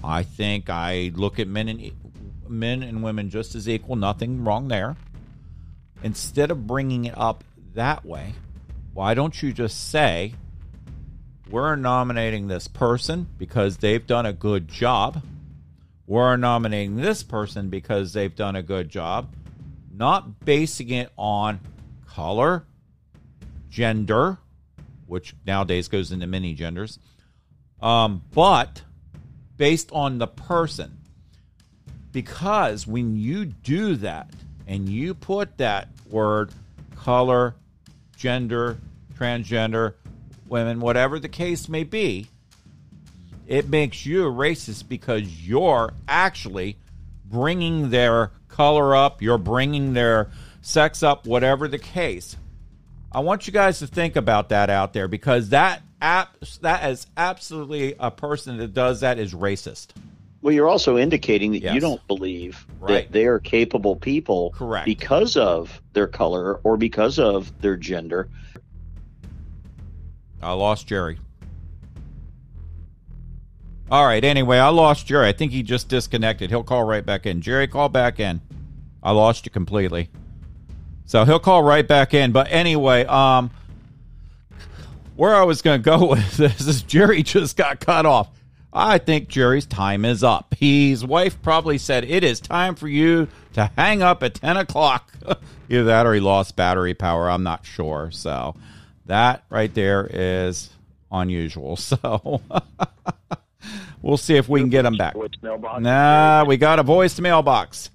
I 0.04 0.24
think 0.24 0.70
I 0.70 1.12
look 1.14 1.40
at 1.40 1.48
men 1.48 1.68
and 1.70 1.92
men 2.48 2.84
and 2.84 3.04
women 3.04 3.30
just 3.30 3.56
as 3.56 3.70
equal. 3.70 3.96
Nothing 3.96 4.44
wrong 4.44 4.68
there. 4.68 4.96
Instead 6.04 6.52
of 6.52 6.66
bringing 6.66 7.06
it 7.06 7.18
up 7.18 7.44
that 7.76 8.06
way, 8.06 8.34
why 8.94 9.14
don't 9.14 9.42
you 9.42 9.54
just 9.54 9.90
say 9.90 10.34
we're 11.50 11.76
nominating 11.76 12.48
this 12.48 12.68
person 12.68 13.28
because 13.38 13.78
they've 13.78 14.06
done 14.08 14.26
a 14.26 14.34
good 14.34 14.68
job. 14.68 15.22
We're 16.08 16.36
nominating 16.38 16.96
this 16.96 17.24
person 17.24 17.70
because 17.70 18.14
they've 18.14 18.36
done 18.36 18.56
a 18.56 18.64
good 18.64 18.90
job, 18.90 19.34
not 19.94 20.44
basing 20.44 20.90
it 20.90 21.12
on 21.18 21.60
color, 22.16 22.66
gender, 23.70 24.38
which 25.08 25.34
nowadays 25.46 25.88
goes 25.88 26.12
into 26.12 26.28
many 26.28 26.54
genders, 26.54 27.00
um, 27.82 28.22
but 28.34 28.82
based 29.58 29.90
on 29.92 30.18
the 30.18 30.28
person. 30.28 30.98
Because 32.12 32.86
when 32.86 33.16
you 33.16 33.46
do 33.46 33.96
that 33.98 34.30
and 34.68 34.90
you 34.90 35.14
put 35.14 35.58
that 35.58 35.88
word 36.10 36.52
color, 36.96 37.56
gender, 38.18 38.78
transgender, 39.18 39.94
women, 40.48 40.82
whatever 40.82 41.20
the 41.20 41.30
case 41.30 41.70
may 41.70 41.84
be, 41.84 42.28
it 43.48 43.70
makes 43.70 44.06
you 44.06 44.28
a 44.28 44.32
racist 44.32 44.88
because 44.88 45.48
you're 45.48 45.94
actually 46.08 46.78
bringing 47.26 47.90
their 47.90 48.32
color 48.50 48.96
up, 48.96 49.22
you're 49.22 49.38
bringing 49.38 49.94
their 49.94 50.30
sex 50.62 51.04
up, 51.04 51.26
whatever 51.28 51.68
the 51.68 51.80
case. 51.80 52.38
I 53.12 53.20
want 53.20 53.46
you 53.48 53.54
guys 53.54 53.80
to 53.80 53.88
think 53.88 54.16
about 54.16 54.50
that 54.50 54.70
out 54.70 54.94
there 54.94 55.08
because 55.08 55.50
that 55.50 55.82
app 56.02 56.40
that 56.62 56.90
is 56.90 57.08
absolutely 57.18 57.96
a 58.00 58.10
person 58.10 58.58
that 58.58 58.74
does 58.74 59.02
that 59.02 59.20
is 59.20 59.34
racist. 59.34 59.88
Well, 60.42 60.54
you're 60.54 60.68
also 60.70 60.98
indicating 60.98 61.52
that 61.52 61.62
Yes. 61.62 61.76
you 61.76 61.82
don't 61.82 62.06
believe 62.08 62.66
Right. 62.80 63.06
that 63.06 63.12
they 63.12 63.26
are 63.26 63.38
capable 63.40 63.96
people 63.96 64.52
Correct. 64.56 64.86
because 64.86 65.38
of 65.38 65.82
their 65.94 66.08
color 66.08 66.56
or 66.64 66.78
because 66.78 67.20
of 67.20 67.52
their 67.62 67.78
gender. 67.78 68.28
I 70.42 70.54
lost 70.54 70.88
Jerry. 70.88 71.20
All 73.92 74.06
right. 74.06 74.24
Anyway, 74.24 74.58
I 74.58 74.70
lost 74.70 75.06
Jerry. 75.06 75.28
I 75.28 75.34
think 75.34 75.52
he 75.52 75.64
just 75.64 75.90
disconnected. 75.90 76.50
He'll 76.50 76.64
call 76.64 76.86
right 76.86 77.06
back 77.06 77.26
in. 77.26 77.42
Jerry, 77.42 77.68
call 77.68 77.90
back 77.90 78.20
in. 78.20 78.42
I 79.04 79.12
lost 79.12 79.46
you 79.46 79.52
completely. 79.52 80.10
So 81.12 81.26
he'll 81.26 81.40
call 81.40 81.62
right 81.62 81.86
back 81.86 82.14
in. 82.14 82.32
But 82.32 82.48
anyway, 82.52 83.04
um, 83.04 83.52
where 85.18 85.36
I 85.36 85.44
was 85.44 85.62
going 85.62 85.84
to 85.84 85.84
go 85.84 86.06
with 86.12 86.38
this 86.38 86.66
is 86.66 86.84
Jerry 86.84 87.22
just 87.22 87.58
got 87.58 87.82
cut 87.82 88.06
off. 88.06 88.30
I 88.72 88.98
think 88.98 89.28
Jerry's 89.28 89.66
time 89.66 90.06
is 90.06 90.24
up. 90.24 90.56
His 90.58 91.06
wife 91.06 91.42
probably 91.42 91.78
said 91.80 92.06
it 92.06 92.24
is 92.24 92.40
time 92.40 92.76
for 92.76 92.88
you 92.88 93.28
to 93.56 93.70
hang 93.76 94.02
up 94.02 94.24
at 94.24 94.36
ten 94.36 94.56
o'clock. 94.56 95.12
Either 95.70 95.84
that 95.84 96.06
or 96.06 96.14
he 96.14 96.22
lost 96.22 96.56
battery 96.56 96.94
power. 96.94 97.30
I'm 97.30 97.44
not 97.44 97.66
sure. 97.66 98.10
So 98.12 98.56
that 99.08 99.44
right 99.50 99.74
there 99.74 100.10
is 100.10 100.70
unusual. 101.12 101.78
So 102.02 102.42
we'll 104.02 104.16
see 104.16 104.38
if 104.38 104.48
we 104.48 104.62
can 104.62 104.70
get 104.70 104.86
him 104.86 104.96
back. 104.96 105.14
Nah, 105.82 106.46
we 106.46 106.56
got 106.56 106.80
a 106.80 106.84
voice 106.84 107.20
mailbox. 107.20 107.90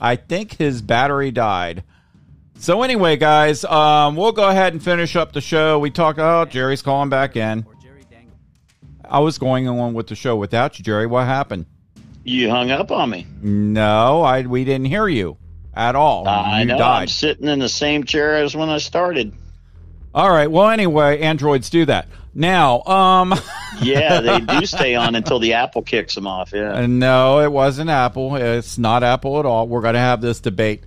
I 0.00 0.14
think 0.14 0.56
his 0.56 0.80
battery 0.80 1.32
died. 1.32 1.82
So 2.60 2.82
anyway, 2.82 3.16
guys, 3.16 3.64
um, 3.64 4.16
we'll 4.16 4.32
go 4.32 4.46
ahead 4.46 4.74
and 4.74 4.82
finish 4.84 5.16
up 5.16 5.32
the 5.32 5.40
show. 5.40 5.78
We 5.78 5.90
talk. 5.90 6.18
Oh, 6.18 6.44
Jerry's 6.44 6.82
calling 6.82 7.08
back 7.08 7.34
in. 7.34 7.64
I 9.02 9.20
was 9.20 9.38
going 9.38 9.66
on 9.66 9.94
with 9.94 10.08
the 10.08 10.14
show 10.14 10.36
without 10.36 10.78
you, 10.78 10.84
Jerry. 10.84 11.06
What 11.06 11.24
happened? 11.24 11.64
You 12.22 12.50
hung 12.50 12.70
up 12.70 12.90
on 12.90 13.08
me. 13.08 13.26
No, 13.40 14.20
I 14.20 14.42
we 14.42 14.66
didn't 14.66 14.84
hear 14.88 15.08
you 15.08 15.38
at 15.72 15.96
all. 15.96 16.28
I 16.28 16.60
you 16.60 16.66
know. 16.66 16.76
I'm 16.76 17.08
sitting 17.08 17.48
in 17.48 17.60
the 17.60 17.68
same 17.68 18.04
chair 18.04 18.36
as 18.36 18.54
when 18.54 18.68
I 18.68 18.76
started. 18.76 19.32
All 20.14 20.30
right. 20.30 20.50
Well, 20.50 20.68
anyway, 20.68 21.20
androids 21.20 21.70
do 21.70 21.86
that. 21.86 22.08
Now, 22.34 22.82
um, 22.82 23.34
Yeah, 23.82 24.20
they 24.20 24.40
do 24.40 24.66
stay 24.66 24.96
on 24.96 25.14
until 25.14 25.38
the 25.38 25.54
Apple 25.54 25.80
kicks 25.80 26.14
them 26.14 26.26
off. 26.26 26.52
Yeah. 26.52 26.84
no, 26.86 27.40
it 27.40 27.50
wasn't 27.50 27.88
Apple. 27.88 28.36
It's 28.36 28.76
not 28.76 29.02
Apple 29.02 29.40
at 29.40 29.46
all. 29.46 29.66
We're 29.66 29.80
going 29.80 29.94
to 29.94 30.00
have 30.00 30.20
this 30.20 30.40
debate. 30.40 30.84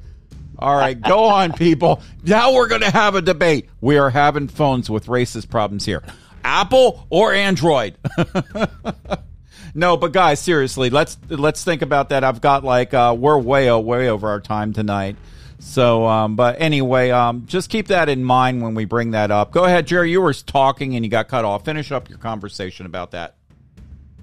All 0.60 0.76
right, 0.76 0.99
go 0.99 1.26
on, 1.26 1.54
people. 1.54 2.01
Now 2.24 2.54
we're 2.54 2.68
going 2.68 2.82
to 2.82 2.91
have 2.91 3.16
a 3.16 3.22
debate. 3.22 3.70
We 3.82 3.97
are 3.97 4.10
having 4.10 4.47
phones 4.47 4.89
with 4.89 5.08
racist 5.08 5.49
problems 5.49 5.86
here. 5.86 6.04
Apple 6.43 7.08
or 7.10 7.34
Android? 7.34 7.95
no, 9.74 9.97
but 9.97 10.12
guys, 10.12 10.39
seriously, 10.39 10.89
let's 10.89 11.18
let's 11.30 11.64
think 11.64 11.82
about 11.82 12.10
that. 12.10 12.24
I've 12.24 12.41
got 12.41 12.64
like 12.64 12.93
uh, 12.93 13.16
we're 13.18 13.38
way 13.38 13.72
way 13.72 14.10
over 14.10 14.30
our 14.30 14.41
time 14.41 14.74
tonight. 14.74 15.16
So, 15.60 16.06
um, 16.06 16.36
but 16.36 16.60
anyway, 16.60 17.12
um, 17.12 17.45
just 17.45 17.70
keep 17.70 17.88
that 17.88 18.10
in 18.10 18.24
mind 18.24 18.62
when 18.62 18.76
we 18.76 18.84
bring 18.84 19.12
that 19.12 19.32
up. 19.32 19.51
Go 19.51 19.64
ahead, 19.64 19.88
Jerry. 19.88 20.12
You 20.12 20.20
were 20.22 20.34
talking 20.34 20.95
and 20.95 21.06
you 21.06 21.10
got 21.10 21.30
cut 21.30 21.45
off. 21.45 21.64
Finish 21.64 21.91
up 21.91 22.10
your 22.10 22.18
conversation 22.18 22.86
about 22.86 23.12
that. 23.12 23.36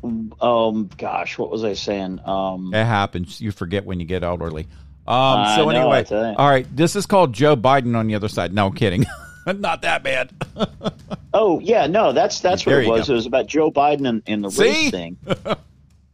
Um, 0.03 0.91
gosh, 0.99 1.39
what 1.39 1.51
was 1.51 1.65
I 1.65 1.73
saying? 1.73 2.21
Um, 2.27 2.75
It 2.75 2.85
happens. 2.85 3.41
You 3.41 3.53
forget 3.53 3.87
when 3.87 4.01
you 4.01 4.07
get 4.07 4.23
elderly. 4.23 4.67
Um, 5.11 5.57
so 5.57 5.65
know, 5.65 5.71
anyway, 5.71 5.99
I 5.99 6.03
tell 6.05 6.31
you. 6.31 6.35
all 6.37 6.49
right. 6.49 6.67
This 6.77 6.95
is 6.97 7.07
called 7.07 7.33
Joe 7.33 7.57
Biden 7.57 7.97
on 7.97 8.07
the 8.07 8.15
other 8.15 8.29
side. 8.29 8.53
No 8.55 8.67
I'm 8.69 8.75
kidding. 8.75 9.05
Not 9.47 9.83
that 9.83 10.03
bad. 10.03 10.31
oh, 11.35 11.59
yeah, 11.61 11.87
no, 11.87 12.13
that's 12.13 12.41
that's 12.41 12.65
what 12.65 12.73
There 12.73 12.83
it 12.83 12.89
was. 12.89 13.07
go. 13.09 13.13
It 13.13 13.17
was 13.17 13.27
about 13.27 13.47
Joe 13.47 13.71
Biden 13.71 14.09
and, 14.09 14.23
and 14.27 14.45
the 14.45 14.51
See? 14.51 14.63
race 14.63 14.91
thing. 14.91 15.17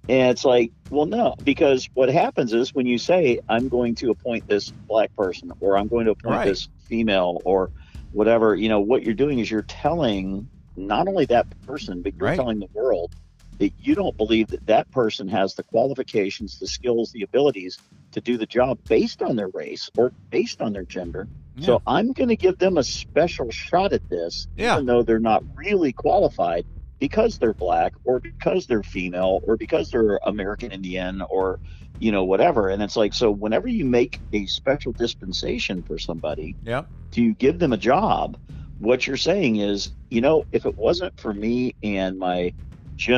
and 0.09 0.31
it's 0.31 0.45
like, 0.45 0.73
well, 0.91 1.07
no, 1.07 1.35
because 1.45 1.89
what 1.95 2.09
happens 2.09 2.53
is 2.53 2.73
when 2.75 2.87
you 2.87 2.97
say, 2.99 3.41
I'm 3.49 3.69
going 3.69 3.95
to 3.97 4.11
appoint 4.11 4.45
this 4.49 4.73
black 4.89 5.15
person 5.17 5.51
or 5.61 5.77
I'm 5.77 5.89
going 5.89 6.07
to 6.07 6.13
appoint 6.13 6.37
Right. 6.39 6.45
this 6.47 6.69
female 6.89 7.41
or 7.45 7.71
whatever, 8.13 8.55
you 8.55 8.69
know, 8.69 8.81
what 8.81 9.03
you're 9.03 9.15
doing 9.15 9.41
is 9.41 9.51
you're 9.51 9.63
telling 9.63 10.49
not 10.77 11.09
only 11.09 11.27
that 11.27 11.47
person, 11.67 12.03
but 12.03 12.15
you're 12.17 12.29
Right. 12.29 12.37
telling 12.37 12.61
the 12.61 12.69
world 12.73 13.11
that 13.59 13.73
you 13.79 13.95
don't 13.95 14.17
believe 14.17 14.49
that 14.51 14.65
that 14.67 14.91
person 14.93 15.27
has 15.29 15.55
the 15.55 15.63
qualifications, 15.65 16.59
the 16.59 16.67
skills, 16.67 17.11
the 17.13 17.23
abilities 17.23 17.79
to 18.17 18.21
do 18.21 18.37
the 18.37 18.47
job 18.47 18.79
based 18.89 19.23
on 19.23 19.37
their 19.37 19.51
race 19.55 19.89
or 19.97 20.13
based 20.31 20.61
on 20.61 20.73
their 20.73 20.85
gender. 20.87 21.29
Yeah. 21.55 21.67
So 21.67 21.83
I'm 21.87 22.13
going 22.13 22.29
to 22.31 22.37
give 22.37 22.59
them 22.59 22.77
a 22.79 22.85
special 22.85 23.51
shot 23.51 23.93
at 23.93 24.03
this, 24.11 24.49
Yeah. 24.57 24.75
even 24.75 24.87
though 24.87 25.03
they're 25.05 25.21
not 25.21 25.45
really 25.57 25.93
qualified. 25.93 26.65
because 26.99 27.37
they're 27.37 27.53
black 27.55 27.93
or 28.05 28.21
because 28.21 28.67
they're 28.67 28.83
female 28.83 29.41
or 29.43 29.59
because 29.59 29.91
they're 29.91 30.19
American 30.25 30.73
Indian 30.73 31.23
or 31.29 31.61
you 31.99 32.11
know 32.11 32.25
whatever 32.25 32.71
and 32.71 32.83
it's 32.83 32.97
like 32.97 33.13
so 33.13 33.31
whenever 33.31 33.69
you 33.69 33.85
make 33.85 34.19
a 34.33 34.47
special 34.47 34.93
dispensation 34.95 35.83
for 35.83 35.99
somebody 35.99 36.57
Yep. 36.63 36.89
to 37.13 37.35
give 37.35 37.59
them 37.59 37.75
a 37.75 37.77
job 37.77 38.39
what 38.79 39.07
you're 39.07 39.19
saying 39.19 39.57
is 39.57 39.93
you 40.09 40.23
know 40.23 40.45
if 40.53 40.65
it 40.65 40.79
wasn't 40.79 41.13
for 41.21 41.35
me 41.35 41.75
and 41.83 42.19
my 42.19 42.55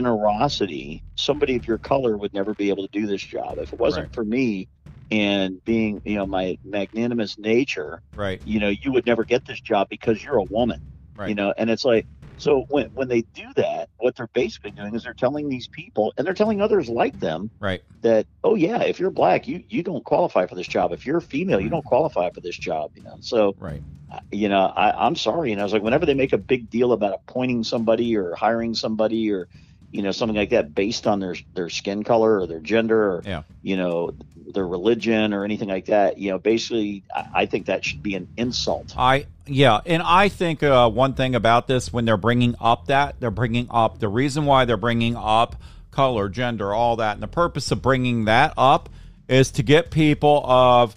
generosity 0.03 1.05
somebody 1.17 1.57
of 1.57 1.67
your 1.67 1.79
color 1.79 2.17
would 2.17 2.33
never 2.33 2.55
be 2.55 2.71
able 2.71 2.83
to 2.87 3.01
do 3.01 3.07
this 3.07 3.23
job 3.23 3.59
if 3.59 3.73
it 3.73 3.79
wasn't 3.79 4.05
Right. 4.07 4.15
for 4.15 4.25
me 4.25 4.69
and 5.11 5.63
being 5.65 6.01
you 6.05 6.17
know 6.17 6.27
my 6.27 6.57
magnanimous 6.65 7.39
nature 7.39 8.03
Right. 8.15 8.41
you 8.45 8.61
know 8.61 8.73
you 8.83 8.93
would 8.93 9.07
never 9.07 9.25
get 9.25 9.45
this 9.45 9.61
job 9.61 9.89
because 9.91 10.23
you're 10.23 10.37
a 10.39 10.45
woman 10.45 10.79
Right. 11.17 11.29
you 11.31 11.35
know 11.35 11.53
and 11.57 11.71
it's 11.71 11.85
like 11.85 12.07
so 12.37 12.65
when 12.69 12.89
when 12.95 13.09
they 13.09 13.23
do 13.35 13.47
that 13.57 13.89
what 13.99 14.15
they're 14.17 14.29
basically 14.35 14.73
doing 14.73 14.95
is 14.95 15.05
they're 15.05 15.15
telling 15.15 15.49
these 15.49 15.69
people 15.69 16.13
and 16.17 16.27
they're 16.27 16.35
telling 16.35 16.61
others 16.61 16.89
like 16.89 17.19
them 17.19 17.51
Right. 17.61 17.81
that 18.03 18.27
oh 18.45 18.55
yeah 18.55 18.83
if 18.83 19.01
you're 19.01 19.11
black 19.11 19.49
you 19.49 19.63
you 19.69 19.83
don't 19.83 20.05
qualify 20.05 20.47
for 20.47 20.55
this 20.55 20.69
job 20.69 20.93
if 20.93 21.07
you're 21.07 21.21
female 21.21 21.61
you 21.61 21.71
don't 21.71 21.85
qualify 21.85 22.31
for 22.31 22.41
this 22.41 22.59
job 22.59 22.91
you 22.95 23.03
know 23.03 23.17
so 23.21 23.57
Right. 23.59 23.83
uh, 24.13 24.21
you 24.31 24.49
know 24.49 24.67
I, 24.67 25.07
i'm 25.07 25.17
sorry 25.17 25.53
and 25.53 25.61
i 25.61 25.65
was 25.65 25.73
like 25.73 25.83
whenever 25.83 26.07
they 26.07 26.15
make 26.15 26.33
a 26.33 26.39
big 26.39 26.71
deal 26.71 26.93
about 26.93 27.15
appointing 27.27 27.65
somebody 27.65 28.17
or 28.17 28.35
hiring 28.35 28.75
somebody 28.75 29.31
or 29.33 29.49
you 29.91 30.03
know 30.03 30.11
something 30.11 30.36
like 30.36 30.51
that 30.51 30.74
based 30.74 31.07
on 31.07 31.20
their 31.20 31.36
their 31.55 31.70
skin 31.70 32.05
color 32.05 32.41
or 32.41 32.47
their 32.47 32.61
gender 32.61 33.12
or 33.12 33.22
Yeah. 33.24 33.43
you 33.62 33.76
know 33.76 34.12
their 34.55 34.66
religion 34.66 35.34
or 35.34 35.45
anything 35.45 35.68
like 35.68 35.86
that 35.86 36.18
you 36.18 36.30
know 36.30 36.39
basically 36.39 37.05
i, 37.34 37.47
think 37.47 37.66
that 37.66 37.84
should 37.84 38.03
be 38.03 38.14
an 38.14 38.28
insult 38.36 38.95
I 38.97 39.26
yeah, 39.51 39.80
and 39.86 40.03
I 40.03 40.28
think 40.28 40.62
uh, 40.62 40.91
one 40.91 41.14
thing 41.14 41.34
about 41.34 41.66
this 41.66 41.93
when 41.93 42.05
they're 42.05 42.18
bringing 42.18 42.55
up 42.61 42.86
that 42.89 43.18
they're 43.18 43.30
bringing 43.30 43.66
up 43.70 43.99
the 43.99 44.09
reason 44.09 44.45
why 44.45 44.66
they're 44.66 44.76
bringing 44.76 45.16
up 45.16 45.57
color, 45.91 46.28
gender, 46.28 46.72
all 46.74 46.97
that, 46.97 47.14
and 47.14 47.22
the 47.22 47.28
purpose 47.28 47.70
of 47.70 47.80
bringing 47.80 48.26
that 48.26 48.53
up 48.57 48.89
is 49.26 49.51
to 49.53 49.62
get 49.62 49.91
people 49.91 50.45
of 50.45 50.95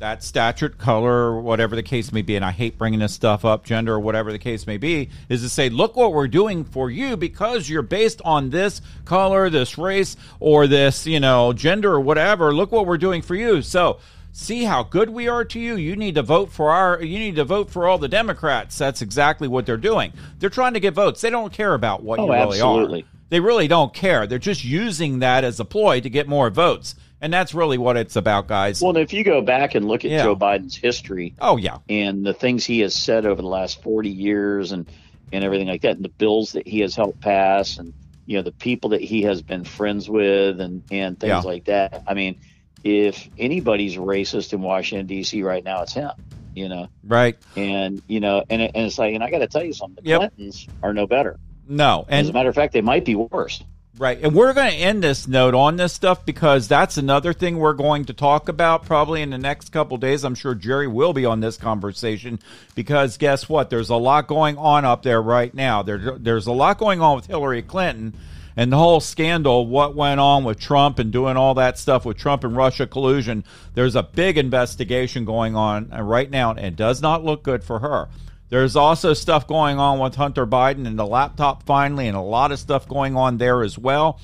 that 0.00 0.22
stature, 0.22 0.68
color, 0.68 1.40
whatever 1.40 1.76
the 1.76 1.82
case 1.82 2.12
may 2.12 2.22
be. 2.22 2.36
And 2.36 2.44
I 2.44 2.50
hate 2.50 2.76
bringing 2.78 3.00
this 3.00 3.14
stuff 3.14 3.44
up, 3.44 3.64
gender 3.64 3.94
or 3.94 4.00
whatever 4.00 4.32
the 4.32 4.38
case 4.38 4.66
may 4.66 4.76
be, 4.76 5.08
is 5.28 5.42
to 5.42 5.48
say, 5.48 5.68
look 5.68 5.96
what 5.96 6.12
we're 6.12 6.28
doing 6.28 6.64
for 6.64 6.90
you 6.90 7.16
because 7.16 7.68
you're 7.68 7.82
based 7.82 8.20
on 8.24 8.50
this 8.50 8.80
color, 9.04 9.48
this 9.50 9.78
race, 9.78 10.16
or 10.40 10.66
this 10.66 11.06
you 11.06 11.20
know 11.20 11.52
gender 11.52 11.92
or 11.92 12.00
whatever. 12.00 12.52
Look 12.54 12.72
what 12.72 12.86
we're 12.86 12.98
doing 12.98 13.22
for 13.22 13.34
you. 13.34 13.62
So 13.62 13.98
see 14.32 14.64
how 14.64 14.82
good 14.82 15.10
we 15.10 15.28
are 15.28 15.44
to 15.44 15.60
you 15.60 15.76
you 15.76 15.94
need 15.94 16.16
to 16.16 16.22
vote 16.22 16.50
for 16.50 16.72
our 16.72 17.00
you 17.00 17.20
need 17.20 17.36
to 17.36 17.44
vote 17.44 17.70
for 17.70 17.86
all 17.86 17.98
the 17.98 18.08
democrats 18.08 18.76
that's 18.76 19.00
exactly 19.00 19.46
what 19.46 19.64
they're 19.64 19.76
doing 19.76 20.12
they're 20.40 20.50
trying 20.50 20.74
to 20.74 20.80
get 20.80 20.92
votes 20.92 21.20
they 21.20 21.30
don't 21.30 21.52
care 21.52 21.72
about 21.72 22.02
what 22.02 22.18
Oh, 22.18 22.26
you 22.26 22.32
really 22.32 22.58
absolutely. 22.58 23.02
are 23.02 23.06
they 23.28 23.38
really 23.38 23.68
don't 23.68 23.94
care 23.94 24.26
they're 24.26 24.40
just 24.40 24.64
using 24.64 25.20
that 25.20 25.44
as 25.44 25.60
a 25.60 25.64
ploy 25.64 26.00
to 26.00 26.10
get 26.10 26.26
more 26.26 26.50
votes 26.50 26.96
and 27.24 27.32
that's 27.32 27.54
really 27.54 27.78
what 27.78 27.96
it's 27.96 28.16
about 28.16 28.46
guys 28.46 28.80
well 28.82 28.96
if 28.98 29.12
you 29.12 29.24
go 29.24 29.40
back 29.40 29.74
and 29.74 29.88
look 29.88 30.04
at 30.04 30.10
Yeah. 30.10 30.22
joe 30.24 30.36
biden's 30.36 30.76
history 30.76 31.34
oh 31.40 31.56
yeah 31.56 31.78
and 31.88 32.24
the 32.24 32.34
things 32.34 32.64
he 32.66 32.80
has 32.80 32.94
said 32.94 33.24
over 33.26 33.40
the 33.42 33.48
last 33.48 33.82
40 33.82 34.10
years 34.10 34.72
and 34.72 34.88
and 35.32 35.42
everything 35.42 35.66
like 35.66 35.82
that 35.82 35.96
and 35.96 36.04
the 36.04 36.10
bills 36.10 36.52
that 36.52 36.68
he 36.68 36.80
has 36.80 36.94
helped 36.94 37.20
pass 37.20 37.78
and 37.78 37.94
you 38.26 38.36
know 38.36 38.42
the 38.42 38.52
people 38.52 38.90
that 38.90 39.00
he 39.00 39.22
has 39.22 39.42
been 39.42 39.64
friends 39.64 40.08
with 40.08 40.60
and 40.60 40.84
and 40.90 41.18
things 41.18 41.30
Yeah. 41.30 41.40
like 41.40 41.64
that 41.64 42.02
i 42.06 42.14
mean 42.14 42.36
if 42.84 43.28
anybody's 43.38 43.96
racist 43.96 44.52
in 44.52 44.60
washington 44.60 45.06
d.c 45.06 45.42
right 45.42 45.64
now 45.64 45.82
it's 45.82 45.94
him 45.94 46.10
you 46.54 46.68
know 46.68 46.88
right 47.02 47.36
and 47.56 48.02
you 48.06 48.20
know 48.20 48.44
and, 48.50 48.60
it, 48.62 48.70
and 48.74 48.86
it's 48.86 48.98
like 48.98 49.14
and 49.14 49.24
i 49.24 49.30
got 49.30 49.38
to 49.38 49.48
tell 49.48 49.64
you 49.64 49.72
something 49.72 50.04
the 50.04 50.10
Yep. 50.10 50.18
clintons 50.20 50.68
are 50.82 50.92
no 50.92 51.06
better 51.06 51.38
no 51.66 52.04
as 52.08 52.28
a 52.28 52.32
matter 52.34 52.50
of 52.50 52.54
fact 52.54 52.74
they 52.74 52.82
might 52.82 53.04
be 53.06 53.14
worse 53.16 53.62
Right. 53.96 54.18
And 54.20 54.34
we're 54.34 54.52
going 54.54 54.72
to 54.72 54.76
end 54.76 55.04
this 55.04 55.28
note 55.28 55.54
on 55.54 55.76
this 55.76 55.92
stuff 55.92 56.26
because 56.26 56.66
that's 56.66 56.96
another 56.96 57.32
thing 57.32 57.58
we're 57.58 57.74
going 57.74 58.06
to 58.06 58.12
talk 58.12 58.48
about 58.48 58.84
probably 58.84 59.22
in 59.22 59.30
the 59.30 59.38
next 59.38 59.70
couple 59.70 59.96
days. 59.98 60.24
I'm 60.24 60.34
sure 60.34 60.56
Jerry 60.56 60.88
will 60.88 61.12
be 61.12 61.24
on 61.24 61.38
this 61.38 61.56
conversation 61.56 62.40
because 62.74 63.16
guess 63.18 63.48
what? 63.48 63.70
There's 63.70 63.90
a 63.90 63.96
lot 63.96 64.26
going 64.26 64.58
on 64.58 64.84
up 64.84 65.04
there 65.04 65.22
right 65.22 65.54
now. 65.54 65.82
There, 65.82 66.18
there's 66.18 66.48
a 66.48 66.52
lot 66.52 66.78
going 66.78 67.00
on 67.00 67.14
with 67.14 67.26
Hillary 67.26 67.62
Clinton 67.62 68.14
and 68.56 68.72
the 68.72 68.76
whole 68.76 69.00
scandal, 69.00 69.66
what 69.66 69.94
went 69.94 70.18
on 70.18 70.42
with 70.42 70.58
Trump 70.58 70.98
and 70.98 71.12
doing 71.12 71.36
all 71.36 71.54
that 71.54 71.78
stuff 71.78 72.04
with 72.04 72.16
Trump 72.16 72.42
and 72.42 72.56
Russia 72.56 72.88
collusion. 72.88 73.44
There's 73.74 73.94
a 73.96 74.02
big 74.02 74.38
investigation 74.38 75.24
going 75.24 75.54
on 75.56 75.88
right 75.88 76.30
now, 76.30 76.50
and 76.50 76.60
it 76.60 76.76
does 76.76 77.02
not 77.02 77.24
look 77.24 77.42
good 77.42 77.62
for 77.64 77.80
her. 77.80 78.08
There's 78.50 78.76
also 78.76 79.14
stuff 79.14 79.46
going 79.46 79.78
on 79.78 79.98
with 79.98 80.14
Hunter 80.14 80.46
Biden 80.46 80.86
and 80.86 80.98
the 80.98 81.06
laptop 81.06 81.64
finally, 81.64 82.08
and 82.08 82.16
a 82.16 82.20
lot 82.20 82.52
of 82.52 82.58
stuff 82.58 82.86
going 82.86 83.16
on 83.16 83.38
there 83.38 83.62
as 83.62 83.78
well. 83.78 84.20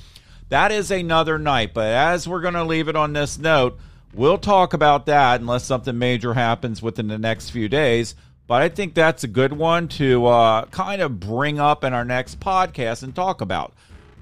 That 0.51 0.73
is 0.73 0.91
another 0.91 1.39
night, 1.39 1.75
but 1.75 1.87
as 1.87 2.27
we're 2.29 2.41
going 2.41 2.55
to 2.55 2.64
leave 2.64 2.89
it 2.89 2.97
on 2.97 3.12
this 3.12 3.39
note, 3.39 3.79
we'll 4.12 4.39
talk 4.39 4.73
about 4.73 5.07
that 5.07 5.41
unless 5.41 5.64
something 5.64 5.97
major 5.99 6.35
happens 6.35 6.83
within 6.83 7.09
the 7.09 7.18
next 7.18 7.51
few 7.51 7.68
days. 7.68 8.14
But 8.47 8.62
I 8.62 8.68
think 8.68 8.95
that's 8.95 9.23
a 9.23 9.29
good 9.29 9.53
one 9.53 9.87
to 9.89 10.27
uh, 10.27 10.64
kind 10.66 11.03
of 11.03 11.21
bring 11.21 11.61
up 11.61 11.85
in 11.85 11.95
our 11.95 12.05
next 12.05 12.41
podcast 12.41 13.05
and 13.05 13.14
talk 13.14 13.41
about. 13.41 13.73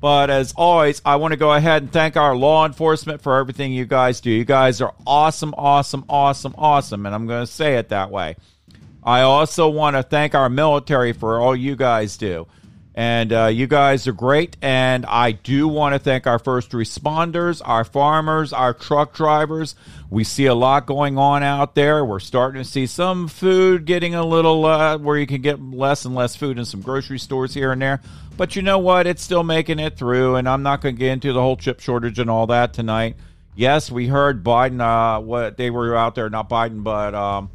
But 0.00 0.30
as 0.30 0.52
always, 0.54 1.02
I 1.04 1.16
want 1.16 1.32
to 1.32 1.38
go 1.38 1.52
ahead 1.52 1.82
and 1.82 1.92
thank 1.92 2.16
our 2.16 2.36
law 2.36 2.66
enforcement 2.66 3.22
for 3.22 3.38
everything 3.38 3.72
you 3.72 3.86
guys 3.86 4.20
do. 4.20 4.30
You 4.30 4.44
guys 4.44 4.80
are 4.80 4.94
awesome, 5.06 5.54
awesome, 5.56 6.04
awesome, 6.08 6.54
awesome. 6.58 7.06
And 7.06 7.14
I'm 7.14 7.26
going 7.26 7.44
to 7.44 7.50
say 7.50 7.76
it 7.76 7.88
that 7.88 8.10
way. 8.10 8.36
I 9.08 9.22
also 9.22 9.70
want 9.70 9.96
to 9.96 10.02
thank 10.02 10.34
our 10.34 10.50
military 10.50 11.14
for 11.14 11.40
all 11.40 11.56
you 11.56 11.76
guys 11.76 12.18
do. 12.18 12.46
And 12.94 13.32
uh, 13.32 13.46
you 13.46 13.66
guys 13.66 14.06
are 14.06 14.12
great. 14.12 14.58
And 14.60 15.06
I 15.06 15.32
do 15.32 15.66
want 15.66 15.94
to 15.94 15.98
thank 15.98 16.26
our 16.26 16.38
first 16.38 16.72
responders, 16.72 17.62
our 17.64 17.84
farmers, 17.84 18.52
our 18.52 18.74
truck 18.74 19.14
drivers. 19.14 19.76
We 20.10 20.24
see 20.24 20.44
a 20.44 20.54
lot 20.54 20.84
going 20.84 21.16
on 21.16 21.42
out 21.42 21.74
there. 21.74 22.04
We're 22.04 22.20
starting 22.20 22.62
to 22.62 22.68
see 22.68 22.84
some 22.84 23.28
food 23.28 23.86
getting 23.86 24.14
a 24.14 24.26
little 24.26 24.66
uh, 24.66 24.98
where 24.98 25.16
you 25.16 25.26
can 25.26 25.40
get 25.40 25.58
less 25.58 26.04
and 26.04 26.14
less 26.14 26.36
food 26.36 26.58
in 26.58 26.66
some 26.66 26.82
grocery 26.82 27.18
stores 27.18 27.54
here 27.54 27.72
and 27.72 27.80
there. 27.80 28.02
But 28.36 28.56
you 28.56 28.60
know 28.60 28.78
what? 28.78 29.06
It's 29.06 29.22
still 29.22 29.42
making 29.42 29.78
it 29.78 29.96
through. 29.96 30.36
And 30.36 30.46
I'm 30.46 30.62
not 30.62 30.82
going 30.82 30.96
to 30.96 30.98
get 30.98 31.12
into 31.12 31.32
the 31.32 31.40
whole 31.40 31.56
chip 31.56 31.80
shortage 31.80 32.18
and 32.18 32.28
all 32.28 32.48
that 32.48 32.74
tonight. 32.74 33.16
Yes, 33.56 33.90
we 33.90 34.06
heard 34.06 34.44
Biden, 34.44 34.82
uh, 34.82 35.18
what 35.22 35.56
they 35.56 35.70
were 35.70 35.96
out 35.96 36.14
there, 36.14 36.28
not 36.28 36.50
Biden, 36.50 36.84
but. 36.84 37.14
Um, 37.14 37.50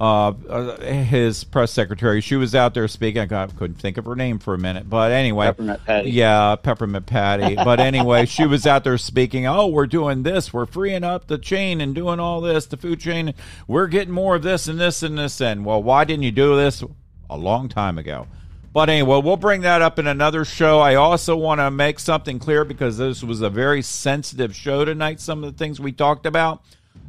uh, 0.00 0.32
uh, 0.48 0.80
his 0.80 1.44
press 1.44 1.70
secretary. 1.70 2.22
She 2.22 2.34
was 2.34 2.54
out 2.54 2.72
there 2.72 2.88
speaking. 2.88 3.30
I 3.30 3.46
couldn't 3.48 3.76
think 3.76 3.98
of 3.98 4.06
her 4.06 4.16
name 4.16 4.38
for 4.38 4.54
a 4.54 4.58
minute, 4.58 4.88
but 4.88 5.12
anyway, 5.12 5.48
Peppermint 5.48 5.84
Patty. 5.84 6.10
Yeah, 6.10 6.56
peppermint 6.56 7.04
patty. 7.04 7.54
but 7.56 7.80
anyway, 7.80 8.24
she 8.24 8.46
was 8.46 8.66
out 8.66 8.82
there 8.82 8.96
speaking. 8.96 9.46
Oh, 9.46 9.66
we're 9.66 9.86
doing 9.86 10.22
this. 10.22 10.54
We're 10.54 10.64
freeing 10.64 11.04
up 11.04 11.26
the 11.26 11.36
chain 11.36 11.82
and 11.82 11.94
doing 11.94 12.18
all 12.18 12.40
this, 12.40 12.64
the 12.64 12.78
food 12.78 12.98
chain. 12.98 13.34
We're 13.68 13.88
getting 13.88 14.14
more 14.14 14.36
of 14.36 14.42
this 14.42 14.68
and 14.68 14.80
this 14.80 15.02
and 15.02 15.18
this. 15.18 15.38
And 15.38 15.66
well, 15.66 15.82
why 15.82 16.04
didn't 16.04 16.22
you 16.22 16.32
do 16.32 16.56
this 16.56 16.82
a 17.28 17.36
long 17.36 17.68
time 17.68 17.98
ago? 17.98 18.26
But 18.72 18.88
anyway, 18.88 19.20
we'll 19.22 19.36
bring 19.36 19.62
that 19.62 19.82
up 19.82 19.98
in 19.98 20.06
another 20.06 20.46
show. 20.46 20.78
I 20.78 20.94
also 20.94 21.36
want 21.36 21.60
to 21.60 21.70
make 21.70 21.98
something 21.98 22.38
clear 22.38 22.64
because 22.64 22.96
this 22.96 23.22
was 23.22 23.42
a 23.42 23.50
very 23.50 23.82
sensitive 23.82 24.56
show 24.56 24.86
tonight. 24.86 25.20
Some 25.20 25.44
of 25.44 25.52
the 25.52 25.58
things 25.58 25.78
we 25.78 25.92
talked 25.92 26.24
about. 26.24 26.62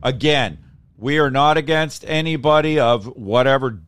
Again, 0.04 0.58
we 1.02 1.18
are 1.18 1.32
not 1.32 1.58
against 1.58 2.06
anybody 2.08 2.80
of 2.80 3.06
whatever 3.18 3.80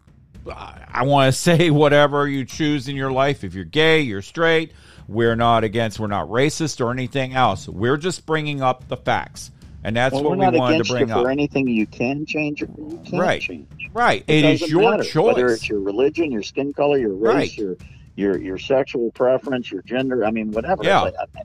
I 0.51 1.03
want 1.03 1.33
to 1.33 1.39
say 1.39 1.69
whatever 1.69 2.27
you 2.27 2.43
choose 2.43 2.89
in 2.89 2.95
your 2.97 3.11
life. 3.11 3.43
If 3.45 3.53
you're 3.53 3.63
gay, 3.63 4.01
you're 4.01 4.23
straight. 4.23 4.73
We're 5.07 5.35
not 5.35 5.63
against. 5.63 5.99
We're 5.99 6.07
not 6.07 6.27
racist 6.27 6.81
or 6.83 6.91
anything 6.91 7.33
else. 7.33 7.69
We're 7.69 7.97
just 7.97 8.25
bringing 8.25 8.61
up 8.61 8.87
the 8.87 8.97
facts, 8.97 9.51
and 9.83 9.95
that's 9.95 10.13
well, 10.13 10.23
what 10.23 10.37
we're 10.37 10.51
we 10.51 10.57
wanted 10.57 10.83
to 10.85 10.91
bring 10.91 11.07
you 11.07 11.13
for 11.13 11.29
anything 11.29 11.67
you 11.67 11.85
can 11.85 12.25
change 12.25 12.63
or 12.63 12.65
you 12.77 12.99
can't 13.05 13.21
Right. 13.21 13.41
change. 13.41 13.67
Right. 13.93 14.23
It 14.27 14.43
it 14.43 14.61
is 14.63 14.69
your 14.69 14.91
matter, 14.91 15.03
choice. 15.03 15.35
Whether 15.35 15.49
it's 15.49 15.69
your 15.69 15.81
religion, 15.81 16.31
your 16.31 16.41
skin 16.41 16.73
color, 16.73 16.97
your 16.97 17.13
race, 17.13 17.35
Right. 17.35 17.57
your 17.57 17.75
your 18.15 18.37
your 18.37 18.57
sexual 18.57 19.11
preference, 19.11 19.71
your 19.71 19.81
gender. 19.83 20.25
I 20.25 20.31
mean, 20.31 20.51
whatever. 20.51 20.83
Yeah. 20.83 21.01
Like, 21.01 21.15
I- 21.19 21.41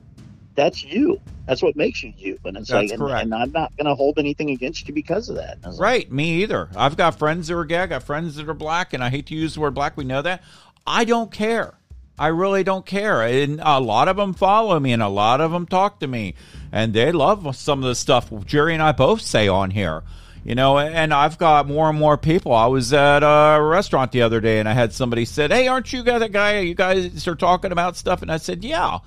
that's 0.59 0.83
you. 0.83 1.21
That's 1.47 1.63
what 1.63 1.75
makes 1.75 2.03
you 2.03 2.13
you. 2.17 2.37
And 2.43 2.57
it's 2.57 2.69
That's 2.69 2.83
like, 2.83 2.91
and, 2.91 2.99
correct. 2.99 3.23
and 3.23 3.33
I'm 3.33 3.51
not 3.51 3.75
going 3.77 3.85
to 3.85 3.95
hold 3.95 4.19
anything 4.19 4.49
against 4.49 4.87
you 4.87 4.93
because 4.93 5.29
of 5.29 5.37
that. 5.37 5.55
And 5.55 5.65
it's 5.65 5.77
like, 5.77 5.79
Right, 5.79 6.11
me 6.11 6.43
either. 6.43 6.69
I've 6.75 6.97
got 6.97 7.17
friends 7.17 7.47
that 7.47 7.55
are 7.55 7.65
gay, 7.65 7.77
I 7.79 7.87
got 7.87 8.03
friends 8.03 8.35
that 8.35 8.47
are 8.47 8.53
black, 8.53 8.93
and 8.93 9.03
I 9.03 9.09
hate 9.09 9.27
to 9.27 9.35
use 9.35 9.55
the 9.55 9.61
word 9.61 9.73
black. 9.73 9.95
We 9.97 10.03
know 10.03 10.21
that. 10.21 10.43
I 10.85 11.05
don't 11.05 11.31
care. 11.31 11.75
I 12.19 12.27
really 12.27 12.63
don't 12.63 12.85
care. 12.85 13.21
And 13.21 13.61
a 13.63 13.79
lot 13.79 14.09
of 14.09 14.17
them 14.17 14.33
follow 14.33 14.77
me, 14.79 14.91
and 14.91 15.01
a 15.01 15.07
lot 15.07 15.39
of 15.39 15.51
them 15.51 15.65
talk 15.65 16.01
to 16.01 16.07
me, 16.07 16.35
and 16.71 16.93
they 16.93 17.13
love 17.13 17.55
some 17.55 17.81
of 17.81 17.87
the 17.87 17.95
stuff 17.95 18.29
Jerry 18.45 18.73
and 18.73 18.83
I 18.83 18.91
both 18.91 19.21
say 19.21 19.47
on 19.47 19.71
here. 19.71 20.03
You 20.43 20.55
know, 20.55 20.77
and 20.79 21.13
I've 21.13 21.37
got 21.37 21.67
more 21.67 21.89
and 21.89 21.99
more 21.99 22.17
people. 22.17 22.53
I 22.53 22.65
was 22.67 22.93
at 22.93 23.23
a 23.23 23.61
restaurant 23.61 24.11
the 24.11 24.21
other 24.21 24.39
day, 24.39 24.59
and 24.59 24.69
I 24.69 24.73
had 24.73 24.93
somebody 24.93 25.25
said, 25.25 25.51
"Hey, 25.51 25.67
aren't 25.67 25.91
you 25.91 26.01
guys 26.01 26.21
that 26.21 26.31
guy? 26.31 26.59
You 26.59 26.75
guys 26.75 27.27
are 27.27 27.35
talking 27.35 27.71
about 27.71 27.97
stuff?" 27.97 28.21
And 28.21 28.31
I 28.31 28.37
said, 28.37 28.63
"Yeah." 28.63 28.99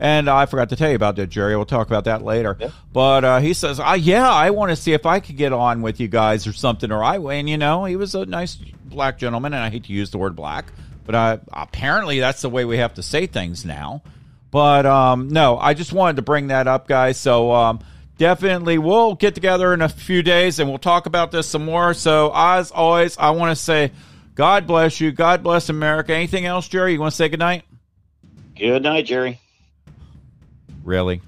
And 0.00 0.30
I 0.30 0.46
forgot 0.46 0.70
to 0.70 0.76
tell 0.76 0.88
you 0.88 0.96
about 0.96 1.16
that, 1.16 1.26
Jerry. 1.26 1.54
We'll 1.54 1.66
talk 1.66 1.86
about 1.86 2.04
that 2.04 2.22
later. 2.22 2.56
Yeah. 2.58 2.70
But 2.90 3.22
uh, 3.22 3.40
he 3.40 3.52
says, 3.52 3.78
uh, 3.78 3.98
"Yeah, 4.00 4.28
I 4.28 4.48
want 4.48 4.70
to 4.70 4.76
see 4.76 4.94
if 4.94 5.04
I 5.04 5.20
could 5.20 5.36
get 5.36 5.52
on 5.52 5.82
with 5.82 6.00
you 6.00 6.08
guys 6.08 6.46
or 6.46 6.54
something." 6.54 6.90
Or 6.90 7.04
I, 7.04 7.18
and 7.18 7.50
you 7.50 7.58
know, 7.58 7.84
he 7.84 7.96
was 7.96 8.14
a 8.14 8.24
nice 8.24 8.54
black 8.54 9.18
gentleman, 9.18 9.52
and 9.52 9.62
I 9.62 9.68
hate 9.68 9.84
to 9.84 9.92
use 9.92 10.10
the 10.10 10.16
word 10.16 10.34
black, 10.34 10.72
but 11.04 11.14
I, 11.14 11.38
apparently 11.52 12.18
that's 12.18 12.40
the 12.40 12.48
way 12.48 12.64
we 12.64 12.78
have 12.78 12.94
to 12.94 13.02
say 13.02 13.26
things 13.26 13.66
now. 13.66 14.02
But 14.50 14.86
um, 14.86 15.28
no, 15.28 15.58
I 15.58 15.74
just 15.74 15.92
wanted 15.92 16.16
to 16.16 16.22
bring 16.22 16.46
that 16.46 16.66
up, 16.66 16.88
guys. 16.88 17.18
So 17.18 17.52
um, 17.52 17.80
definitely 18.16 18.78
we'll 18.78 19.14
get 19.14 19.34
together 19.34 19.74
in 19.74 19.82
a 19.82 19.88
few 19.88 20.22
days 20.22 20.58
and 20.58 20.68
we'll 20.68 20.78
talk 20.78 21.06
about 21.06 21.30
this 21.30 21.46
some 21.46 21.64
more. 21.64 21.94
So 21.94 22.32
as 22.34 22.70
always, 22.70 23.16
I 23.18 23.30
want 23.30 23.56
to 23.56 23.62
say 23.62 23.92
God 24.34 24.66
bless 24.66 25.00
you. 25.00 25.12
God 25.12 25.42
bless 25.42 25.68
America. 25.68 26.14
Anything 26.14 26.46
else, 26.46 26.66
Jerry? 26.68 26.94
You 26.94 27.00
want 27.00 27.12
to 27.12 27.16
say 27.16 27.28
good 27.28 27.38
night? 27.38 27.64
Good 28.56 28.82
night, 28.82 29.06
Jerry. 29.06 29.38
Really? 30.84 31.20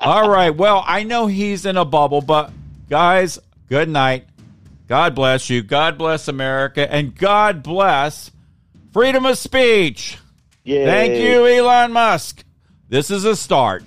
All 0.00 0.28
right. 0.28 0.50
Well, 0.50 0.82
I 0.86 1.04
know 1.04 1.26
he's 1.26 1.66
in 1.66 1.76
a 1.76 1.84
bubble, 1.84 2.20
but 2.20 2.50
guys, 2.88 3.38
good 3.68 3.88
night. 3.88 4.26
God 4.88 5.14
bless 5.14 5.48
you. 5.48 5.62
God 5.62 5.96
bless 5.96 6.28
America. 6.28 6.92
And 6.92 7.16
God 7.16 7.62
bless 7.62 8.30
freedom 8.92 9.24
of 9.24 9.38
speech. 9.38 10.18
Yay. 10.64 10.84
Thank 10.84 11.14
you, 11.14 11.46
Elon 11.46 11.92
Musk. 11.92 12.44
This 12.88 13.10
is 13.10 13.24
a 13.24 13.34
start. 13.34 13.84